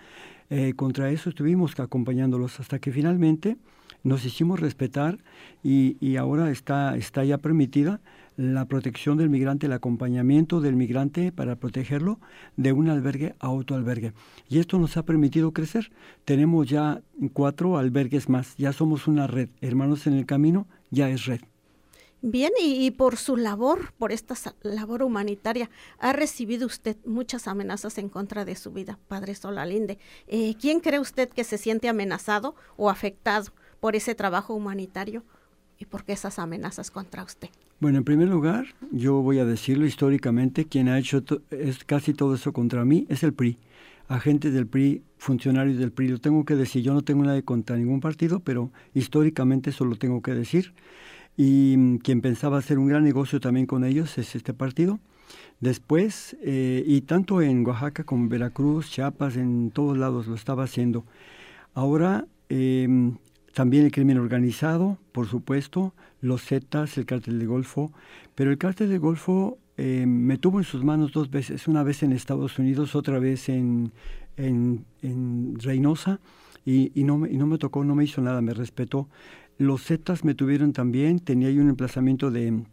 Eh, 0.56 0.74
contra 0.76 1.10
eso 1.10 1.30
estuvimos 1.30 1.80
acompañándolos 1.80 2.60
hasta 2.60 2.78
que 2.78 2.92
finalmente 2.92 3.58
nos 4.04 4.24
hicimos 4.24 4.60
respetar 4.60 5.18
y, 5.64 5.98
y 6.00 6.18
ahora 6.18 6.52
está, 6.52 6.96
está 6.96 7.24
ya 7.24 7.40
permitida 7.40 8.02
la 8.38 8.66
protección 8.66 9.18
del 9.18 9.32
migrante, 9.32 9.66
el 9.66 9.74
acompañamiento 9.74 10.62
del 10.62 10.76
migrante 10.76 11.32
para 11.32 11.56
protegerlo 11.56 12.20
de 12.56 12.72
un 12.72 12.88
albergue 12.90 13.34
a 13.40 13.50
otro 13.50 13.76
albergue. 13.76 14.14
Y 14.48 14.60
esto 14.60 14.78
nos 14.78 14.96
ha 14.96 15.06
permitido 15.06 15.54
crecer. 15.54 15.92
Tenemos 16.24 16.70
ya 16.70 17.02
cuatro 17.34 17.80
albergues 17.80 18.30
más, 18.30 18.56
ya 18.56 18.74
somos 18.74 19.08
una 19.08 19.26
red. 19.26 19.50
Hermanos 19.60 20.06
en 20.06 20.14
el 20.14 20.28
Camino 20.28 20.68
ya 20.92 21.10
es 21.10 21.26
red. 21.26 21.42
Bien, 22.26 22.54
y, 22.58 22.90
por 22.92 23.18
su 23.18 23.36
labor, 23.36 23.92
por 23.98 24.14
esta 24.14 24.34
labor 24.62 25.04
humanitaria, 25.04 25.70
ha 26.00 26.14
recibido 26.14 26.66
usted 26.66 26.96
muchas 27.06 27.50
amenazas 27.50 27.98
en 27.98 28.08
contra 28.08 28.46
de 28.46 28.56
su 28.56 28.72
vida, 28.72 28.98
Padre 29.10 29.36
Solalinde. 29.36 30.00
Eh, 30.28 30.56
¿Quién 30.56 30.80
cree 30.80 31.02
usted 31.02 31.28
que 31.28 31.44
se 31.44 31.58
siente 31.58 31.90
amenazado 31.90 32.56
o 32.78 32.90
afectado 32.90 33.52
por 33.82 33.98
ese 33.98 34.16
trabajo 34.16 34.54
humanitario 34.54 35.26
y 35.78 35.84
por 35.84 36.06
qué 36.06 36.14
esas 36.14 36.40
amenazas 36.40 36.92
contra 36.92 37.26
usted? 37.26 37.50
Bueno, 37.82 37.98
en 37.98 38.06
primer 38.06 38.30
lugar, 38.30 38.68
yo 38.94 39.16
voy 39.16 39.40
a 39.40 39.46
decirlo 39.46 39.86
históricamente, 39.86 40.64
quien 40.64 40.88
ha 40.88 40.98
hecho 40.98 41.26
es 41.50 41.84
casi 41.84 42.14
todo 42.14 42.36
eso 42.36 42.54
contra 42.54 42.86
mí 42.86 43.06
es 43.10 43.24
el 43.24 43.34
PRI. 43.34 43.58
Agentes 44.08 44.54
del 44.54 44.68
PRI, 44.68 45.02
funcionarios 45.18 45.78
del 45.78 45.92
PRI, 45.92 46.08
lo 46.08 46.20
tengo 46.20 46.46
que 46.46 46.56
decir. 46.56 46.84
Yo 46.84 46.94
no 46.94 47.02
tengo 47.02 47.26
nada 47.26 47.42
contra 47.42 47.76
ningún 47.76 48.00
partido, 48.00 48.40
pero 48.40 48.72
históricamente 48.94 49.72
eso 49.72 49.84
lo 49.84 49.98
tengo 49.98 50.22
que 50.22 50.34
decir. 50.34 50.74
Y 51.38 51.76
mm, 51.78 51.98
quien 51.98 52.22
pensaba 52.22 52.58
hacer 52.58 52.80
un 52.80 52.88
gran 52.88 53.04
negocio 53.04 53.40
también 53.40 53.66
con 53.66 53.84
ellos 53.84 54.18
es 54.18 54.36
este 54.36 54.54
partido. 54.54 55.00
Después, 55.60 56.36
eh, 56.42 56.84
y 56.86 57.02
tanto 57.02 57.42
en 57.42 57.66
Oaxaca 57.66 58.04
como 58.04 58.24
en 58.24 58.30
Veracruz, 58.30 58.90
Chiapas, 58.90 59.38
en 59.38 59.72
todos 59.72 59.98
lados 59.98 60.28
lo 60.28 60.36
estaba 60.36 60.64
haciendo. 60.64 61.06
Ahora 61.74 62.28
eh, 62.50 62.88
también 63.54 63.86
el 63.86 63.92
crimen 63.92 64.18
organizado, 64.18 64.98
por 65.12 65.28
supuesto, 65.28 65.94
los 66.22 66.44
Zetas, 66.44 66.98
el 66.98 67.06
cártel 67.06 67.40
del 67.40 67.48
Golfo, 67.48 67.92
pero 68.36 68.52
el 68.52 68.58
cártel 68.58 68.90
del 68.90 69.00
Golfo 69.00 69.58
eh, 69.78 70.06
me 70.08 70.38
tuvo 70.38 70.60
en 70.60 70.66
sus 70.66 70.84
manos 70.84 71.12
dos 71.12 71.30
veces, 71.30 71.68
una 71.68 71.84
vez 71.84 72.04
en 72.04 72.12
Estados 72.14 72.58
Unidos, 72.60 72.96
otra 72.96 73.20
vez 73.20 73.50
en, 73.50 73.92
en, 74.38 74.86
Reynosa, 75.60 76.20
y, 76.66 76.92
no 77.04 77.18
me, 77.18 77.32
y 77.32 77.38
no 77.38 77.46
me 77.46 77.58
tocó, 77.58 77.84
no 77.84 77.94
me 77.94 78.06
hizo 78.06 78.22
nada, 78.22 78.42
me 78.42 78.54
respetó. 78.54 79.10
Los 79.58 79.84
Zetas 79.84 80.24
me 80.24 80.36
tuvieron 80.36 80.74
también, 80.74 81.20
tenía 81.20 81.50
yo 81.52 81.62
un 81.62 81.70
emplazamiento 81.70 82.32
de 82.32 82.64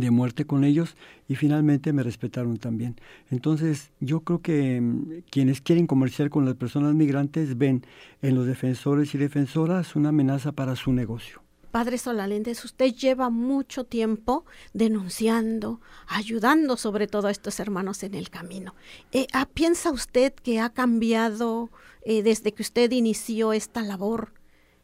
de 0.00 0.10
muerte 0.10 0.44
con 0.46 0.64
ellos 0.64 0.96
y 1.28 1.36
finalmente 1.36 1.92
me 1.92 2.02
respetaron 2.02 2.56
también. 2.58 2.96
Entonces 3.30 3.90
yo 4.00 4.20
creo 4.20 4.40
que 4.40 4.80
mm, 4.80 5.22
quienes 5.30 5.60
quieren 5.60 5.86
comerciar 5.86 6.30
con 6.30 6.44
las 6.44 6.54
personas 6.54 6.94
migrantes 6.94 7.58
ven 7.58 7.84
en 8.22 8.34
los 8.34 8.46
defensores 8.46 9.14
y 9.14 9.18
defensoras 9.18 9.96
una 9.96 10.10
amenaza 10.10 10.52
para 10.52 10.76
su 10.76 10.92
negocio. 10.92 11.42
Padre 11.70 11.98
Solaléndez, 11.98 12.64
usted 12.64 12.94
lleva 12.94 13.28
mucho 13.28 13.84
tiempo 13.84 14.46
denunciando, 14.72 15.80
ayudando 16.06 16.78
sobre 16.78 17.06
todo 17.06 17.28
a 17.28 17.30
estos 17.30 17.60
hermanos 17.60 18.02
en 18.02 18.14
el 18.14 18.30
camino. 18.30 18.74
Eh, 19.12 19.26
ah, 19.34 19.46
¿Piensa 19.52 19.90
usted 19.90 20.32
que 20.32 20.58
ha 20.58 20.70
cambiado 20.70 21.70
eh, 22.02 22.22
desde 22.22 22.52
que 22.52 22.62
usted 22.62 22.90
inició 22.92 23.52
esta 23.52 23.82
labor 23.82 24.32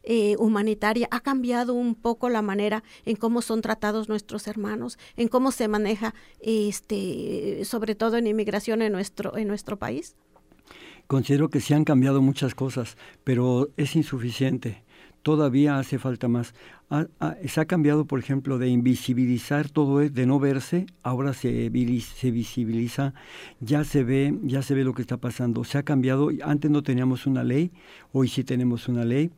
eh, 0.03 0.35
humanitaria 0.37 1.07
ha 1.11 1.21
cambiado 1.21 1.73
un 1.73 1.95
poco 1.95 2.29
la 2.29 2.41
manera 2.41 2.83
en 3.05 3.15
cómo 3.15 3.41
son 3.41 3.61
tratados 3.61 4.09
nuestros 4.09 4.47
hermanos, 4.47 4.97
en 5.17 5.27
cómo 5.27 5.51
se 5.51 5.67
maneja, 5.67 6.13
este, 6.39 7.63
sobre 7.65 7.95
todo 7.95 8.17
en 8.17 8.27
inmigración 8.27 8.81
en 8.81 8.91
nuestro, 8.91 9.37
en 9.37 9.47
nuestro 9.47 9.77
país? 9.77 10.15
Considero 11.07 11.49
que 11.49 11.59
se 11.59 11.75
han 11.75 11.83
cambiado 11.83 12.21
muchas 12.21 12.55
cosas, 12.55 12.97
pero 13.23 13.69
es 13.77 13.95
insuficiente. 13.95 14.83
Todavía 15.21 15.79
hace 15.79 15.99
falta 15.99 16.27
más. 16.27 16.53
se 17.45 17.61
ha 17.61 17.65
cambiado, 17.65 18.05
por 18.05 18.19
ejemplo, 18.19 18.57
de 18.57 18.67
invisibilizar 18.67 19.69
todo, 19.69 19.99
de 19.99 20.25
no 20.25 20.37
verse, 20.39 20.85
ahora 21.01 21.33
se, 21.33 21.71
se 22.01 22.31
visibiliza, 22.31 23.13
ya 23.61 23.85
se 23.85 24.03
ve, 24.03 24.37
ya 24.43 24.61
se 24.61 24.75
ve 24.75 24.83
lo 24.83 24.93
que 24.93 25.01
está 25.01 25.17
pasando. 25.17 25.63
Se 25.63 25.77
ha 25.77 25.83
cambiado. 25.83 26.29
Antes 26.43 26.69
no 26.69 26.83
teníamos 26.83 27.25
una 27.25 27.43
ley, 27.43 27.71
hoy 28.11 28.27
sí 28.27 28.43
tenemos 28.43 28.89
una 28.89 29.05
ley. 29.05 29.31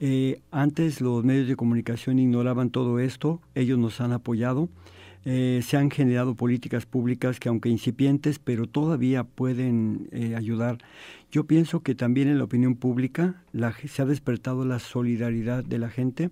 Eh, 0.00 0.40
antes 0.50 1.00
los 1.00 1.24
medios 1.24 1.48
de 1.48 1.56
comunicación 1.56 2.18
ignoraban 2.18 2.70
todo 2.70 3.00
esto, 3.00 3.40
ellos 3.54 3.78
nos 3.78 4.00
han 4.00 4.12
apoyado. 4.12 4.68
Eh, 5.24 5.60
se 5.64 5.76
han 5.76 5.90
generado 5.90 6.36
políticas 6.36 6.86
públicas 6.86 7.40
que 7.40 7.48
aunque 7.48 7.68
incipientes, 7.68 8.38
pero 8.38 8.66
todavía 8.66 9.24
pueden 9.24 10.08
eh, 10.12 10.36
ayudar. 10.36 10.78
Yo 11.30 11.44
pienso 11.44 11.82
que 11.82 11.94
también 11.94 12.28
en 12.28 12.38
la 12.38 12.44
opinión 12.44 12.76
pública 12.76 13.42
se 13.86 14.02
ha 14.02 14.06
despertado 14.06 14.64
la 14.64 14.78
solidaridad 14.78 15.64
de 15.64 15.78
la 15.78 15.90
gente, 15.90 16.30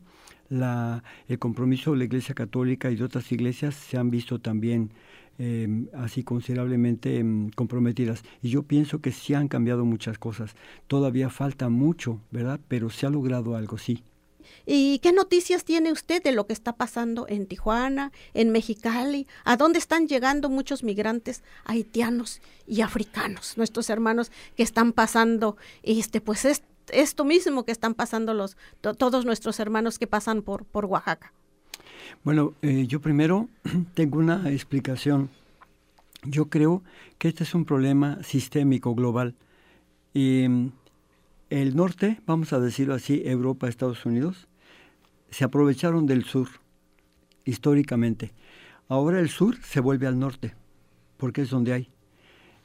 la, 0.49 1.03
el 1.29 1.39
compromiso 1.39 1.93
de 1.93 1.99
la 1.99 2.05
Iglesia 2.05 2.35
Católica 2.35 2.91
y 2.91 2.97
de 2.97 3.05
otras 3.05 3.31
iglesias 3.33 3.75
se 3.75 3.99
han 3.99 4.11
visto 4.11 4.39
también 4.39 4.93
em, 5.39 5.87
así 5.95 6.23
considerablemente 6.23 7.19
em, 7.19 7.51
comprometidas. 7.51 8.23
Y 8.43 8.51
yo 8.51 8.63
pienso 8.63 9.01
que 9.01 9.13
sí 9.13 9.35
han 9.35 9.49
cambiado 9.49 9.85
muchas 9.85 10.19
cosas. 10.19 10.55
Todavía 10.87 11.31
falta 11.31 11.69
mucho, 11.69 12.21
¿verdad? 12.31 12.61
Pero 12.69 12.91
se 12.91 13.07
ha 13.07 13.11
logrado 13.11 13.57
algo, 13.57 13.79
sí. 13.79 14.03
¿Y 14.65 14.99
qué 15.01 15.13
noticias 15.13 15.65
tiene 15.65 15.93
usted 15.93 16.23
de 16.23 16.33
lo 16.33 16.47
que 16.47 16.53
está 16.53 16.73
pasando 16.73 17.27
en 17.29 17.47
Tijuana, 17.47 18.13
en 18.35 18.51
Mexicali? 18.51 19.27
¿A 19.45 19.57
dónde 19.57 19.79
están 19.79 20.09
llegando 20.09 20.49
muchos 20.49 20.83
migrantes 20.83 21.43
haitianos 21.65 22.41
y 22.67 22.81
africanos, 22.81 23.57
nuestros 23.57 23.91
hermanos 23.91 24.31
que 24.57 24.63
están 24.63 24.93
pasando 24.93 25.57
este 25.83 26.21
pues 26.21 26.47
esto 26.89 27.25
mismo 27.25 27.65
que 27.65 27.73
están 27.73 27.95
pasando 27.95 28.35
los 28.35 28.57
todos 28.81 29.25
nuestros 29.25 29.59
hermanos 29.61 29.99
que 29.99 30.07
pasan 30.07 30.43
por 30.43 30.65
por 30.65 30.85
Oaxaca? 30.87 31.33
Bueno, 32.27 32.55
eh, 32.61 32.89
yo 32.89 33.01
primero 33.01 33.49
tengo 33.95 34.19
una 34.19 34.51
explicación. 34.51 35.31
Yo 36.25 36.47
creo 36.47 36.83
que 37.19 37.29
este 37.29 37.45
es 37.45 37.55
un 37.55 37.65
problema 37.65 38.21
sistémico 38.25 38.97
global. 38.97 39.37
Y 40.13 40.49
mm, 40.49 40.73
el 41.51 41.77
norte, 41.77 42.21
vamos 42.27 42.53
a 42.53 42.59
decirlo 42.59 42.95
así, 42.95 43.23
Europa, 43.25 43.69
Estados 43.69 44.05
Unidos, 44.05 44.49
se 45.31 45.45
aprovecharon 45.45 46.07
del 46.07 46.25
sur 46.25 46.49
históricamente. 47.45 48.33
Ahora 48.89 49.21
el 49.21 49.29
sur 49.29 49.63
se 49.63 49.79
vuelve 49.79 50.09
al 50.09 50.19
norte, 50.19 50.57
porque 51.19 51.43
es 51.43 51.51
donde 51.51 51.75
hay. 51.75 51.91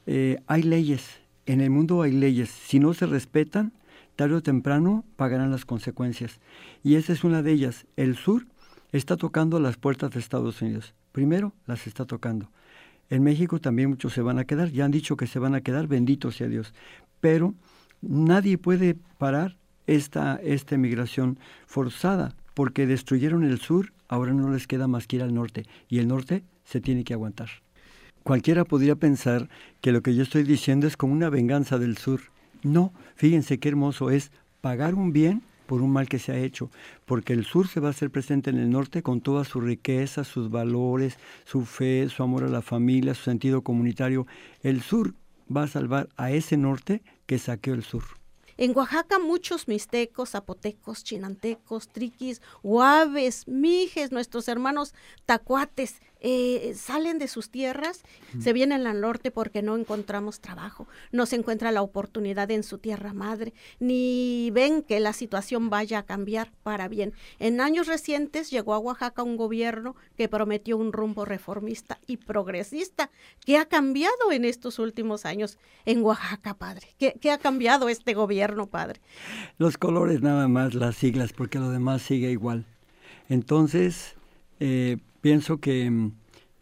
Eh, 0.06 0.40
hay 0.48 0.64
leyes, 0.64 1.20
en 1.46 1.60
el 1.60 1.70
mundo 1.70 2.02
hay 2.02 2.10
leyes. 2.10 2.50
Si 2.50 2.80
no 2.80 2.94
se 2.94 3.06
respetan, 3.06 3.72
tarde 4.16 4.34
o 4.34 4.42
temprano 4.42 5.04
pagarán 5.14 5.52
las 5.52 5.64
consecuencias. 5.64 6.40
Y 6.82 6.96
esa 6.96 7.12
es 7.12 7.22
una 7.22 7.42
de 7.42 7.52
ellas. 7.52 7.86
El 7.94 8.16
sur 8.16 8.46
está 8.92 9.16
tocando 9.16 9.58
las 9.58 9.76
puertas 9.76 10.10
de 10.10 10.20
Estados 10.20 10.60
Unidos. 10.62 10.94
Primero 11.12 11.52
las 11.66 11.86
está 11.86 12.04
tocando. 12.04 12.50
En 13.10 13.22
México 13.22 13.58
también 13.58 13.90
muchos 13.90 14.12
se 14.12 14.22
van 14.22 14.38
a 14.38 14.44
quedar, 14.44 14.70
ya 14.70 14.84
han 14.84 14.90
dicho 14.90 15.16
que 15.16 15.26
se 15.26 15.38
van 15.38 15.54
a 15.54 15.60
quedar, 15.60 15.86
bendito 15.86 16.30
sea 16.30 16.48
Dios. 16.48 16.72
Pero 17.20 17.54
nadie 18.00 18.58
puede 18.58 18.96
parar 19.18 19.56
esta, 19.86 20.36
esta 20.42 20.76
migración 20.76 21.38
forzada, 21.66 22.34
porque 22.54 22.86
destruyeron 22.86 23.44
el 23.44 23.58
sur, 23.58 23.92
ahora 24.08 24.32
no 24.32 24.50
les 24.50 24.66
queda 24.66 24.86
más 24.88 25.06
que 25.06 25.16
ir 25.16 25.22
al 25.22 25.34
norte, 25.34 25.66
y 25.88 25.98
el 25.98 26.08
norte 26.08 26.42
se 26.64 26.80
tiene 26.80 27.04
que 27.04 27.14
aguantar. 27.14 27.48
Cualquiera 28.22 28.64
podría 28.64 28.94
pensar 28.94 29.48
que 29.80 29.92
lo 29.92 30.02
que 30.02 30.14
yo 30.14 30.22
estoy 30.22 30.44
diciendo 30.44 30.86
es 30.86 30.96
como 30.96 31.12
una 31.12 31.28
venganza 31.28 31.78
del 31.78 31.96
sur. 31.98 32.20
No, 32.62 32.92
fíjense 33.16 33.58
qué 33.58 33.68
hermoso 33.68 34.10
es 34.10 34.30
pagar 34.60 34.94
un 34.94 35.12
bien 35.12 35.42
por 35.72 35.80
un 35.80 35.90
mal 35.90 36.06
que 36.06 36.18
se 36.18 36.32
ha 36.32 36.36
hecho, 36.36 36.70
porque 37.06 37.32
el 37.32 37.46
sur 37.46 37.66
se 37.66 37.80
va 37.80 37.88
a 37.88 37.92
hacer 37.92 38.10
presente 38.10 38.50
en 38.50 38.58
el 38.58 38.68
norte 38.68 39.02
con 39.02 39.22
toda 39.22 39.42
su 39.42 39.58
riqueza, 39.58 40.22
sus 40.22 40.50
valores, 40.50 41.16
su 41.46 41.64
fe, 41.64 42.10
su 42.10 42.22
amor 42.22 42.44
a 42.44 42.48
la 42.48 42.60
familia, 42.60 43.14
su 43.14 43.22
sentido 43.22 43.62
comunitario. 43.62 44.26
El 44.62 44.82
sur 44.82 45.14
va 45.48 45.62
a 45.62 45.68
salvar 45.68 46.10
a 46.18 46.30
ese 46.30 46.58
norte 46.58 47.00
que 47.24 47.38
saqueó 47.38 47.72
el 47.72 47.84
sur. 47.84 48.02
En 48.58 48.76
Oaxaca 48.76 49.18
muchos 49.18 49.66
mixtecos, 49.66 50.32
zapotecos, 50.32 51.04
chinantecos, 51.04 51.88
triquis, 51.88 52.42
huaves, 52.62 53.48
mijes, 53.48 54.12
nuestros 54.12 54.48
hermanos 54.48 54.92
tacuates, 55.24 56.02
eh, 56.24 56.72
salen 56.76 57.18
de 57.18 57.26
sus 57.26 57.50
tierras, 57.50 58.02
se 58.38 58.52
vienen 58.52 58.86
al 58.86 59.00
norte 59.00 59.32
porque 59.32 59.60
no 59.60 59.76
encontramos 59.76 60.40
trabajo, 60.40 60.86
no 61.10 61.26
se 61.26 61.36
encuentra 61.36 61.72
la 61.72 61.82
oportunidad 61.82 62.50
en 62.52 62.62
su 62.62 62.78
tierra 62.78 63.12
madre, 63.12 63.52
ni 63.80 64.50
ven 64.52 64.82
que 64.82 65.00
la 65.00 65.12
situación 65.12 65.68
vaya 65.68 65.98
a 65.98 66.02
cambiar 66.04 66.52
para 66.62 66.86
bien. 66.86 67.12
En 67.40 67.60
años 67.60 67.88
recientes 67.88 68.50
llegó 68.50 68.74
a 68.74 68.78
Oaxaca 68.78 69.24
un 69.24 69.36
gobierno 69.36 69.96
que 70.16 70.28
prometió 70.28 70.76
un 70.76 70.92
rumbo 70.92 71.24
reformista 71.24 71.98
y 72.06 72.18
progresista. 72.18 73.10
¿Qué 73.44 73.58
ha 73.58 73.64
cambiado 73.64 74.30
en 74.30 74.44
estos 74.44 74.78
últimos 74.78 75.26
años 75.26 75.58
en 75.86 76.02
Oaxaca, 76.02 76.54
padre? 76.54 76.86
¿Qué, 76.98 77.18
qué 77.20 77.32
ha 77.32 77.38
cambiado 77.38 77.88
este 77.88 78.14
gobierno, 78.14 78.68
padre? 78.68 79.00
Los 79.58 79.76
colores 79.76 80.22
nada 80.22 80.46
más, 80.46 80.74
las 80.74 80.94
siglas, 80.94 81.32
porque 81.32 81.58
lo 81.58 81.70
demás 81.70 82.02
sigue 82.02 82.30
igual. 82.30 82.64
Entonces, 83.28 84.14
eh, 84.60 84.98
pienso 85.22 85.58
que, 85.58 86.10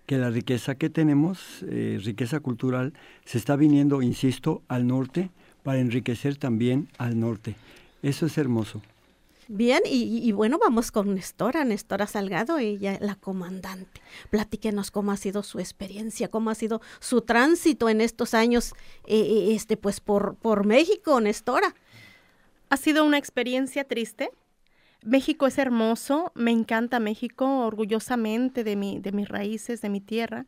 que 0.06 0.18
la 0.18 0.30
riqueza 0.30 0.76
que 0.76 0.88
tenemos, 0.88 1.64
eh, 1.68 1.98
riqueza 2.04 2.38
cultural, 2.38 2.92
se 3.24 3.38
está 3.38 3.56
viniendo, 3.56 4.02
insisto, 4.02 4.62
al 4.68 4.86
norte 4.86 5.30
para 5.64 5.80
enriquecer 5.80 6.36
también 6.36 6.88
al 6.98 7.18
norte. 7.18 7.56
Eso 8.02 8.26
es 8.26 8.38
hermoso. 8.38 8.80
Bien, 9.52 9.80
y, 9.84 10.30
bueno, 10.30 10.58
vamos 10.58 10.92
con 10.92 11.12
Nestora, 11.12 11.64
Nestora 11.64 12.06
Salgado, 12.06 12.58
ella 12.58 12.98
la 13.00 13.16
comandante. 13.16 14.00
Platíquenos 14.30 14.92
cómo 14.92 15.10
ha 15.10 15.16
sido 15.16 15.42
su 15.42 15.58
experiencia, 15.58 16.28
cómo 16.28 16.50
ha 16.50 16.54
sido 16.54 16.80
su 17.00 17.22
tránsito 17.22 17.88
en 17.88 18.00
estos 18.00 18.32
años, 18.32 18.74
eh, 19.08 19.48
este, 19.50 19.76
pues 19.76 19.98
por, 19.98 20.36
por 20.36 20.66
México, 20.66 21.20
Nestora. 21.20 21.74
Ha 22.68 22.76
sido 22.76 23.04
una 23.04 23.18
experiencia 23.18 23.82
triste, 23.82 24.30
México 25.04 25.46
es 25.46 25.58
hermoso, 25.58 26.32
me 26.34 26.50
encanta 26.50 27.00
México, 27.00 27.66
orgullosamente 27.66 28.64
de, 28.64 28.76
mi, 28.76 28.98
de 29.00 29.12
mis 29.12 29.28
raíces, 29.28 29.80
de 29.80 29.88
mi 29.88 30.00
tierra, 30.00 30.46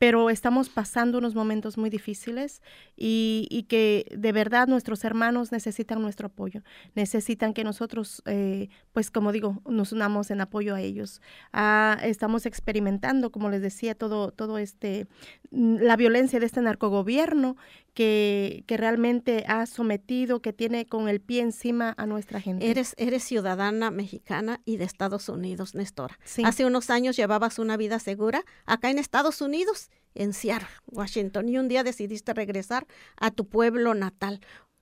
pero 0.00 0.30
estamos 0.30 0.70
pasando 0.70 1.18
unos 1.18 1.34
momentos 1.34 1.76
muy 1.76 1.90
difíciles 1.90 2.62
y, 2.96 3.66
que 3.68 4.06
de 4.16 4.32
verdad 4.32 4.66
nuestros 4.66 5.04
hermanos 5.04 5.52
necesitan 5.52 6.00
nuestro 6.00 6.28
apoyo, 6.28 6.62
necesitan 6.94 7.52
que 7.52 7.64
nosotros, 7.64 8.22
eh, 8.24 8.70
pues 8.94 9.10
como 9.10 9.30
digo, 9.30 9.60
nos 9.68 9.92
unamos 9.92 10.30
en 10.30 10.40
apoyo 10.40 10.74
a 10.74 10.80
ellos. 10.80 11.20
Ah, 11.52 11.98
estamos 12.02 12.46
experimentando, 12.46 13.30
como 13.30 13.50
les 13.50 13.60
decía, 13.60 13.94
todo, 13.94 14.30
todo 14.30 14.56
este, 14.56 15.06
mm, 15.50 15.80
la 15.82 15.96
violencia 15.96 16.40
de 16.40 16.46
este 16.46 16.62
narcogobierno 16.62 17.58
que, 17.94 18.64
que 18.66 18.76
realmente 18.76 19.44
ha 19.46 19.66
sometido, 19.66 20.40
que 20.40 20.52
tiene 20.52 20.86
con 20.86 21.08
el 21.08 21.20
pie 21.20 21.42
encima 21.42 21.94
a 21.96 22.06
nuestra 22.06 22.40
gente. 22.40 22.70
Eres, 22.70 22.94
eres 22.98 23.24
ciudadana 23.24 23.90
mexicana 23.90 24.60
y 24.64 24.76
de 24.76 24.84
Estados 24.84 25.28
Unidos, 25.28 25.74
Néstor. 25.74 26.12
Hace 26.44 26.64
unos 26.64 26.90
años 26.90 27.16
llevabas 27.16 27.58
una 27.58 27.76
vida 27.76 27.98
segura 27.98 28.44
acá 28.66 28.90
en 28.90 28.98
Estados 28.98 29.40
Unidos 29.40 29.90
en 30.14 30.32
Seattle, 30.32 30.68
Washington, 30.86 31.48
y 31.48 31.58
un 31.58 31.68
día 31.68 31.84
decidiste 31.84 32.34
regresar 32.34 32.86
a 33.16 33.30
tu 33.30 33.48
pueblo 33.48 33.94
natal, 33.94 34.40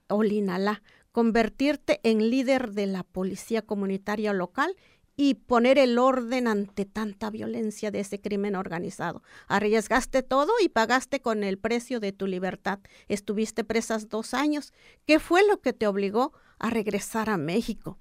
Olinalá, 0.08 0.82
convertirte 1.12 2.00
en 2.02 2.30
líder 2.30 2.72
de 2.72 2.86
la 2.86 3.02
policía 3.02 3.62
comunitaria 3.62 4.32
local 4.32 4.74
y 5.20 5.34
poner 5.34 5.78
el 5.78 5.98
orden 5.98 6.46
ante 6.46 6.84
tanta 6.84 7.28
violencia 7.28 7.90
de 7.90 7.98
ese 7.98 8.20
crimen 8.20 8.54
organizado. 8.54 9.24
Arriesgaste 9.48 10.22
todo 10.22 10.52
y 10.62 10.68
pagaste 10.68 11.20
con 11.20 11.42
el 11.42 11.58
precio 11.58 11.98
de 11.98 12.12
tu 12.12 12.28
libertad. 12.28 12.78
Estuviste 13.08 13.64
presas 13.64 14.08
dos 14.08 14.32
años. 14.32 14.72
¿Qué 15.06 15.18
fue 15.18 15.44
lo 15.44 15.60
que 15.60 15.72
te 15.72 15.88
obligó 15.88 16.32
a 16.60 16.70
regresar 16.70 17.30
a 17.30 17.36
México? 17.36 17.98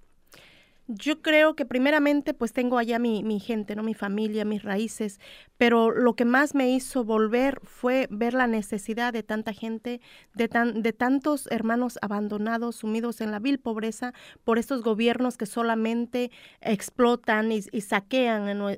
Yo 0.89 1.21
creo 1.21 1.53
que 1.53 1.65
primeramente 1.65 2.33
pues 2.33 2.53
tengo 2.53 2.77
allá 2.77 2.97
mi, 2.97 3.21
mi, 3.21 3.41
gente, 3.41 3.75
¿no? 3.75 3.83
Mi 3.83 3.93
familia, 3.93 4.45
mis 4.45 4.63
raíces, 4.63 5.19
pero 5.57 5.91
lo 5.91 6.15
que 6.15 6.23
más 6.23 6.55
me 6.55 6.69
hizo 6.69 7.03
volver 7.03 7.59
fue 7.63 8.07
ver 8.09 8.33
la 8.33 8.47
necesidad 8.47 9.11
de 9.11 9.21
tanta 9.21 9.51
gente, 9.51 9.99
de, 10.33 10.47
tan, 10.47 10.81
de 10.81 10.93
tantos 10.93 11.47
hermanos 11.51 11.99
abandonados, 12.01 12.77
sumidos 12.77 13.19
en 13.19 13.31
la 13.31 13.39
vil 13.39 13.59
pobreza 13.59 14.13
por 14.45 14.57
estos 14.57 14.81
gobiernos 14.81 15.35
que 15.35 15.45
solamente 15.45 16.31
explotan 16.61 17.51
y, 17.51 17.61
saquean 17.81 18.61
a, 18.61 18.75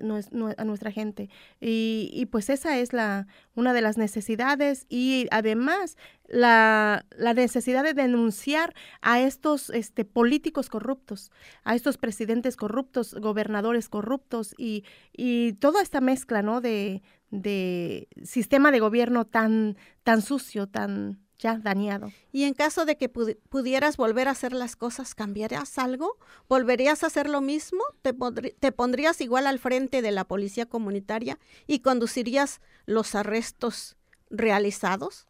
a, 0.57 0.63
nuestra 0.65 0.91
gente. 0.91 1.29
Y, 1.61 2.09
y, 2.11 2.25
pues 2.25 2.49
esa 2.49 2.79
es 2.79 2.91
la, 2.91 3.27
una 3.53 3.73
de 3.73 3.81
las 3.81 3.99
necesidades 3.99 4.87
y 4.89 5.27
además 5.29 5.95
la, 6.29 7.05
la, 7.17 7.33
necesidad 7.33 7.83
de 7.83 7.93
denunciar 7.93 8.73
a 9.01 9.19
estos 9.19 9.69
este, 9.71 10.05
políticos 10.05 10.69
corruptos, 10.69 11.31
a 11.63 11.75
estos 11.75 11.97
presidentes 11.97 12.55
corruptos, 12.55 13.15
gobernadores 13.15 13.89
corruptos 13.89 14.53
y, 14.57 14.83
y 15.11 15.53
toda 15.53 15.81
esta 15.81 16.01
mezcla 16.01 16.41
¿no? 16.41 16.61
de, 16.61 17.01
de 17.31 18.07
sistema 18.23 18.71
de 18.71 18.79
gobierno 18.79 19.25
tan, 19.25 19.75
tan 20.03 20.21
sucio, 20.21 20.67
tan, 20.67 21.19
ya 21.39 21.57
dañado. 21.57 22.11
Y 22.31 22.43
en 22.43 22.53
caso 22.53 22.85
de 22.85 22.97
que 22.97 23.09
pudieras 23.09 23.97
volver 23.97 24.27
a 24.27 24.31
hacer 24.31 24.53
las 24.53 24.75
cosas, 24.75 25.15
¿cambiarías 25.15 25.77
algo? 25.77 26.17
¿Volverías 26.47 27.03
a 27.03 27.07
hacer 27.07 27.29
lo 27.29 27.41
mismo? 27.41 27.81
¿Te, 28.01 28.13
¿Te, 28.59 28.71
pondrías 28.71 29.21
igual 29.21 29.47
al 29.47 29.57
frente 29.57 30.01
de 30.01 30.11
la 30.11 30.25
policía 30.25 30.67
comunitaria 30.67 31.39
y 31.65 31.79
conducirías 31.79 32.61
los 32.85 33.15
arrestos 33.15 33.95
realizados? 34.29 35.28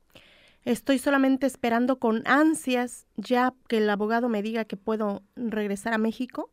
Estoy 0.65 0.99
solamente 0.99 1.47
esperando 1.47 1.99
con 1.99 2.21
ansias 2.25 3.07
ya 3.15 3.53
que 3.67 3.77
el 3.77 3.89
abogado 3.89 4.29
me 4.29 4.41
diga 4.41 4.65
que 4.65 4.77
puedo 4.77 5.23
regresar 5.35 5.93
a 5.93 5.97
México 5.97 6.51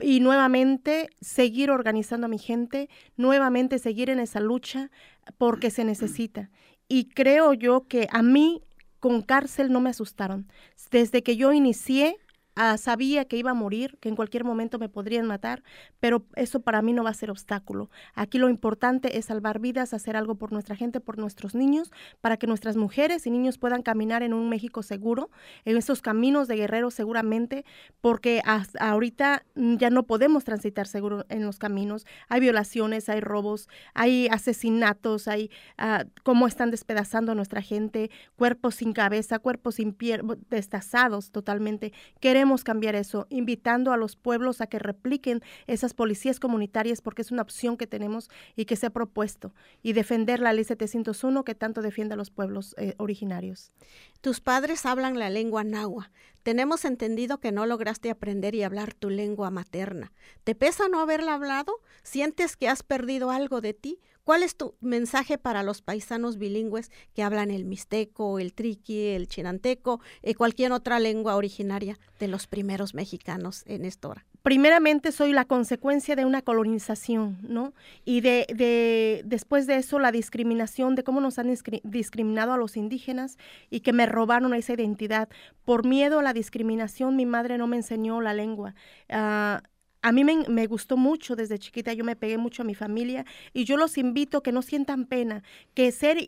y 0.00 0.20
nuevamente 0.20 1.10
seguir 1.20 1.70
organizando 1.70 2.26
a 2.26 2.28
mi 2.28 2.38
gente, 2.38 2.88
nuevamente 3.16 3.78
seguir 3.78 4.10
en 4.10 4.20
esa 4.20 4.40
lucha 4.40 4.90
porque 5.38 5.70
se 5.70 5.84
necesita. 5.84 6.50
Y 6.88 7.08
creo 7.10 7.52
yo 7.54 7.86
que 7.88 8.08
a 8.10 8.22
mí 8.22 8.62
con 9.00 9.22
cárcel 9.22 9.72
no 9.72 9.80
me 9.80 9.90
asustaron. 9.90 10.48
Desde 10.90 11.22
que 11.22 11.36
yo 11.36 11.52
inicié, 11.52 12.16
Ah, 12.56 12.76
sabía 12.78 13.24
que 13.24 13.36
iba 13.36 13.50
a 13.50 13.54
morir, 13.54 13.98
que 14.00 14.08
en 14.08 14.14
cualquier 14.14 14.44
momento 14.44 14.78
me 14.78 14.88
podrían 14.88 15.26
matar, 15.26 15.64
pero 15.98 16.24
eso 16.36 16.60
para 16.60 16.82
mí 16.82 16.92
no 16.92 17.02
va 17.02 17.10
a 17.10 17.14
ser 17.14 17.30
obstáculo. 17.30 17.90
Aquí 18.14 18.38
lo 18.38 18.48
importante 18.48 19.18
es 19.18 19.24
salvar 19.24 19.58
vidas, 19.58 19.92
hacer 19.92 20.16
algo 20.16 20.36
por 20.36 20.52
nuestra 20.52 20.76
gente, 20.76 21.00
por 21.00 21.18
nuestros 21.18 21.56
niños, 21.56 21.90
para 22.20 22.36
que 22.36 22.46
nuestras 22.46 22.76
mujeres 22.76 23.26
y 23.26 23.30
niños 23.30 23.58
puedan 23.58 23.82
caminar 23.82 24.22
en 24.22 24.34
un 24.34 24.48
México 24.48 24.84
seguro, 24.84 25.30
en 25.64 25.76
esos 25.76 26.00
caminos 26.00 26.46
de 26.46 26.54
guerreros 26.54 26.94
seguramente, 26.94 27.64
porque 28.00 28.40
ahorita 28.78 29.44
ya 29.56 29.90
no 29.90 30.04
podemos 30.04 30.44
transitar 30.44 30.86
seguro 30.86 31.24
en 31.30 31.44
los 31.44 31.58
caminos. 31.58 32.06
Hay 32.28 32.40
violaciones, 32.40 33.08
hay 33.08 33.20
robos, 33.20 33.68
hay 33.94 34.28
asesinatos, 34.28 35.26
hay 35.26 35.50
uh, 35.78 36.08
cómo 36.22 36.46
están 36.46 36.70
despedazando 36.70 37.32
a 37.32 37.34
nuestra 37.34 37.62
gente, 37.62 38.10
cuerpos 38.36 38.76
sin 38.76 38.92
cabeza, 38.92 39.40
cuerpos 39.40 39.76
sin 39.76 39.92
piel, 39.92 40.22
destazados 40.50 41.32
totalmente. 41.32 41.92
Queremos 42.20 42.43
cambiar 42.64 42.94
eso, 42.94 43.26
invitando 43.30 43.92
a 43.92 43.96
los 43.96 44.16
pueblos 44.16 44.60
a 44.60 44.66
que 44.66 44.78
repliquen 44.78 45.40
esas 45.66 45.94
policías 45.94 46.40
comunitarias 46.40 47.00
porque 47.00 47.22
es 47.22 47.30
una 47.30 47.42
opción 47.42 47.76
que 47.76 47.86
tenemos 47.86 48.30
y 48.56 48.66
que 48.66 48.76
se 48.76 48.86
ha 48.86 48.90
propuesto, 48.90 49.54
y 49.82 49.94
defender 49.94 50.40
la 50.40 50.52
ley 50.52 50.64
701 50.64 51.44
que 51.44 51.54
tanto 51.54 51.82
defiende 51.82 52.14
a 52.14 52.16
los 52.16 52.30
pueblos 52.30 52.74
eh, 52.78 52.94
originarios. 52.98 53.72
Tus 54.20 54.40
padres 54.40 54.86
hablan 54.86 55.18
la 55.18 55.30
lengua 55.30 55.64
nahua. 55.64 56.10
Tenemos 56.42 56.84
entendido 56.84 57.40
que 57.40 57.52
no 57.52 57.64
lograste 57.64 58.10
aprender 58.10 58.54
y 58.54 58.62
hablar 58.62 58.92
tu 58.92 59.08
lengua 59.08 59.50
materna. 59.50 60.12
¿Te 60.44 60.54
pesa 60.54 60.88
no 60.88 61.00
haberla 61.00 61.34
hablado? 61.34 61.80
¿Sientes 62.02 62.56
que 62.56 62.68
has 62.68 62.82
perdido 62.82 63.30
algo 63.30 63.62
de 63.62 63.72
ti? 63.72 63.98
¿Cuál 64.24 64.42
es 64.42 64.56
tu 64.56 64.74
mensaje 64.80 65.36
para 65.36 65.62
los 65.62 65.82
paisanos 65.82 66.38
bilingües 66.38 66.90
que 67.14 67.22
hablan 67.22 67.50
el 67.50 67.66
mixteco, 67.66 68.38
el 68.38 68.54
triqui, 68.54 69.08
el 69.08 69.28
chinanteco, 69.28 70.00
eh, 70.22 70.34
cualquier 70.34 70.72
otra 70.72 70.98
lengua 70.98 71.36
originaria 71.36 71.98
de 72.18 72.28
los 72.28 72.46
primeros 72.46 72.94
mexicanos 72.94 73.64
en 73.66 73.84
esta 73.84 74.08
hora? 74.08 74.26
Primeramente 74.40 75.12
soy 75.12 75.32
la 75.32 75.44
consecuencia 75.44 76.16
de 76.16 76.24
una 76.24 76.40
colonización, 76.40 77.38
¿no? 77.42 77.74
Y 78.06 78.22
de, 78.22 78.46
de 78.54 79.22
después 79.26 79.66
de 79.66 79.76
eso 79.76 79.98
la 79.98 80.10
discriminación, 80.10 80.94
de 80.94 81.04
cómo 81.04 81.20
nos 81.20 81.38
han 81.38 81.54
discriminado 81.82 82.54
a 82.54 82.58
los 82.58 82.78
indígenas 82.78 83.36
y 83.68 83.80
que 83.80 83.92
me 83.92 84.06
robaron 84.06 84.54
esa 84.54 84.72
identidad. 84.72 85.28
Por 85.66 85.86
miedo 85.86 86.18
a 86.18 86.22
la 86.22 86.32
discriminación, 86.32 87.14
mi 87.16 87.26
madre 87.26 87.58
no 87.58 87.66
me 87.66 87.76
enseñó 87.76 88.22
la 88.22 88.32
lengua. 88.32 88.74
Uh, 89.10 89.62
a 90.04 90.12
mí 90.12 90.22
me, 90.22 90.66
gustó 90.66 90.98
mucho 90.98 91.34
desde 91.34 91.58
chiquita, 91.58 91.94
yo 91.94 92.04
me 92.04 92.14
pegué 92.14 92.36
mucho 92.36 92.60
a 92.60 92.66
mi 92.66 92.74
familia 92.74 93.24
y 93.54 93.64
yo 93.64 93.78
los 93.78 93.96
invito 93.96 94.42
que 94.42 94.52
no 94.52 94.60
sientan 94.60 95.06
pena, 95.06 95.42
que 95.72 95.90
ser... 95.92 96.18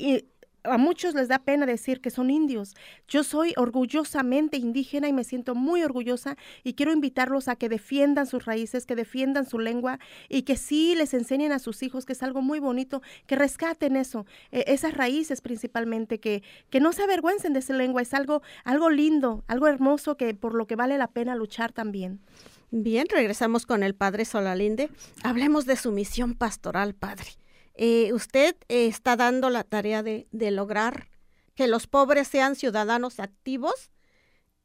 a 0.64 0.78
muchos 0.78 1.14
les 1.14 1.28
da 1.28 1.40
pena 1.40 1.66
decir 1.66 2.00
que 2.00 2.08
son 2.08 2.30
indios. 2.30 2.74
Yo 3.06 3.22
soy 3.22 3.52
orgullosamente 3.58 4.56
indígena 4.56 5.08
y 5.08 5.12
me 5.12 5.24
siento 5.24 5.54
muy 5.54 5.82
orgullosa 5.82 6.38
y 6.64 6.72
quiero 6.72 6.90
invitarlos 6.90 7.48
a 7.48 7.56
que 7.56 7.68
defiendan 7.68 8.26
sus 8.26 8.46
raíces, 8.46 8.86
que 8.86 8.96
defiendan 8.96 9.44
su 9.44 9.58
lengua 9.58 9.98
y 10.30 10.42
que 10.42 10.56
sí 10.56 10.94
les 10.94 11.12
enseñen 11.12 11.52
a 11.52 11.58
sus 11.58 11.82
hijos, 11.82 12.06
que 12.06 12.14
es 12.14 12.22
algo 12.22 12.40
muy 12.40 12.60
bonito, 12.60 13.02
que 13.26 13.36
rescaten 13.36 13.94
eso, 13.96 14.24
e, 14.52 14.64
esas 14.68 14.94
raíces 14.94 15.42
principalmente, 15.42 16.18
que, 16.18 16.42
que 16.70 16.80
no 16.80 16.94
se 16.94 17.02
avergüencen 17.02 17.52
de 17.52 17.58
esa 17.58 17.74
lengua, 17.74 18.00
es 18.00 18.14
algo, 18.14 18.40
algo 18.64 18.88
lindo, 18.88 19.44
algo 19.48 19.66
hermoso 19.66 20.16
que 20.16 20.32
por 20.32 20.54
lo 20.54 20.66
que 20.66 20.76
vale 20.76 20.96
la 20.96 21.08
pena 21.08 21.36
luchar 21.36 21.72
también. 21.72 22.20
Bien, 22.70 23.06
regresamos 23.08 23.66
con 23.66 23.82
el 23.82 23.94
padre 23.94 24.24
Solalinde. 24.24 24.90
Hablemos 25.22 25.66
de 25.66 25.76
su 25.76 25.92
misión 25.92 26.34
pastoral, 26.34 26.94
padre. 26.94 27.30
Eh, 27.74 28.12
usted 28.12 28.56
eh, 28.68 28.86
está 28.86 29.16
dando 29.16 29.50
la 29.50 29.62
tarea 29.62 30.02
de, 30.02 30.26
de 30.32 30.50
lograr 30.50 31.08
que 31.54 31.68
los 31.68 31.86
pobres 31.86 32.28
sean 32.28 32.56
ciudadanos 32.56 33.20
activos 33.20 33.90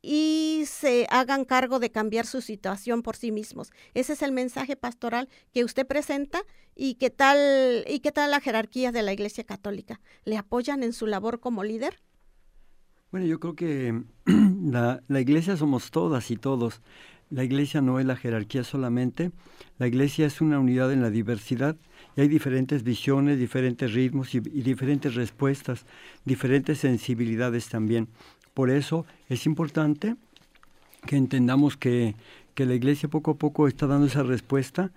y 0.02 0.64
se 0.66 1.06
hagan 1.10 1.46
cargo 1.46 1.80
de 1.80 1.92
cambiar 1.92 2.26
su 2.26 2.42
situación 2.42 3.04
por 3.04 3.16
sí 3.16 3.32
mismos. 3.32 3.72
Ese 3.94 4.14
es 4.14 4.22
el 4.22 4.32
mensaje 4.32 4.76
pastoral 4.76 5.30
que 5.54 5.64
usted 5.64 5.86
presenta 5.86 6.44
y 6.76 6.96
qué 6.96 7.10
tal 7.10 7.84
y 7.88 8.00
qué 8.00 8.12
tal 8.12 8.32
la 8.32 8.40
jerarquía 8.40 8.92
de 8.92 9.04
la 9.04 9.14
Iglesia 9.14 9.44
Católica. 9.44 10.02
¿Le 10.26 10.38
apoyan 10.38 10.84
en 10.84 10.94
su 10.94 11.06
labor 11.06 11.40
como 11.40 11.64
líder? 11.64 12.02
Bueno, 13.12 13.28
yo 13.28 13.40
creo 13.40 13.56
que 13.56 14.04
la, 14.26 15.04
la 15.08 15.20
Iglesia 15.20 15.56
somos 15.56 15.92
todas 15.92 16.32
y 16.32 16.38
todos. 16.38 16.82
La 17.32 17.46
iglesia 17.46 17.82
no 17.82 17.98
es 17.98 18.06
la 18.06 18.18
jerarquía 18.18 18.66
solamente, 18.66 19.32
la 19.80 19.88
iglesia 19.88 20.26
es 20.26 20.42
una 20.42 20.60
unidad 20.60 20.92
en 20.92 21.02
la 21.02 21.10
diversidad 21.10 21.78
y 22.18 22.22
hay 22.22 22.28
diferentes 22.28 22.84
visiones, 22.84 23.40
diferentes 23.40 23.94
ritmos 23.94 24.36
y, 24.36 24.42
diferentes 24.42 25.16
respuestas, 25.16 25.86
diferentes 26.26 26.80
sensibilidades 26.80 27.70
también. 27.70 28.10
Por 28.54 28.70
eso 28.70 29.06
es 29.30 29.46
importante 29.46 30.18
que 31.08 31.16
entendamos 31.16 31.78
que, 31.78 32.16
que 32.54 32.66
la 32.66 32.76
iglesia 32.76 33.08
poco 33.08 33.32
a 33.32 33.38
poco 33.38 33.70
está 33.70 33.88
dando 33.88 34.08
esa 34.08 34.24
respuesta 34.24 34.92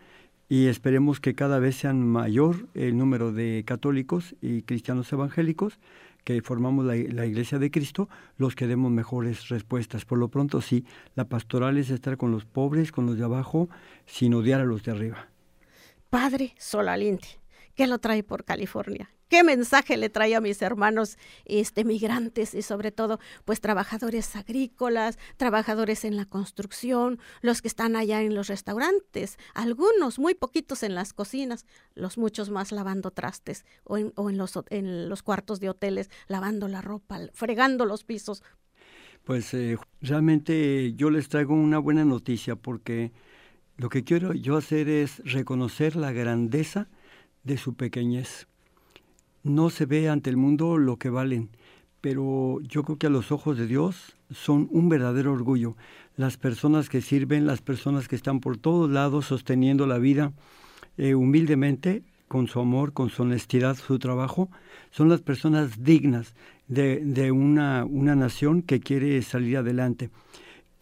y 0.49 0.67
esperemos 0.67 1.21
que 1.21 1.37
cada 1.37 1.61
vez 1.61 1.77
sean 1.77 2.05
mayor 2.05 2.67
el 2.75 2.99
número 2.99 3.33
de 3.33 3.63
católicos 3.65 4.35
y 4.43 4.63
cristianos 4.63 5.13
evangélicos 5.13 5.79
que 6.25 6.41
formamos 6.43 6.85
la, 6.85 6.97
Iglesia 6.97 7.59
de 7.59 7.71
Cristo, 7.71 8.09
los 8.37 8.57
que 8.57 8.67
demos 8.67 8.91
mejores 8.91 9.49
respuestas. 9.49 10.05
Por 10.05 10.19
lo 10.19 10.29
pronto 10.29 10.61
sí, 10.61 10.85
la 11.15 11.29
pastoral 11.29 11.77
es 11.77 11.91
estar 11.91 12.17
con 12.17 12.33
los 12.33 12.45
pobres, 12.47 12.91
con 12.91 13.07
los 13.07 13.19
de 13.19 13.25
abajo, 13.25 13.69
sin 14.07 14.35
odiar 14.35 14.61
a 14.61 14.65
los 14.65 14.83
de 14.83 14.93
arriba. 14.93 15.29
Padre 16.11 16.55
Solalinte, 16.59 17.29
¿qué 17.75 17.87
lo 17.87 17.99
trae 17.99 18.23
por 18.23 18.45
California? 18.45 19.11
Qué 19.29 19.45
mensaje 19.45 19.97
le 19.97 20.09
trae 20.09 20.35
a 20.35 20.41
mis 20.41 20.63
hermanos 20.63 21.19
este 21.45 21.85
migrantes 21.85 22.55
y 22.55 22.63
sobre 22.63 22.93
todo 22.93 23.19
pues 23.45 23.61
trabajadores 23.61 24.37
agrícolas, 24.37 25.19
trabajadores 25.37 26.05
en 26.05 26.17
la 26.17 26.25
construcción, 26.25 27.19
los 27.43 27.63
que 27.63 27.69
están 27.69 27.97
allá 27.97 28.23
en 28.23 28.35
los 28.35 28.49
restaurantes, 28.49 29.39
algunos 29.55 30.19
muy 30.19 30.35
poquitos 30.35 30.83
en 30.83 30.95
las 30.95 31.13
cocinas, 31.13 31.67
los 31.95 32.19
muchos 32.19 32.51
más 32.51 32.73
lavando 32.73 33.11
trastes 33.11 33.65
o 33.85 33.99
en, 33.99 34.39
los, 34.39 34.59
en 34.71 35.09
los 35.09 35.23
cuartos 35.23 35.61
de 35.61 35.71
hoteles 35.71 36.11
lavando 36.29 36.69
la 36.69 36.83
ropa, 36.83 37.21
fregando 37.33 37.87
los 37.87 38.05
pisos. 38.05 38.43
Pues 39.25 39.55
eh, 39.55 39.79
realmente 40.03 40.93
yo 40.95 41.11
les 41.11 41.29
traigo 41.29 41.55
una 41.55 41.79
buena 41.79 42.05
noticia 42.05 42.57
porque 42.57 43.13
lo 43.77 43.89
que 43.89 44.05
quiero 44.05 44.35
yo 44.35 44.57
hacer 44.57 44.89
es 44.89 45.23
reconocer 45.25 45.97
la 45.97 46.13
grandeza 46.13 46.89
de 47.43 47.57
su 47.57 47.75
pequeñez 47.75 48.47
no 49.45 49.71
se 49.71 49.87
ve 49.87 50.09
ante 50.09 50.31
el 50.31 50.37
mundo 50.37 50.79
lo 50.79 50.97
que 50.97 51.11
valen, 51.11 51.51
pero 52.01 52.59
yo 52.63 52.83
creo 52.83 52.99
que 52.99 53.07
a 53.07 53.11
los 53.11 53.31
ojos 53.31 53.57
de 53.57 53.67
Dios 53.67 54.17
son 54.31 54.69
un 54.73 54.89
verdadero 54.89 55.33
orgullo. 55.33 55.77
Las 56.17 56.37
personas 56.37 56.89
que 56.89 57.01
sirven, 57.01 57.47
las 57.47 57.61
personas 57.61 58.09
que 58.09 58.17
están 58.17 58.41
por 58.41 58.57
todos 58.57 58.91
lados 58.91 59.27
sosteniendo 59.27 59.87
la 59.87 59.99
vida 59.99 60.33
eh, 60.97 61.15
humildemente, 61.15 62.03
con 62.27 62.49
su 62.49 62.59
amor, 62.59 62.93
con 62.93 63.11
su 63.11 63.23
honestidad, 63.23 63.77
su 63.77 63.99
trabajo, 63.99 64.51
son 64.91 65.09
las 65.09 65.21
personas 65.21 65.85
dignas 65.85 66.35
de, 66.67 67.01
de 67.05 67.31
una, 67.31 67.85
una 67.85 68.17
nación 68.17 68.63
que 68.63 68.81
quiere 68.81 69.21
salir 69.23 69.59
adelante. 69.59 70.11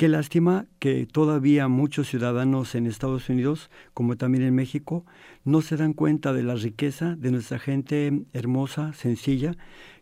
Qué 0.02 0.08
lástima 0.08 0.66
que 0.80 1.06
todavía 1.06 1.68
muchos 1.68 2.08
ciudadanos 2.08 2.74
en 2.74 2.88
Estados 2.88 3.28
Unidos, 3.28 3.70
como 3.94 4.16
también 4.16 4.42
en 4.42 4.52
México, 4.52 5.06
no 5.44 5.62
se 5.62 5.76
dan 5.76 5.92
cuenta 5.92 6.32
de 6.32 6.42
la 6.42 6.56
riqueza 6.56 7.14
de 7.14 7.30
nuestra 7.30 7.60
gente 7.60 8.24
hermosa, 8.32 8.94
sencilla, 8.94 9.54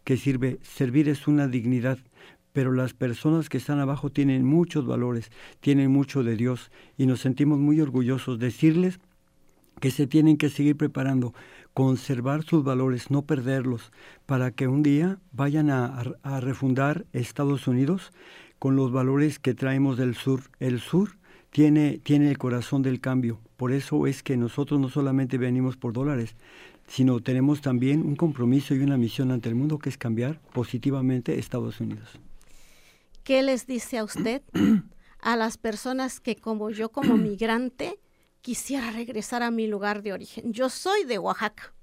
que 0.02 0.16
sirve. 0.16 0.58
Servir 0.62 1.10
es 1.10 1.28
una 1.28 1.48
dignidad, 1.48 1.98
pero 2.54 2.72
las 2.72 2.94
personas 2.94 3.50
que 3.50 3.58
están 3.58 3.78
abajo 3.78 4.08
tienen 4.08 4.46
muchos 4.46 4.86
valores, 4.86 5.30
tienen 5.60 5.90
mucho 5.90 6.22
de 6.22 6.34
Dios 6.34 6.70
y 6.96 7.04
nos 7.04 7.20
sentimos 7.20 7.58
muy 7.58 7.78
orgullosos 7.82 8.38
de 8.38 8.46
decirles 8.46 9.00
que 9.80 9.90
se 9.90 10.06
tienen 10.06 10.38
que 10.38 10.48
seguir 10.48 10.78
preparando, 10.78 11.34
conservar 11.74 12.42
sus 12.42 12.64
valores, 12.64 13.10
no 13.10 13.26
perderlos, 13.26 13.92
para 14.24 14.50
que 14.50 14.66
un 14.66 14.82
día 14.82 15.18
vayan 15.32 15.68
a, 15.68 16.02
a, 16.22 16.40
refundar 16.40 17.04
Estados 17.12 17.68
Unidos 17.68 18.12
con 18.60 18.76
los 18.76 18.92
valores 18.92 19.40
que 19.40 19.54
traemos 19.54 19.98
del 19.98 20.14
sur. 20.14 20.42
El 20.60 20.78
sur 20.78 21.16
tiene, 21.50 21.98
tiene 21.98 22.30
el 22.30 22.38
corazón 22.38 22.82
del 22.82 23.00
cambio, 23.00 23.40
por 23.56 23.72
eso 23.72 24.06
es 24.06 24.22
que 24.22 24.36
nosotros 24.36 24.78
no 24.78 24.88
solamente 24.88 25.36
venimos 25.36 25.76
por 25.76 25.92
dólares, 25.92 26.36
sino 26.86 27.20
tenemos 27.20 27.60
también 27.60 28.02
un 28.06 28.14
compromiso 28.14 28.76
y 28.76 28.80
una 28.80 28.96
misión 28.96 29.32
ante 29.32 29.48
el 29.48 29.56
mundo 29.56 29.78
que 29.78 29.88
es 29.88 29.98
cambiar 29.98 30.40
positivamente 30.52 31.40
Estados 31.40 31.80
Unidos. 31.80 32.08
¿Qué 33.24 33.42
les 33.42 33.66
dice 33.66 33.98
a 33.98 34.04
usted 34.04 34.42
a 35.20 35.36
las 35.36 35.58
personas 35.58 36.20
que 36.20 36.36
como 36.36 36.70
yo 36.70 36.90
como 36.90 37.16
migrante 37.16 37.98
quisiera 38.40 38.90
regresar 38.90 39.42
a 39.42 39.50
mi 39.50 39.66
lugar 39.66 40.02
de 40.02 40.12
origen. 40.12 40.52
Yo 40.52 40.68
soy 40.68 41.04
de 41.04 41.18
Oaxaca. 41.18 41.74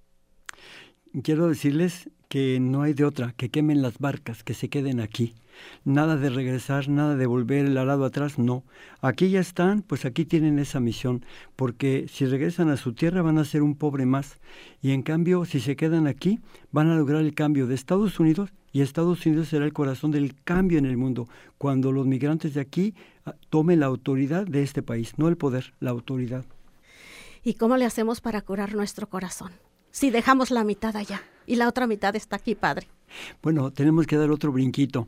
Quiero 1.23 1.47
decirles 1.47 2.09
que 2.27 2.59
no 2.59 2.81
hay 2.81 2.93
de 2.93 3.05
otra, 3.05 3.33
que 3.33 3.49
quemen 3.49 3.81
las 3.81 3.99
barcas, 3.99 4.43
que 4.43 4.53
se 4.53 4.69
queden 4.69 4.99
aquí. 4.99 5.35
Nada 5.85 6.17
de 6.17 6.29
regresar, 6.29 6.89
nada 6.89 7.15
de 7.15 7.25
volver 7.25 7.65
el 7.65 7.77
arado 7.77 8.05
atrás, 8.05 8.37
no. 8.37 8.63
Aquí 9.01 9.29
ya 9.29 9.39
están, 9.39 9.81
pues 9.81 10.05
aquí 10.05 10.25
tienen 10.25 10.59
esa 10.59 10.79
misión, 10.79 11.23
porque 11.55 12.07
si 12.11 12.25
regresan 12.25 12.69
a 12.69 12.77
su 12.77 12.93
tierra 12.93 13.21
van 13.21 13.37
a 13.37 13.45
ser 13.45 13.61
un 13.61 13.75
pobre 13.75 14.05
más. 14.05 14.37
Y 14.81 14.91
en 14.91 15.01
cambio, 15.01 15.45
si 15.45 15.59
se 15.59 15.75
quedan 15.75 16.07
aquí, 16.07 16.39
van 16.71 16.89
a 16.89 16.95
lograr 16.95 17.21
el 17.21 17.33
cambio 17.33 17.67
de 17.67 17.75
Estados 17.75 18.19
Unidos 18.19 18.51
y 18.71 18.81
Estados 18.81 19.25
Unidos 19.25 19.47
será 19.47 19.65
el 19.65 19.73
corazón 19.73 20.11
del 20.11 20.35
cambio 20.43 20.77
en 20.77 20.85
el 20.85 20.97
mundo, 20.97 21.27
cuando 21.57 21.91
los 21.91 22.05
migrantes 22.05 22.53
de 22.53 22.61
aquí 22.61 22.93
ah, 23.25 23.33
tomen 23.49 23.79
la 23.79 23.87
autoridad 23.87 24.45
de 24.45 24.63
este 24.63 24.83
país, 24.83 25.13
no 25.17 25.27
el 25.27 25.37
poder, 25.37 25.73
la 25.79 25.91
autoridad. 25.91 26.45
¿Y 27.43 27.53
cómo 27.53 27.77
le 27.77 27.85
hacemos 27.85 28.21
para 28.21 28.41
curar 28.41 28.75
nuestro 28.75 29.07
corazón? 29.07 29.51
Si 29.89 30.11
dejamos 30.11 30.51
la 30.51 30.63
mitad 30.63 30.95
allá 30.95 31.21
y 31.45 31.55
la 31.55 31.67
otra 31.67 31.87
mitad 31.87 32.15
está 32.15 32.35
aquí, 32.35 32.55
Padre. 32.55 32.87
Bueno, 33.41 33.71
tenemos 33.71 34.05
que 34.05 34.17
dar 34.17 34.29
otro 34.29 34.51
brinquito. 34.51 35.07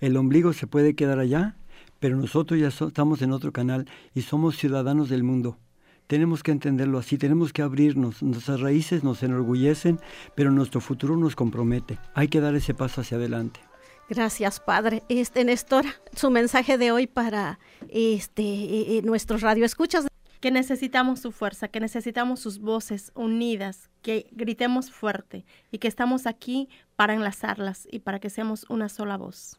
El 0.00 0.16
ombligo 0.16 0.52
se 0.52 0.66
puede 0.66 0.94
quedar 0.94 1.18
allá, 1.18 1.56
pero 1.98 2.16
nosotros 2.16 2.60
ya 2.60 2.68
estamos 2.68 3.22
en 3.22 3.32
otro 3.32 3.52
canal 3.52 3.88
y 4.14 4.22
somos 4.22 4.56
ciudadanos 4.56 5.08
del 5.08 5.24
mundo. 5.24 5.58
Tenemos 6.06 6.42
que 6.42 6.52
entenderlo 6.52 6.98
así, 6.98 7.18
tenemos 7.18 7.52
que 7.52 7.62
abrirnos. 7.62 8.22
Nuestras 8.22 8.60
raíces 8.60 9.04
nos 9.04 9.22
enorgullecen, 9.22 10.00
pero 10.34 10.50
nuestro 10.50 10.80
futuro 10.80 11.16
nos 11.16 11.36
compromete. 11.36 11.98
Hay 12.14 12.28
que 12.28 12.40
dar 12.40 12.54
ese 12.54 12.74
paso 12.74 13.00
hacia 13.00 13.18
adelante. 13.18 13.60
Gracias, 14.08 14.58
Padre. 14.58 15.02
Este 15.10 15.44
Néstor, 15.44 15.84
su 16.14 16.30
mensaje 16.30 16.78
de 16.78 16.92
hoy 16.92 17.06
para 17.06 17.58
este 17.90 18.42
eh, 18.42 18.98
eh, 18.98 19.02
nuestros 19.02 19.42
radioescuchas 19.42 20.06
que 20.40 20.50
necesitamos 20.50 21.20
su 21.20 21.32
fuerza, 21.32 21.68
que 21.68 21.80
necesitamos 21.80 22.40
sus 22.40 22.58
voces 22.58 23.12
unidas, 23.14 23.90
que 24.00 24.28
gritemos 24.30 24.90
fuerte 24.90 25.44
y 25.70 25.78
que 25.78 25.88
estamos 25.88 26.26
aquí 26.26 26.68
para 26.96 27.12
enlazarlas 27.12 27.86
y 27.90 27.98
para 27.98 28.18
que 28.18 28.30
seamos 28.30 28.64
una 28.70 28.88
sola 28.88 29.18
voz. 29.18 29.58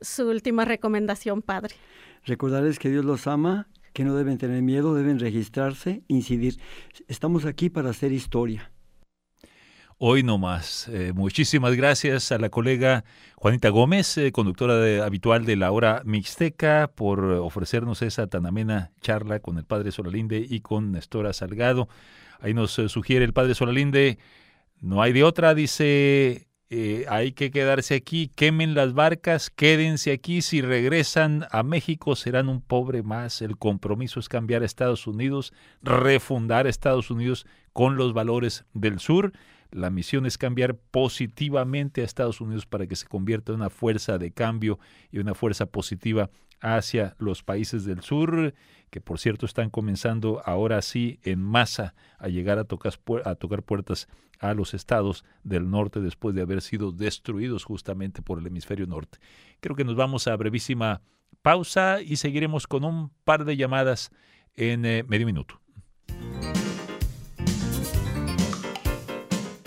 Su 0.00 0.28
última 0.28 0.64
recomendación, 0.64 1.42
Padre. 1.42 1.74
Recordarles 2.24 2.78
que 2.78 2.90
Dios 2.90 3.04
los 3.04 3.26
ama, 3.26 3.68
que 3.92 4.04
no 4.04 4.14
deben 4.14 4.38
tener 4.38 4.62
miedo, 4.62 4.94
deben 4.94 5.18
registrarse, 5.18 6.02
incidir. 6.08 6.58
Estamos 7.08 7.44
aquí 7.44 7.70
para 7.70 7.90
hacer 7.90 8.12
historia 8.12 8.70
hoy 9.98 10.22
no 10.22 10.38
más. 10.38 10.88
Eh, 10.88 11.12
muchísimas 11.12 11.74
gracias 11.74 12.30
a 12.30 12.38
la 12.38 12.50
colega 12.50 13.04
Juanita 13.36 13.68
Gómez, 13.68 14.16
eh, 14.16 14.32
conductora 14.32 15.04
habitual 15.04 15.44
de 15.44 15.56
la 15.56 15.72
hora 15.72 16.02
mixteca, 16.04 16.90
por 16.94 17.24
ofrecernos 17.24 18.02
esa 18.02 18.28
tan 18.28 18.46
amena 18.46 18.92
charla 19.00 19.40
con 19.40 19.58
el 19.58 19.64
padre 19.64 19.90
Solalinde 19.90 20.46
y 20.48 20.60
con 20.60 20.92
Nestora 20.92 21.32
Salgado. 21.32 21.88
Ahí 22.40 22.54
nos 22.54 22.78
eh, 22.78 22.88
sugiere 22.88 23.24
el 23.24 23.32
padre 23.32 23.54
Solalinde, 23.54 24.18
no 24.80 25.02
hay 25.02 25.12
de 25.12 25.24
otra, 25.24 25.54
dice, 25.54 26.47
hay 27.08 27.32
que 27.32 27.50
quedarse 27.50 27.94
aquí, 27.94 28.28
quemen 28.34 28.74
las 28.74 28.92
barcas, 28.92 29.48
quédense 29.48 30.12
aquí, 30.12 30.42
si 30.42 30.60
regresan 30.60 31.46
a 31.50 31.62
México 31.62 32.14
serán 32.14 32.48
un 32.48 32.60
pobre 32.60 33.02
más. 33.02 33.40
El 33.40 33.56
compromiso 33.56 34.20
es 34.20 34.28
cambiar 34.28 34.62
a 34.62 34.66
Estados 34.66 35.06
Unidos, 35.06 35.52
refundar 35.82 36.66
Estados 36.66 37.10
Unidos 37.10 37.46
con 37.72 37.96
los 37.96 38.12
valores 38.12 38.64
del 38.74 39.00
sur. 39.00 39.32
La 39.70 39.90
misión 39.90 40.26
es 40.26 40.38
cambiar 40.38 40.76
positivamente 40.76 42.02
a 42.02 42.04
Estados 42.04 42.40
Unidos 42.40 42.66
para 42.66 42.86
que 42.86 42.96
se 42.96 43.06
convierta 43.06 43.52
en 43.52 43.56
una 43.56 43.70
fuerza 43.70 44.18
de 44.18 44.32
cambio 44.32 44.78
y 45.10 45.18
una 45.18 45.34
fuerza 45.34 45.66
positiva 45.66 46.30
hacia 46.60 47.14
los 47.18 47.42
países 47.42 47.84
del 47.84 48.02
sur, 48.02 48.54
que 48.90 49.00
por 49.00 49.18
cierto 49.18 49.46
están 49.46 49.70
comenzando 49.70 50.42
ahora 50.44 50.82
sí 50.82 51.20
en 51.22 51.42
masa 51.42 51.94
a 52.18 52.28
llegar 52.28 52.58
a, 52.58 52.64
tocar, 52.64 52.94
a 53.24 53.34
tocar 53.34 53.62
puertas 53.62 54.08
a 54.38 54.54
los 54.54 54.74
estados 54.74 55.24
del 55.42 55.70
norte 55.70 56.00
después 56.00 56.34
de 56.34 56.42
haber 56.42 56.62
sido 56.62 56.92
destruidos 56.92 57.64
justamente 57.64 58.22
por 58.22 58.38
el 58.38 58.46
hemisferio 58.46 58.86
norte. 58.86 59.18
Creo 59.60 59.76
que 59.76 59.84
nos 59.84 59.96
vamos 59.96 60.26
a 60.28 60.36
brevísima 60.36 61.02
pausa 61.42 62.00
y 62.00 62.16
seguiremos 62.16 62.66
con 62.66 62.84
un 62.84 63.10
par 63.24 63.44
de 63.44 63.56
llamadas 63.56 64.10
en 64.54 64.84
eh, 64.84 65.04
medio 65.06 65.26
minuto. 65.26 65.60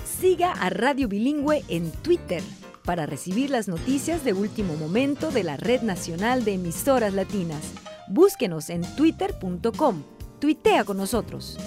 Siga 0.04 0.54
a 0.54 0.70
Radio 0.70 1.08
Bilingüe 1.08 1.64
en 1.68 1.92
Twitter 1.92 2.44
para 2.84 3.06
recibir 3.06 3.50
las 3.50 3.68
noticias 3.68 4.24
de 4.24 4.34
último 4.34 4.76
momento 4.76 5.32
de 5.32 5.44
la 5.44 5.58
Red 5.58 5.82
Nacional 5.82 6.44
de 6.44 6.54
Emisoras 6.54 7.14
Latinas. 7.14 7.74
Búsquenos 8.08 8.70
en 8.70 8.82
twitter.com. 8.96 10.04
Tuitea 10.40 10.84
con 10.84 10.98
nosotros. 10.98 11.58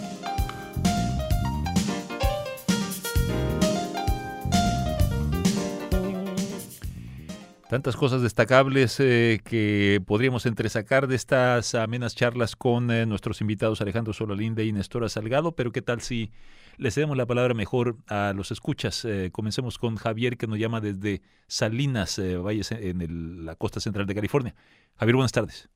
Tantas 7.71 7.97
cosas 7.97 8.23
destacables 8.23 9.01
eh, 9.01 9.41
que 9.43 10.01
podríamos 10.07 10.47
entresacar 10.47 11.09
de 11.09 11.17
estas 11.17 11.75
amenas 11.75 12.15
charlas 12.15 12.55
con 12.55 12.91
eh, 12.91 13.05
nuestros 13.05 13.41
invitados 13.41 13.81
Alejandro 13.81 14.13
Solalinde 14.13 14.65
y 14.65 14.73
Nestora 14.73 15.09
Salgado, 15.09 15.53
pero 15.57 15.73
qué 15.73 15.83
tal 15.83 16.01
si 16.01 16.31
le 16.77 16.91
cedemos 16.91 17.17
la 17.17 17.27
palabra 17.27 17.55
mejor 17.55 17.97
a 18.09 18.33
los 18.35 18.51
escuchas. 18.51 19.05
Eh, 19.05 19.31
comencemos 19.33 19.79
con 19.79 19.97
Javier, 19.97 20.37
que 20.37 20.47
nos 20.47 20.59
llama 20.59 20.81
desde 20.81 21.21
Salinas, 21.47 22.19
eh, 22.19 22.37
Valles, 22.37 22.73
en 22.73 23.45
la 23.45 23.55
costa 23.57 23.81
central 23.81 24.07
de 24.07 24.15
California. 24.15 24.55
Javier, 24.99 25.17
buenas 25.17 25.33
tardes. 25.33 25.69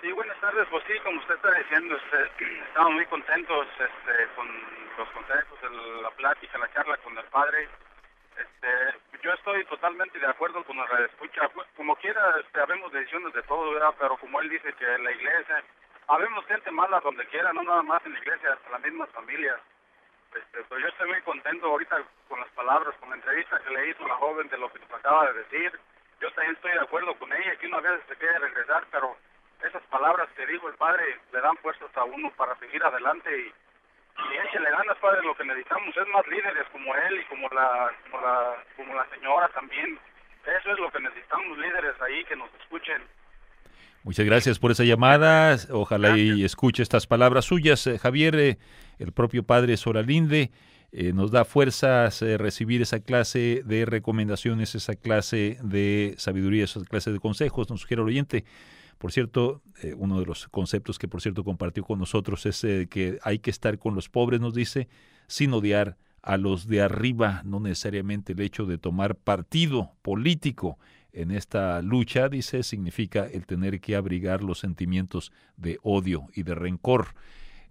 Sí, 0.00 0.12
buenas 0.12 0.40
tardes. 0.40 0.66
Pues 0.70 0.84
sí, 0.86 0.94
como 1.04 1.20
usted 1.20 1.34
está 1.34 1.50
diciendo, 1.54 1.96
este, 1.96 2.44
estamos 2.68 2.92
muy 2.92 3.06
contentos 3.06 3.66
este, 3.74 4.34
con 4.36 4.46
los 4.98 5.08
consejos, 5.10 5.58
la 6.02 6.10
plática, 6.10 6.58
la 6.58 6.72
charla 6.72 6.96
con 6.98 7.16
el 7.16 7.24
padre. 7.26 7.68
Este, 8.38 9.18
yo 9.22 9.32
estoy 9.32 9.64
totalmente 9.66 10.18
de 10.18 10.26
acuerdo 10.26 10.64
con 10.64 10.76
la 10.76 10.84
escucha. 11.04 11.50
Como 11.76 11.96
quiera, 11.96 12.34
este, 12.40 12.60
habemos 12.60 12.92
decisiones 12.92 13.34
de 13.34 13.42
todo, 13.42 13.72
¿verdad? 13.72 13.94
pero 13.98 14.16
como 14.16 14.40
él 14.40 14.48
dice 14.48 14.72
que 14.78 14.86
la 14.86 15.12
iglesia, 15.12 15.62
habemos 16.08 16.44
gente 16.46 16.70
mala 16.70 17.00
donde 17.00 17.26
quiera, 17.26 17.52
no 17.52 17.62
nada 17.62 17.82
más 17.82 18.04
en 18.06 18.12
la 18.12 18.18
iglesia, 18.18 18.52
hasta 18.52 18.70
las 18.70 18.82
mismas 18.82 19.08
familias. 19.10 19.60
Este, 20.34 20.62
pues 20.64 20.80
yo 20.82 20.88
estoy 20.88 21.08
muy 21.08 21.20
contento 21.22 21.66
ahorita 21.66 22.02
con 22.28 22.40
las 22.40 22.48
palabras, 22.50 22.94
con 23.00 23.10
la 23.10 23.16
entrevista 23.16 23.60
que 23.60 23.70
le 23.70 23.90
hizo 23.90 24.06
la 24.06 24.14
joven 24.16 24.48
de 24.48 24.58
lo 24.58 24.72
que 24.72 24.78
nos 24.78 24.92
acaba 24.92 25.26
de 25.32 25.42
decir. 25.42 25.78
Yo 26.20 26.30
también 26.32 26.54
estoy 26.54 26.72
de 26.72 26.80
acuerdo 26.80 27.14
con 27.14 27.32
ella, 27.32 27.56
que 27.56 27.66
una 27.66 27.80
vez 27.80 28.00
se 28.08 28.16
quiere 28.16 28.38
regresar, 28.38 28.86
pero 28.90 29.16
esas 29.62 29.82
palabras 29.84 30.28
que 30.36 30.46
dijo 30.46 30.68
el 30.68 30.74
padre 30.76 31.18
le 31.32 31.40
dan 31.40 31.56
fuerzas 31.58 31.90
a 31.96 32.04
uno 32.04 32.30
para 32.36 32.56
seguir 32.56 32.82
adelante 32.84 33.30
y, 33.36 33.52
y 34.32 34.36
échale 34.36 34.70
ganas, 34.70 34.98
padre, 34.98 35.22
lo 35.22 35.34
que 35.34 35.44
necesitamos 35.44 35.96
es 35.96 36.08
más 36.08 36.26
líderes 36.26 36.68
como 36.70 36.94
él 36.94 37.20
y 37.20 37.24
como 37.24 37.48
la, 37.48 37.92
como 38.04 38.20
la, 38.20 38.64
como 38.76 38.94
la 38.94 39.06
señora 39.08 39.48
también. 39.48 39.98
Eso 40.46 40.72
es 40.72 40.78
lo 40.78 40.90
que 40.90 41.00
necesitamos, 41.00 41.58
líderes 41.58 42.00
ahí 42.00 42.24
que 42.24 42.36
nos 42.36 42.52
escuchen. 42.54 43.02
Muchas 44.02 44.24
gracias 44.24 44.58
por 44.58 44.70
esa 44.70 44.84
llamada. 44.84 45.58
Ojalá 45.70 46.16
y 46.16 46.42
escuche 46.42 46.82
estas 46.82 47.06
palabras 47.06 47.44
suyas. 47.44 47.86
Eh, 47.86 47.98
Javier, 47.98 48.34
eh, 48.36 48.58
el 48.98 49.12
propio 49.12 49.42
padre 49.42 49.76
Soralinde, 49.76 50.50
eh, 50.90 51.12
nos 51.12 51.30
da 51.30 51.44
fuerzas 51.44 52.22
recibir 52.22 52.80
esa 52.80 53.00
clase 53.00 53.62
de 53.66 53.84
recomendaciones, 53.84 54.74
esa 54.74 54.96
clase 54.96 55.58
de 55.62 56.14
sabiduría, 56.16 56.64
esa 56.64 56.82
clase 56.82 57.12
de 57.12 57.20
consejos, 57.20 57.68
nos 57.68 57.82
sugiere 57.82 58.02
el 58.02 58.08
oyente. 58.08 58.44
Por 58.96 59.12
cierto, 59.12 59.62
uno 59.96 60.18
de 60.18 60.26
los 60.26 60.48
conceptos 60.48 60.98
que 60.98 61.08
por 61.08 61.20
cierto 61.22 61.44
compartió 61.44 61.84
con 61.84 61.98
nosotros 61.98 62.44
es 62.44 62.60
que 62.90 63.18
hay 63.22 63.38
que 63.38 63.50
estar 63.50 63.78
con 63.78 63.94
los 63.94 64.08
pobres, 64.10 64.40
nos 64.40 64.54
dice, 64.54 64.88
sin 65.26 65.54
odiar 65.54 65.96
a 66.22 66.36
los 66.36 66.66
de 66.66 66.82
arriba, 66.82 67.40
no 67.44 67.60
necesariamente 67.60 68.32
el 68.32 68.40
hecho 68.40 68.66
de 68.66 68.76
tomar 68.76 69.14
partido 69.14 69.92
político 70.02 70.78
en 71.12 71.30
esta 71.30 71.82
lucha, 71.82 72.28
dice, 72.28 72.62
significa 72.62 73.26
el 73.26 73.46
tener 73.46 73.80
que 73.80 73.96
abrigar 73.96 74.42
los 74.42 74.58
sentimientos 74.58 75.32
de 75.56 75.78
odio 75.82 76.26
y 76.34 76.42
de 76.42 76.54
rencor. 76.54 77.08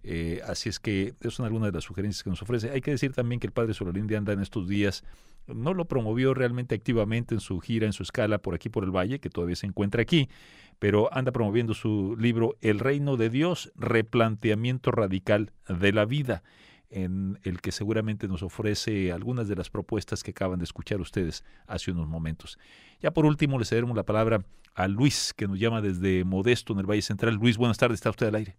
Eh, 0.02 0.40
así 0.46 0.68
es 0.68 0.80
que 0.80 1.14
son 1.28 1.44
algunas 1.44 1.68
de 1.68 1.76
las 1.76 1.84
sugerencias 1.84 2.22
que 2.22 2.30
nos 2.30 2.42
ofrece. 2.42 2.70
Hay 2.70 2.80
que 2.80 2.90
decir 2.90 3.12
también 3.12 3.40
que 3.40 3.46
el 3.46 3.52
padre 3.52 3.74
Solalinde 3.74 4.16
anda 4.16 4.32
en 4.32 4.40
estos 4.40 4.68
días, 4.68 5.04
no 5.46 5.74
lo 5.74 5.86
promovió 5.86 6.32
realmente 6.32 6.74
activamente 6.74 7.34
en 7.34 7.40
su 7.40 7.60
gira, 7.60 7.86
en 7.86 7.92
su 7.92 8.02
escala 8.02 8.38
por 8.38 8.54
aquí 8.54 8.68
por 8.68 8.84
el 8.84 8.90
Valle, 8.90 9.18
que 9.18 9.30
todavía 9.30 9.56
se 9.56 9.66
encuentra 9.66 10.02
aquí, 10.02 10.28
pero 10.78 11.12
anda 11.12 11.32
promoviendo 11.32 11.74
su 11.74 12.16
libro 12.18 12.56
El 12.60 12.78
Reino 12.78 13.16
de 13.16 13.30
Dios, 13.30 13.72
replanteamiento 13.76 14.90
radical 14.90 15.52
de 15.68 15.92
la 15.92 16.04
vida 16.04 16.42
en 16.90 17.38
el 17.44 17.60
que 17.60 17.72
seguramente 17.72 18.28
nos 18.28 18.42
ofrece 18.42 19.12
algunas 19.12 19.48
de 19.48 19.56
las 19.56 19.70
propuestas 19.70 20.22
que 20.22 20.32
acaban 20.32 20.58
de 20.58 20.64
escuchar 20.64 21.00
ustedes 21.00 21.44
hace 21.66 21.92
unos 21.92 22.08
momentos. 22.08 22.58
Ya 23.00 23.12
por 23.12 23.24
último, 23.24 23.58
le 23.58 23.64
cederemos 23.64 23.96
la 23.96 24.02
palabra 24.02 24.40
a 24.74 24.88
Luis, 24.88 25.32
que 25.34 25.46
nos 25.46 25.58
llama 25.58 25.80
desde 25.80 26.24
Modesto, 26.24 26.72
en 26.72 26.80
el 26.80 26.86
Valle 26.86 27.02
Central. 27.02 27.34
Luis, 27.34 27.56
buenas 27.56 27.78
tardes, 27.78 27.96
está 27.96 28.10
usted 28.10 28.28
al 28.28 28.34
aire. 28.34 28.56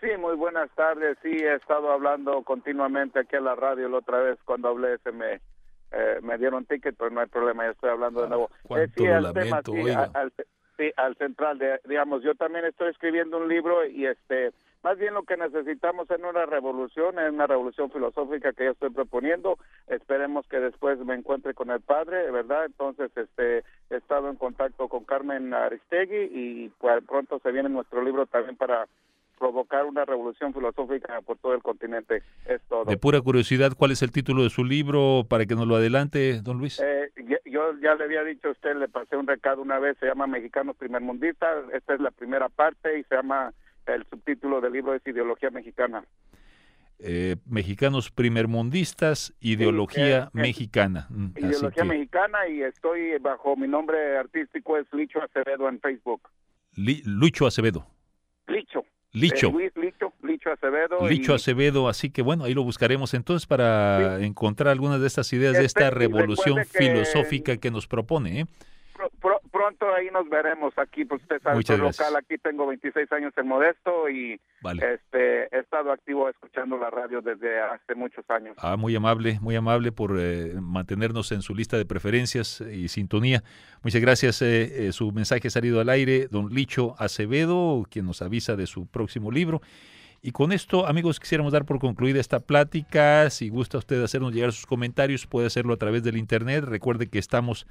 Sí, 0.00 0.08
muy 0.18 0.36
buenas 0.36 0.70
tardes. 0.74 1.16
Sí, 1.22 1.30
he 1.30 1.54
estado 1.54 1.90
hablando 1.90 2.42
continuamente 2.42 3.20
aquí 3.20 3.36
en 3.36 3.44
la 3.44 3.54
radio. 3.54 3.88
La 3.88 3.98
otra 3.98 4.18
vez 4.20 4.38
cuando 4.44 4.68
hablé 4.68 4.98
se 4.98 5.10
me, 5.10 5.40
eh, 5.92 6.20
me 6.22 6.38
dieron 6.38 6.64
ticket, 6.66 6.96
pero 6.96 7.10
no 7.10 7.20
hay 7.20 7.26
problema, 7.26 7.64
ya 7.64 7.70
estoy 7.70 7.90
hablando 7.90 8.20
de 8.20 8.26
ah, 8.26 8.30
nuevo. 8.30 8.50
Eh, 8.76 8.88
sí, 8.96 9.06
al 9.06 9.32
tema, 9.32 9.62
sí, 9.64 9.90
al, 9.90 10.32
sí, 10.76 10.92
al 10.96 11.16
central, 11.16 11.58
de, 11.58 11.80
digamos, 11.88 12.22
yo 12.22 12.34
también 12.34 12.66
estoy 12.66 12.90
escribiendo 12.90 13.38
un 13.38 13.48
libro 13.48 13.86
y 13.86 14.06
este 14.06 14.52
más 14.86 14.98
bien 14.98 15.14
lo 15.14 15.24
que 15.24 15.36
necesitamos 15.36 16.08
es 16.08 16.18
una 16.20 16.46
revolución, 16.46 17.18
es 17.18 17.32
una 17.32 17.48
revolución 17.48 17.90
filosófica 17.90 18.52
que 18.52 18.66
yo 18.66 18.70
estoy 18.70 18.90
proponiendo. 18.90 19.58
Esperemos 19.88 20.46
que 20.46 20.60
después 20.60 20.96
me 21.00 21.16
encuentre 21.16 21.54
con 21.54 21.72
el 21.72 21.80
padre, 21.80 22.30
¿verdad? 22.30 22.66
Entonces, 22.66 23.10
este, 23.16 23.64
he 23.90 23.96
estado 23.96 24.30
en 24.30 24.36
contacto 24.36 24.86
con 24.86 25.02
Carmen 25.02 25.52
Aristegui 25.52 26.30
y 26.32 26.68
pues 26.78 27.02
pronto 27.04 27.40
se 27.40 27.50
viene 27.50 27.68
nuestro 27.68 28.00
libro 28.00 28.26
también 28.26 28.54
para 28.56 28.86
provocar 29.40 29.86
una 29.86 30.04
revolución 30.04 30.54
filosófica 30.54 31.20
por 31.22 31.36
todo 31.38 31.54
el 31.54 31.62
continente. 31.64 32.22
Es 32.46 32.62
todo. 32.68 32.84
De 32.84 32.96
pura 32.96 33.20
curiosidad, 33.20 33.72
¿cuál 33.76 33.90
es 33.90 34.02
el 34.02 34.12
título 34.12 34.44
de 34.44 34.50
su 34.50 34.64
libro 34.64 35.26
para 35.28 35.46
que 35.46 35.56
nos 35.56 35.66
lo 35.66 35.74
adelante, 35.74 36.40
don 36.42 36.58
Luis? 36.58 36.78
Eh, 36.78 37.10
yo 37.44 37.72
ya 37.82 37.96
le 37.96 38.04
había 38.04 38.22
dicho 38.22 38.46
a 38.46 38.52
usted, 38.52 38.76
le 38.76 38.86
pasé 38.86 39.16
un 39.16 39.26
recado 39.26 39.62
una 39.62 39.80
vez, 39.80 39.96
se 39.98 40.06
llama 40.06 40.28
Mexicanos 40.28 40.76
Primermundistas, 40.76 41.64
esta 41.72 41.94
es 41.94 42.00
la 42.00 42.12
primera 42.12 42.48
parte 42.48 43.00
y 43.00 43.02
se 43.02 43.16
llama 43.16 43.52
el 43.94 44.06
subtítulo 44.08 44.60
del 44.60 44.72
libro 44.72 44.94
es 44.94 45.06
Ideología 45.06 45.50
Mexicana. 45.50 46.04
Eh, 46.98 47.36
mexicanos 47.44 48.10
primermundistas, 48.10 49.34
ideología 49.40 50.18
eh, 50.18 50.22
eh, 50.22 50.28
mexicana. 50.32 51.06
Mm, 51.10 51.26
ideología 51.36 51.84
mexicana 51.84 52.48
y 52.48 52.62
estoy 52.62 53.18
bajo 53.18 53.54
mi 53.54 53.68
nombre 53.68 54.16
artístico 54.16 54.78
es 54.78 54.86
Licho 54.92 55.22
Acevedo 55.22 55.68
en 55.68 55.78
Facebook. 55.80 56.22
Lucho 56.74 57.46
Acevedo. 57.46 57.86
Licho. 58.46 58.84
Licho. 59.12 59.50
Luis 59.50 59.72
Licho, 59.76 60.12
Licho 60.22 60.50
Acevedo. 60.50 61.06
Licho 61.08 61.34
Acevedo, 61.34 61.88
así 61.88 62.10
que 62.10 62.22
bueno, 62.22 62.44
ahí 62.44 62.54
lo 62.54 62.64
buscaremos 62.64 63.12
entonces 63.14 63.46
para 63.46 64.22
encontrar 64.22 64.68
algunas 64.68 65.00
de 65.00 65.06
estas 65.06 65.32
ideas 65.32 65.54
de 65.54 65.64
esta 65.64 65.90
revolución 65.90 66.64
filosófica 66.64 67.58
que 67.58 67.70
nos 67.70 67.86
propone. 67.86 68.46
Pronto 69.50 69.94
ahí 69.94 70.08
nos 70.12 70.28
veremos 70.28 70.72
aquí, 70.76 71.04
pues 71.04 71.22
usted 71.22 71.40
sabe, 71.42 71.62
soy 71.62 71.78
local, 71.78 72.16
aquí 72.16 72.38
tengo 72.38 72.66
26 72.66 73.10
años 73.12 73.32
en 73.36 73.46
Modesto 73.46 74.08
y 74.08 74.40
este 74.80 75.54
he 75.54 75.60
estado 75.60 75.92
activo 75.92 76.28
escuchando 76.28 76.76
la 76.76 76.90
radio 76.90 77.20
desde 77.20 77.60
hace 77.60 77.94
muchos 77.94 78.24
años. 78.28 78.56
Ah, 78.58 78.76
muy 78.76 78.94
amable, 78.96 79.38
muy 79.40 79.56
amable 79.56 79.92
por 79.92 80.16
eh, 80.18 80.54
mantenernos 80.60 81.32
en 81.32 81.42
su 81.42 81.54
lista 81.54 81.76
de 81.76 81.84
preferencias 81.84 82.60
y 82.60 82.88
sintonía. 82.88 83.42
Muchas 83.82 84.00
gracias, 84.00 84.42
eh, 84.42 84.88
eh, 84.88 84.92
su 84.92 85.12
mensaje 85.12 85.48
ha 85.48 85.50
salido 85.50 85.80
al 85.80 85.88
aire, 85.88 86.28
don 86.28 86.52
Licho 86.52 86.94
Acevedo, 86.98 87.84
quien 87.90 88.06
nos 88.06 88.22
avisa 88.22 88.56
de 88.56 88.66
su 88.66 88.86
próximo 88.86 89.30
libro. 89.30 89.60
Y 90.22 90.32
con 90.32 90.50
esto, 90.50 90.86
amigos, 90.86 91.20
quisiéramos 91.20 91.52
dar 91.52 91.64
por 91.64 91.78
concluida 91.78 92.18
esta 92.18 92.40
plática. 92.40 93.30
Si 93.30 93.48
gusta 93.48 93.78
usted 93.78 94.02
hacernos 94.02 94.32
llegar 94.32 94.52
sus 94.52 94.66
comentarios, 94.66 95.26
puede 95.26 95.46
hacerlo 95.46 95.72
a 95.72 95.76
través 95.76 96.02
del 96.02 96.16
Internet. 96.16 96.64
Recuerde 96.64 97.08
que 97.08 97.20
estamos 97.20 97.66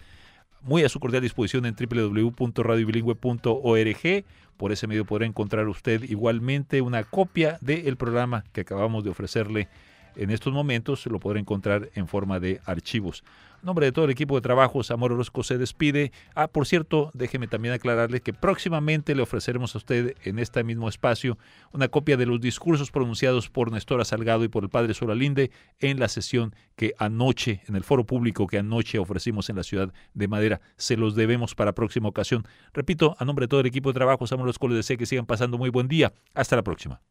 muy 0.62 0.84
a 0.84 0.90
su 0.90 1.00
cordial 1.00 1.22
disposición 1.22 1.66
en 1.66 1.76
www.radiobilingüe.org. 1.76 4.26
Por 4.58 4.72
ese 4.72 4.88
medio 4.88 5.06
podrá 5.06 5.26
encontrar 5.26 5.68
usted 5.68 6.04
igualmente 6.04 6.82
una 6.82 7.04
copia 7.04 7.58
del 7.62 7.98
programa 7.98 8.46
que 8.54 8.62
acabamos 8.62 9.04
de 9.04 9.12
ofrecerle 9.12 9.68
en 10.16 10.32
estos 10.32 10.54
momentos. 10.54 11.06
Lo 11.06 11.20
podrá 11.20 11.40
encontrar 11.40 11.92
en 11.94 12.08
forma 12.08 12.40
de 12.40 12.62
archivos 12.66 13.24
nombre 13.62 13.86
de 13.86 13.92
todo 13.92 14.06
el 14.06 14.12
equipo 14.12 14.36
de 14.36 14.42
trabajo, 14.42 14.82
Amor 14.90 15.14
Orozco 15.14 15.44
se 15.44 15.58
despide. 15.58 16.12
Ah, 16.36 16.48
por 16.48 16.66
cierto, 16.68 17.12
déjeme 17.14 17.48
también 17.48 17.74
aclararle 17.74 18.22
que 18.22 18.34
próximamente 18.34 19.16
le 19.16 19.22
ofreceremos 19.22 19.76
a 19.76 19.78
usted 19.78 20.16
en 20.24 20.40
este 20.40 20.64
mismo 20.64 20.90
espacio 20.90 21.38
una 21.72 21.88
copia 21.88 22.18
de 22.18 22.26
los 22.26 22.40
discursos 22.42 22.92
pronunciados 22.92 23.50
por 23.50 23.72
Néstor 23.72 24.04
Salgado 24.06 24.44
y 24.44 24.48
por 24.48 24.64
el 24.64 24.70
padre 24.70 24.94
Solalinde 24.94 25.52
en 25.80 26.00
la 26.00 26.08
sesión 26.08 26.56
que 26.76 26.94
anoche, 26.98 27.62
en 27.68 27.76
el 27.76 27.84
foro 27.84 28.06
público 28.06 28.48
que 28.48 28.58
anoche 28.58 29.00
ofrecimos 29.00 29.50
en 29.50 29.56
la 29.56 29.64
ciudad 29.64 29.94
de 30.14 30.28
Madera. 30.28 30.62
Se 30.78 30.98
los 30.98 31.16
debemos 31.16 31.56
para 31.56 31.74
próxima 31.74 32.10
ocasión. 32.10 32.44
Repito, 32.74 33.16
a 33.20 33.26
nombre 33.26 33.46
de 33.46 33.50
todo 33.50 33.60
el 33.62 33.68
equipo 33.68 33.90
de 33.90 33.94
trabajo, 33.94 34.26
Amor 34.32 34.46
Orozco 34.46 34.68
les 34.68 34.78
deseo 34.78 34.98
que 34.98 35.06
sigan 35.06 35.26
pasando 35.26 35.58
muy 35.58 35.70
buen 35.70 35.88
día. 35.88 36.14
Hasta 36.34 36.56
la 36.56 36.64
próxima. 36.64 37.02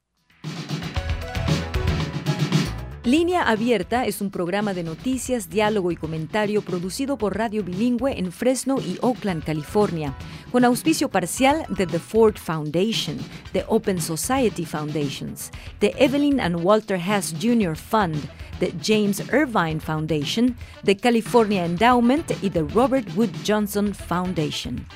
Línea 3.04 3.42
Abierta 3.42 4.06
es 4.06 4.22
un 4.22 4.30
programa 4.30 4.72
de 4.72 4.82
noticias, 4.82 5.50
diálogo 5.50 5.92
y 5.92 5.96
comentario 5.96 6.62
producido 6.62 7.18
por 7.18 7.36
Radio 7.36 7.62
Bilingüe 7.62 8.18
en 8.18 8.32
Fresno 8.32 8.78
y 8.80 8.96
Oakland, 9.02 9.44
California, 9.44 10.14
con 10.50 10.64
auspicio 10.64 11.10
parcial 11.10 11.66
de 11.68 11.86
The 11.86 11.98
Ford 11.98 12.36
Foundation, 12.38 13.18
The 13.52 13.66
Open 13.68 14.00
Society 14.00 14.64
Foundations, 14.64 15.50
The 15.80 15.94
Evelyn 15.98 16.40
and 16.40 16.64
Walter 16.64 16.98
Hess 16.98 17.34
Jr. 17.38 17.76
Fund, 17.76 18.16
The 18.58 18.72
James 18.82 19.20
Irvine 19.30 19.80
Foundation, 19.80 20.56
The 20.84 20.96
California 20.96 21.66
Endowment 21.66 22.32
y 22.40 22.48
The 22.48 22.62
Robert 22.62 23.06
Wood 23.14 23.32
Johnson 23.46 23.92
Foundation. 23.94 24.86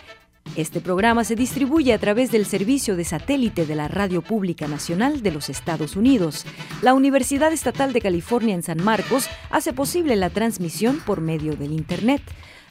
Este 0.56 0.80
programa 0.80 1.24
se 1.24 1.36
distribuye 1.36 1.92
a 1.92 1.98
través 1.98 2.32
del 2.32 2.44
servicio 2.44 2.96
de 2.96 3.04
satélite 3.04 3.66
de 3.66 3.74
la 3.74 3.88
Radio 3.88 4.22
Pública 4.22 4.66
Nacional 4.66 5.22
de 5.22 5.30
los 5.30 5.48
Estados 5.48 5.94
Unidos. 5.94 6.44
La 6.82 6.94
Universidad 6.94 7.52
Estatal 7.52 7.92
de 7.92 8.00
California 8.00 8.54
en 8.54 8.62
San 8.62 8.82
Marcos 8.82 9.28
hace 9.50 9.72
posible 9.72 10.16
la 10.16 10.30
transmisión 10.30 11.00
por 11.04 11.20
medio 11.20 11.54
del 11.56 11.72
Internet. 11.72 12.22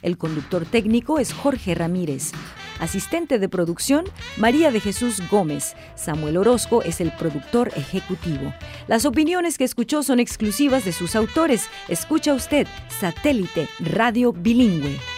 El 0.02 0.16
conductor 0.16 0.64
técnico 0.64 1.18
es 1.18 1.32
Jorge 1.32 1.74
Ramírez. 1.74 2.32
Asistente 2.78 3.38
de 3.38 3.48
producción, 3.48 4.04
María 4.36 4.70
de 4.70 4.80
Jesús 4.80 5.20
Gómez. 5.28 5.74
Samuel 5.96 6.36
Orozco 6.36 6.82
es 6.82 7.00
el 7.00 7.10
productor 7.12 7.72
ejecutivo. 7.74 8.54
Las 8.86 9.04
opiniones 9.04 9.58
que 9.58 9.64
escuchó 9.64 10.02
son 10.04 10.20
exclusivas 10.20 10.84
de 10.84 10.92
sus 10.92 11.16
autores. 11.16 11.66
Escucha 11.88 12.34
usted, 12.34 12.68
Satélite 13.00 13.68
Radio 13.80 14.32
Bilingüe. 14.32 15.17